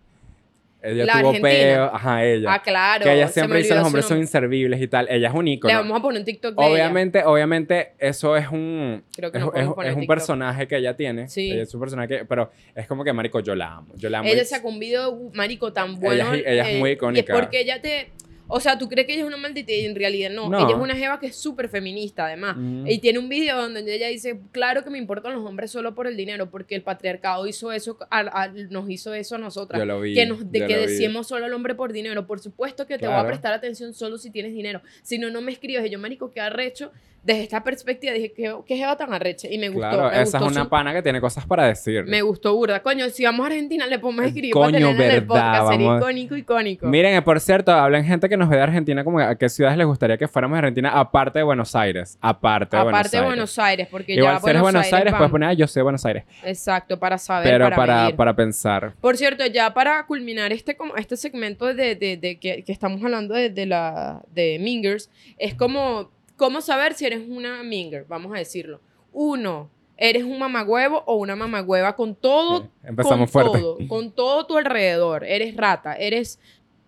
[0.82, 2.52] Ella La tuvo peo, ajá, ella.
[2.54, 3.04] Ah, claro.
[3.04, 5.08] que ella siempre dice los hombres son inservibles y tal.
[5.10, 5.72] Ella es un ícono.
[5.72, 6.72] Le vamos a poner un TikTok de ella.
[6.72, 9.02] Obviamente, obviamente, eso es un...
[9.16, 11.28] Creo que es, no es- podemos poner es un personaje que ella tiene.
[11.28, 11.50] Sí.
[11.50, 12.24] Ella es un personaje que...
[12.24, 13.94] Pero es como que, marico, yo la amo.
[13.96, 14.28] Yo la amo.
[14.28, 16.34] Ella y- sacó un video, marico, tan Ella bueno.
[16.34, 17.32] es- ella es muy icónica.
[17.32, 18.10] Y es porque ella te...
[18.48, 20.48] O sea, tú crees que ella es una maldita y en realidad no.
[20.48, 20.58] No.
[20.58, 22.56] Ella es una jeva que es súper feminista, además.
[22.56, 22.86] Mm.
[22.86, 26.06] Y tiene un video donde ella dice, claro que me importan los hombres solo por
[26.06, 29.80] el dinero, porque el patriarcado hizo eso, a- a- nos hizo eso a nosotras.
[29.80, 30.86] Yo lo vi, que nos, de yo que lo vi.
[30.92, 32.26] decíamos solo al hombre por dinero.
[32.26, 34.80] Por supuesto que te voy a prestar atención solo si tienes dinero.
[35.02, 35.86] Si no, no me escribes.
[35.86, 36.92] Y yo, marico, qué arrecho.
[37.26, 39.48] Desde esta perspectiva dije, qué, qué jeva tan arrecha.
[39.50, 39.88] Y me gustó.
[39.90, 42.04] Claro, me esa gustó es una su- pana que tiene cosas para decir.
[42.04, 42.80] me gustó burda.
[42.82, 45.68] Coño, si vamos a Argentina, le podemos escribir Coño, para tenerla en el podcast.
[45.72, 46.02] Sería vamos.
[46.02, 46.86] icónico, icónico.
[46.86, 49.76] Miren, eh, por cierto, hablan gente que nos ve de Argentina, como a qué ciudades
[49.76, 52.16] les gustaría que fuéramos de Argentina, aparte de Buenos Aires.
[52.20, 53.28] Aparte de Buenos Aparte de Aires.
[53.30, 55.82] Buenos Aires, porque Igual ya si eres Buenos Aires, puedes poner, "Ah, yo soy de
[55.84, 56.24] Buenos Aires.
[56.44, 58.16] Exacto, para saber, Pero para, para, medir.
[58.16, 58.94] para pensar.
[59.00, 63.02] Por cierto, ya para culminar este, como, este segmento de, de- de que, que estamos
[63.02, 68.04] hablando de, de la, de Mingers, es como, ¿cómo saber si eres una Minger?
[68.08, 68.80] Vamos a decirlo.
[69.12, 73.58] Uno, eres un mamagüevo o una mamagüeva con todo, Bien, empezamos con fuerte.
[73.60, 75.24] todo, con todo tu alrededor.
[75.24, 76.38] Eres rata, eres,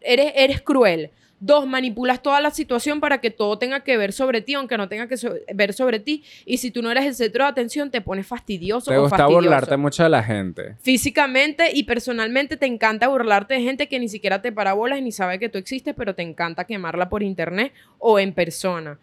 [0.00, 1.10] eres, eres cruel.
[1.40, 4.88] Dos, manipulas toda la situación para que todo tenga que ver sobre ti, aunque no
[4.88, 6.24] tenga que so- ver sobre ti.
[6.44, 9.18] Y si tú no eres el centro de atención, te pones fastidioso Te o gusta
[9.18, 9.44] fastidioso.
[9.46, 10.74] burlarte mucho de la gente.
[10.80, 15.12] Físicamente y personalmente te encanta burlarte de gente que ni siquiera te para bolas ni
[15.12, 18.98] sabe que tú existes, pero te encanta quemarla por internet o en persona.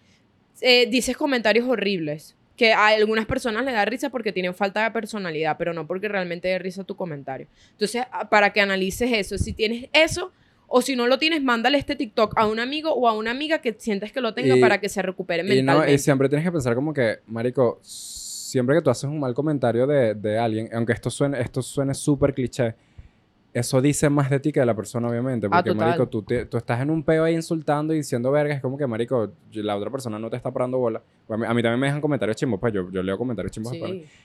[0.62, 4.92] Eh, dices comentarios horribles que a algunas personas le da risa porque tienen falta de
[4.92, 7.48] personalidad, pero no porque realmente dé risa tu comentario.
[7.72, 10.32] Entonces, para que analices eso, si tienes eso
[10.68, 13.60] o si no lo tienes, mándale este TikTok a un amigo o a una amiga
[13.60, 15.94] que sientes que lo tenga Y- para que se recupere Y, no, mentalmente.
[15.94, 19.86] y siempre tienes que pensar como que, marico, siempre que tú haces un mal comentario
[19.86, 22.74] de, de alguien, aunque esto suene esto suene súper cliché,
[23.56, 25.48] eso dice más de ti que de la persona, obviamente.
[25.48, 25.88] Ah, Porque, total.
[25.88, 28.78] marico, tú, te- tú estás en un peo ahí insultando y diciendo verga, es como
[28.78, 31.02] que, marico, la otra persona no te está parando bola.
[31.30, 33.72] A mí, a mí también me dejan comentarios chimbos, pues yo, yo leo comentarios chimbos.
[33.72, 33.80] Sí.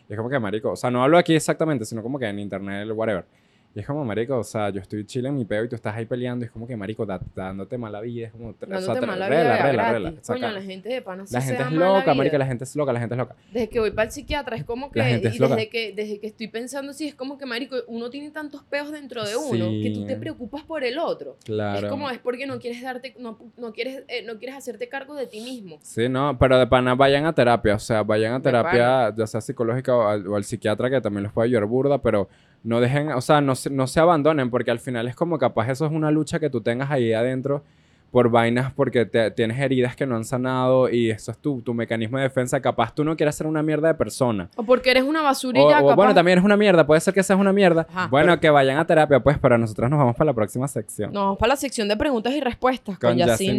[0.08, 2.40] Y es como que, marico, o sea, no hablo aquí exactamente, sino como que en
[2.40, 3.24] internet, whatever.
[3.72, 5.94] Y es como, marico, o sea, yo estoy chile en mi peo y tú estás
[5.94, 8.48] ahí peleando y es como que, marico, da- dándote mala vida, es como...
[8.48, 11.40] o sea, Dándote mala rela, vida rela, rela, Coño, la gente de pana sí la
[11.40, 12.14] gente es loca, vida.
[12.14, 13.36] marica, la gente es loca, la gente es loca.
[13.52, 15.54] Desde que voy para el psiquiatra es como que La gente es y loca.
[15.54, 18.90] desde que desde que estoy pensando así es como que marico uno tiene tantos peos
[18.90, 20.20] dentro de uno que tú te Sí.
[20.20, 21.36] preocupas por el otro.
[21.44, 21.86] Claro.
[21.86, 25.14] Es como es porque no quieres darte no, no quieres eh, no quieres hacerte cargo
[25.14, 25.78] de ti mismo.
[25.82, 29.40] Sí, no, pero de pana vayan a terapia, o sea, vayan a terapia, ya sea
[29.40, 32.28] psicológica o al, o al psiquiatra que también los puede ayudar burda, pero
[32.62, 35.70] no dejen, o sea, no se, no se abandonen porque al final es como capaz
[35.70, 37.62] eso es una lucha que tú tengas ahí adentro
[38.11, 41.72] por vainas porque te- tienes heridas que no han sanado y eso es tu, tu
[41.74, 44.50] mecanismo de defensa, capaz tú no quieres ser una mierda de persona.
[44.56, 45.94] O porque eres una basurilla o, capaz.
[45.94, 47.86] bueno, también es una mierda, puede ser que seas una mierda.
[47.88, 51.12] Ajá, bueno, que vayan a terapia, pues, pero nosotros nos vamos para la próxima sección.
[51.12, 53.58] Nos vamos para la sección de preguntas y respuestas con, Con Yacine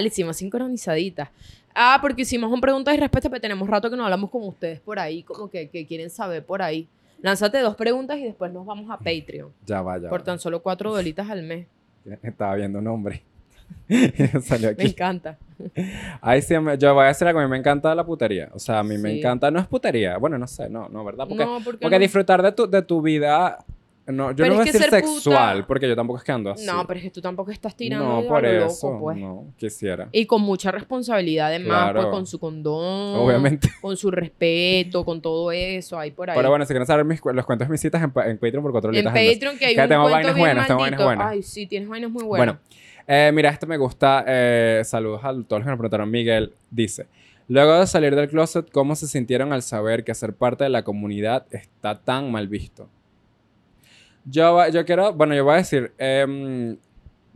[0.00, 1.28] le hicimos sincronizaditas.
[1.80, 4.80] Ah, porque hicimos un preguntas y respuestas, pero tenemos rato que no hablamos con ustedes
[4.80, 6.88] por ahí, como que, que quieren saber por ahí.
[7.22, 9.52] Lánzate dos preguntas y después nos vamos a Patreon.
[9.64, 10.08] Ya vaya.
[10.08, 11.66] Por tan solo cuatro dolitas al mes.
[12.22, 13.22] Estaba viendo un hombre.
[14.42, 14.86] Salió Me aquí.
[14.88, 15.36] encanta.
[16.20, 18.48] Ay, sí, me- yo voy a decir algo, a mí me encanta la putería.
[18.54, 21.26] O sea, a mí me encanta, no es putería, bueno, no sé, no, no, ¿verdad?
[21.28, 22.00] Porque, no, porque, porque no.
[22.00, 23.58] disfrutar de tu, de tu vida,
[24.08, 26.24] no, yo Pero no voy a es que decir sexual, puta- porque yo tampoco es
[26.24, 26.66] que ando así.
[26.66, 29.16] No, pero es que tú tampoco estás tirando No, a por lo eso, loco, pues.
[29.18, 30.08] no, quisiera.
[30.12, 32.00] Y con mucha responsabilidad además, Claro.
[32.02, 33.68] pues con su condón, Obviamente.
[33.80, 36.36] con su respeto, con todo eso, ahí por ahí.
[36.36, 38.62] Pero bueno, si quieren saber mis, los cuentos de mis citas en, pa- en Patreon
[38.62, 39.34] por cuatro en al mes.
[39.34, 41.26] Patreon que hay Que un tengo cuento vainas bien buenas, tengo vainas buenas.
[41.28, 42.56] Ay, sí, tienes vainas muy buenas.
[42.56, 42.60] Bueno,
[43.06, 44.24] eh, mira, este me gusta.
[44.26, 46.10] eh, saludos a todos los que nos preguntaron.
[46.10, 47.06] Miguel dice:
[47.48, 50.82] Luego de salir del closet, ¿cómo se sintieron al saber que ser parte de la
[50.82, 52.88] comunidad está tan mal visto?
[54.30, 56.76] Yo, yo quiero, bueno, yo voy a decir, em,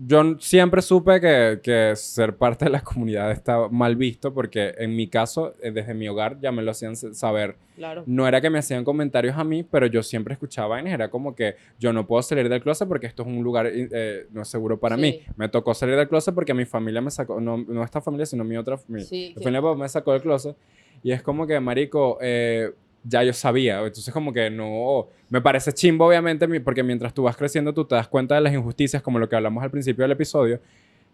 [0.05, 4.97] yo siempre supe que, que ser parte de la comunidad está mal visto porque en
[4.97, 7.57] mi caso, eh, desde mi hogar ya me lo hacían saber.
[7.77, 8.03] Claro.
[8.07, 10.93] No era que me hacían comentarios a mí, pero yo siempre escuchaba vainas.
[10.95, 14.27] Era como que yo no puedo salir del closet porque esto es un lugar eh,
[14.33, 15.03] no seguro para Sí.
[15.03, 15.21] mí.
[15.37, 18.43] Me tocó salir del closet porque mi familia me sacó, no, no esta familia, sino
[18.45, 20.57] mi otra mi, Sí, mi familia me sacó del closet.
[21.05, 22.73] Y es como que, marico, eh,
[23.05, 23.79] ya yo sabía.
[23.79, 25.09] Entonces como que no...
[25.29, 28.53] Me parece chimbo, obviamente, porque mientras tú vas creciendo, tú te das cuenta de las
[28.53, 30.61] injusticias, como lo que hablamos al principio del episodio,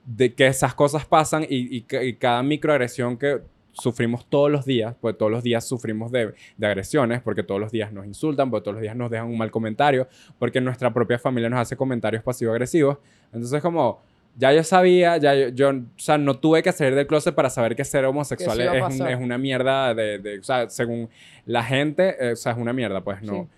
[0.05, 3.41] de que esas cosas pasan y, y cada microagresión que
[3.73, 7.71] sufrimos todos los días, pues todos los días sufrimos de, de agresiones, porque todos los
[7.71, 10.09] días nos insultan, porque todos los días nos dejan un mal comentario,
[10.39, 12.99] porque nuestra propia familia nos hace comentarios pasivo-agresivos.
[13.33, 14.01] Entonces como...
[14.37, 17.51] Ya yo sabía, ya yo, yo, o sea, no tuve que salir del closet para
[17.51, 21.09] saber que ser homosexual es, un- es una mierda de, de- o sea, según
[21.45, 23.49] la gente, eh, o sea, es una mierda, pues no, Sí.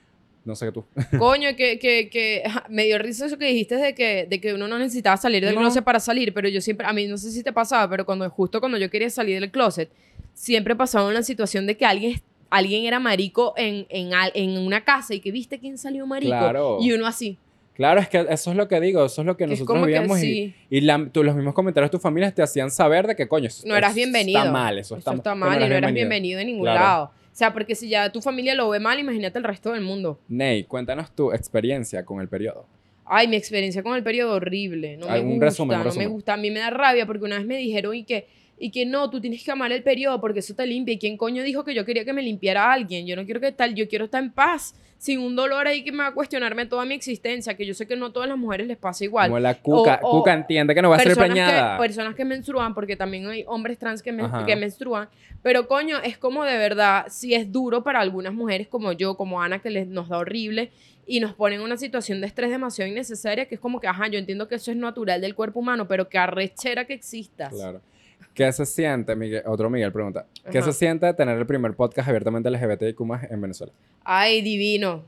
[0.46, 0.84] no sé qué tú.
[1.18, 4.68] Coño, que, que, que me dio risa eso que dijiste de que, de que uno
[4.68, 5.60] no necesitaba salir del No.
[5.60, 8.28] closet para salir, pero yo siempre, a mí no sé si te pasaba, pero cuando
[8.30, 9.90] justo cuando yo quería salir del closet,
[10.32, 15.12] siempre pasaba una situación de que alguien, alguien era marico en, en, en una casa
[15.12, 16.30] y que viste quién salió marico.
[16.30, 16.78] Claro.
[16.80, 17.36] Y uno así.
[17.80, 20.54] Claro, es que eso es lo que digo, eso es lo que nosotros y, sí.
[20.68, 23.46] y la- tú- los mismos comentarios de tu familia te hacían saber de que coño,
[23.46, 24.38] eso- No eras bienvenido.
[24.38, 26.78] Está mal, eso, está, mal y no eras bienvenido en ningún Claro.
[26.80, 27.04] lado.
[27.06, 27.10] O
[27.40, 30.20] sea, porque si ya tu familia lo ve mal, imagínate el resto del mundo.
[30.28, 32.66] Ney, cuéntanos tu experiencia con el periodo.
[33.06, 34.98] Ay, mi experiencia con el periodo horrible.
[34.98, 36.08] No me Ay, un gusta, resumen, un no me resumen.
[36.10, 36.34] gusta.
[36.34, 38.26] A mí me da rabia porque una vez me dijeron y que,
[38.62, 40.94] y que no, tú tienes que amar el periodo porque eso te limpia.
[40.94, 43.06] ¿Y quién coño dijo que yo quería que me limpiara alguien?
[43.06, 45.92] Yo no quiero que tal, yo quiero estar en paz, sin un dolor ahí que
[45.92, 48.36] me va a cuestionarme toda mi existencia, que yo sé que no a todas las
[48.36, 49.30] mujeres les pasa igual.
[49.30, 51.76] Como la cuca, O- o cuca entiende que no va a ser preñada.
[51.78, 55.08] que, personas que menstruan, porque también hay hombres trans que, men- que menstruan,
[55.42, 59.40] pero coño, es como de verdad, si es duro para algunas mujeres como yo, como
[59.42, 60.70] Ana, que les, nos da horrible
[61.06, 64.08] y nos ponen en una situación de estrés demasiado innecesaria, que es como que, ajá,
[64.08, 67.54] yo entiendo que eso es natural del cuerpo humano, pero que arrechera que existas.
[67.54, 67.80] Claro.
[68.34, 69.42] ¿Qué se siente, Miguel?
[69.46, 70.26] Otro Miguel pregunta.
[70.50, 70.72] ¿Qué Ajá.
[70.72, 73.00] se siente tener el primer podcast abiertamente LGBTIQ
[73.30, 73.72] en Venezuela?
[74.04, 75.02] Ay, divino.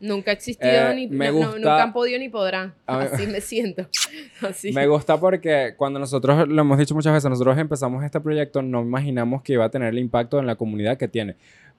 [0.00, 2.68] Nunca ha existido, Eh, ni, me no- no- gusta- nunca han podido ni podrán.
[2.68, 3.88] Mí- Así me siento.
[4.48, 4.70] Así.
[4.72, 8.82] Me gusta porque cuando nosotros, lo hemos dicho muchas veces, nosotros empezamos este proyecto, no
[8.82, 11.34] imaginamos que iba a tener el impacto en la comunidad que tiene.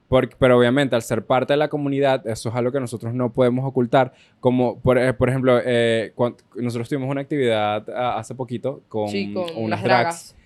[0.06, 3.32] Porque, pero obviamente al ser parte de la comunidad, eso es algo que nosotros no
[3.32, 4.12] podemos ocultar.
[4.40, 9.08] Como, por, eh, por ejemplo, eh, cuan- nosotros tuvimos una actividad ah, hace poquito con,
[9.08, 10.36] Sí, con unas las drags.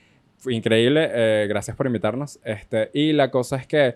[0.44, 2.38] Fue increíble, eh, gracias por invitarnos.
[2.44, 3.94] Este, y la cosa es que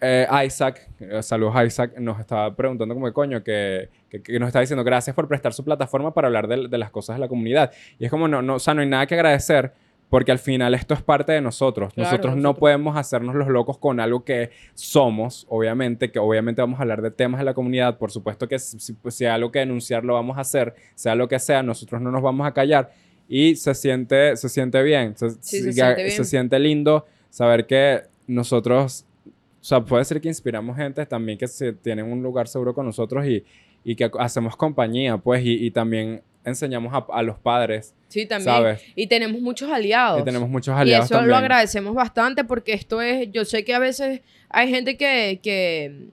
[0.00, 4.48] eh, Isaac, eh, saludos Isaac, nos estaba preguntando como que coño, que, que, que nos
[4.48, 7.28] está diciendo gracias por prestar su plataforma para hablar de, de las cosas de la
[7.28, 7.70] comunidad.
[7.98, 9.72] Y es como, no, no, o sea, no hay nada que agradecer
[10.08, 11.92] porque al final esto es parte de nosotros.
[11.92, 12.60] Claro, nosotros no nosotros.
[12.60, 17.10] podemos hacernos los locos con algo que somos, obviamente, que obviamente vamos a hablar de
[17.10, 17.98] temas de la comunidad.
[17.98, 21.14] Por supuesto que si, si- si hay algo que denunciar, lo vamos a hacer, sea
[21.14, 22.90] lo que sea, nosotros no nos vamos a callar.
[23.28, 26.16] Y se siente, se siente bien, se, Sí, se si- siente bien.
[26.16, 31.46] se siente lindo saber que nosotros, o sea, puede ser que inspiramos gente también que
[31.46, 33.44] se tienen un lugar seguro con nosotros y,
[33.84, 38.44] y que hacemos compañía, pues, y, y también enseñamos a, a los padres, Sí, también.
[38.54, 38.82] ¿sabes?
[38.94, 40.22] Y tenemos muchos aliados.
[40.22, 41.30] Y tenemos muchos Y aliados eso también.
[41.30, 46.06] lo agradecemos bastante porque esto es, yo sé que a veces hay gente que, que,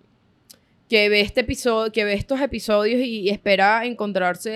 [0.89, 4.51] que ve este episodio, que ve estos episodios y, y espera encontrarse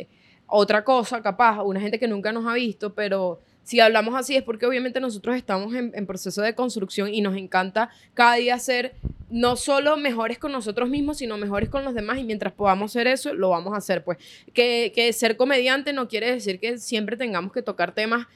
[0.00, 0.08] eh,
[0.46, 4.42] otra cosa, capaz, una gente que nunca nos ha visto, pero si hablamos así es
[4.42, 8.94] porque obviamente nosotros estamos en, en proceso de construcción y nos encanta cada día ser
[9.30, 13.06] no solo mejores con nosotros mismos, sino mejores con los demás y mientras podamos hacer
[13.06, 14.04] eso, lo vamos a hacer.
[14.04, 14.18] Pues
[14.52, 18.26] que, que ser comediante no quiere decir que siempre tengamos que tocar temas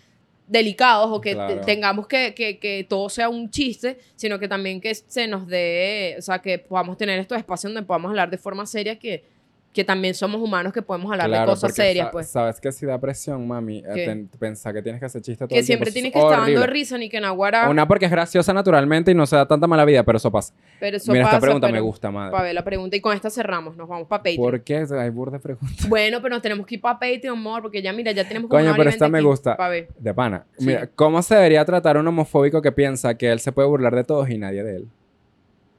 [0.48, 1.60] delicados o que Claro.
[1.60, 6.16] tengamos que, que, que todo sea un chiste, sino que también que se nos dé,
[6.18, 9.24] o sea, que podamos tener estos espacios donde podamos hablar de forma seria, que,
[9.72, 12.28] que también somos humanos, que podemos hablar de cosas serias, pues.
[12.28, 15.58] Sabes que si da presión, mami, eh, pensar que tienes que hacer chiste todo Que
[15.60, 18.10] el tiempo, siempre tienes es que estar dando risa, ni que Naguara, Una porque es
[18.10, 20.52] graciosa naturalmente y no se da tanta mala vida, pero eso pasa.
[20.80, 22.32] pero eso Mira, esta pregunta pero- me gusta, madre.
[22.32, 24.42] Para ver la pregunta y con esta cerramos, nos vamos para Patreon.
[24.42, 25.88] ¿Por qué hay burda de preguntas?
[25.88, 28.60] Bueno, pero nos tenemos que ir para Patreon, amor, porque ya mira, ya tenemos como
[28.60, 29.56] Coño, pero esta me gusta.
[29.56, 29.88] pa' ver.
[29.98, 30.44] De pana.
[30.58, 30.66] Sí.
[30.66, 34.02] Mira, ¿cómo se debería tratar un homofóbico que piensa que él se puede burlar de
[34.02, 34.88] todos y nadie de él?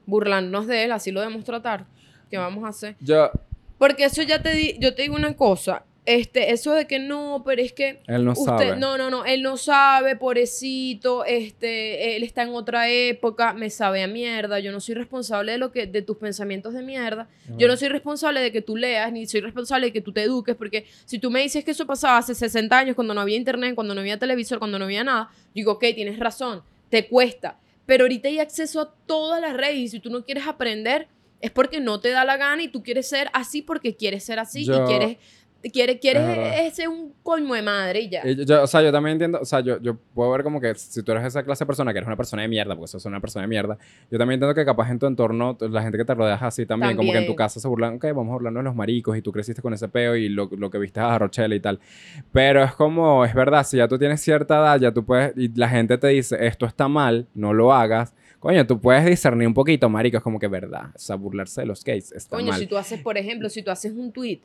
[0.05, 1.85] Burlarnos de él, así lo debemos tratar.
[2.29, 2.95] ¿Qué vamos a hacer?
[2.99, 3.31] Yo,
[3.79, 7.43] Porque eso ya te di, yo te digo una cosa, este, eso de que no,
[7.45, 8.75] pero es que él no usted, sabe.
[8.77, 14.01] no, no, no, él no sabe, pobrecito, este, él está en otra época, me sabe
[14.01, 17.67] a mierda, yo no soy responsable de lo que, de tus pensamientos de mierda, yo
[17.67, 20.55] no soy responsable de que tú leas, ni soy responsable de que tú te eduques,
[20.55, 23.75] porque si tú me dices que eso pasaba hace 60 años, cuando no había internet,
[23.75, 28.05] cuando no había televisor, cuando no había nada, digo, ok, tienes razón, te cuesta, pero
[28.05, 31.07] ahorita hay acceso a todas las redes y si tú no quieres aprender,
[31.41, 34.39] es porque no te da la gana y tú quieres ser así porque quieres ser
[34.39, 35.17] así Yo- y quieres
[35.73, 36.23] Quieres, quieres
[36.61, 38.21] ese un coño de madre y ya.
[38.25, 40.61] Y yo- yo- o sea, yo también entiendo, o sea, yo, yo puedo ver como
[40.61, 42.87] que si tú eres esa clase de persona que eres una persona de mierda, porque
[42.87, 43.77] sos una persona de mierda,
[44.09, 46.65] yo también entiendo que capaz en tu entorno, la gente que te rodea es así
[46.65, 49.17] también, como que en tu casa se burlan, ok, vamos a burlarnos de los maricos
[49.17, 51.81] y tú creciste con ese peo y lo, lo que viste a Rochelle y tal.
[52.31, 55.49] Pero es como, es verdad, si ya tú tienes cierta edad, ya tú puedes, y
[55.59, 58.13] la gente te dice, esto está mal, no lo hagas.
[58.39, 60.91] Coño, tú puedes discernir un poquito, marico, es como que verdad.
[60.95, 62.59] O sea, burlarse de los gays está Coño, mal.
[62.59, 64.39] si tú haces, por ejemplo, si tú haces un tweet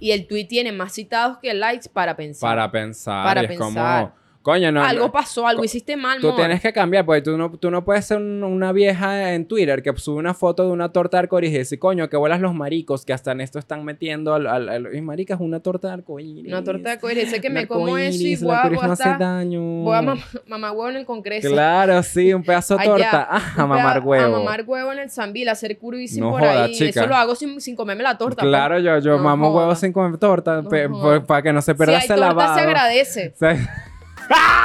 [0.00, 2.50] y el tweet tiene más citados que likes para pensar.
[2.50, 4.04] Para pensar, Para y es pensar.
[4.06, 4.82] como, coño, no.
[4.84, 6.40] algo no- pasó, algo hiciste mal, Tú amor.
[6.40, 9.82] tienes que cambiar, porque tú no, tú no puedes ser un- una vieja en Twitter
[9.82, 12.54] que sube una foto de una torta de arcoíris y decir, coño, que vuelas los
[12.54, 14.46] maricos que hasta en esto están metiendo al...
[14.46, 16.46] al, al- y marica, es una torta de arcoíris.
[16.46, 17.30] Una torta de arcoíris.
[17.30, 19.60] Sé que me como eso y a no hace daño.
[19.60, 21.48] voy a mamá, mamá huevo en el congreso.
[21.48, 23.26] Claro, sí, un pedazo de torta.
[23.30, 24.24] Ah, a mamar huevo.
[24.36, 26.72] A mamar huevo en el Zambil, hacer curvicing No por joda, ahí.
[26.74, 27.00] chica.
[27.00, 28.40] Eso lo hago sin, sin comerme la torta.
[28.42, 28.50] pues.
[28.50, 29.58] Claro, yo, yo mamo joda.
[29.66, 31.24] huevos sin comer torta joda.
[31.24, 31.86] para que no se pues.
[31.88, 32.54] pierda si ese hay torta lavado.
[32.54, 33.34] se agradece.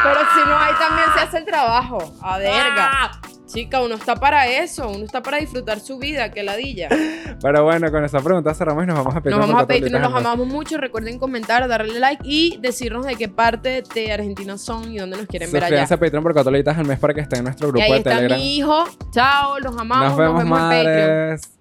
[0.04, 2.14] Pero si no hay, también se hace el trabajo.
[2.22, 2.90] A verga.
[2.92, 3.12] ¡Ah!
[3.48, 4.90] Chica, uno está para eso.
[4.90, 6.32] Uno está para disfrutar su vida.
[6.32, 6.90] Que ladilla.
[7.42, 9.76] Pero bueno, con esa pregunta cerramos y nos vamos a Nos Patreon vamos a cuatro
[9.86, 10.78] Patreon, los amamos mucho.
[10.78, 15.28] Recuerden comentar, darle like y decirnos de qué parte de Argentina son y dónde nos
[15.28, 15.70] quieren ver allá.
[15.88, 17.84] Suscríbanse a Patreon por cuatro horitas al mes para que estén en nuestro Y grupo
[17.86, 18.38] ahí de está Telegram.
[18.38, 18.84] mi hijo.
[19.12, 20.10] Chao, los amamos.
[20.10, 21.57] Nos vemos, en Patreon.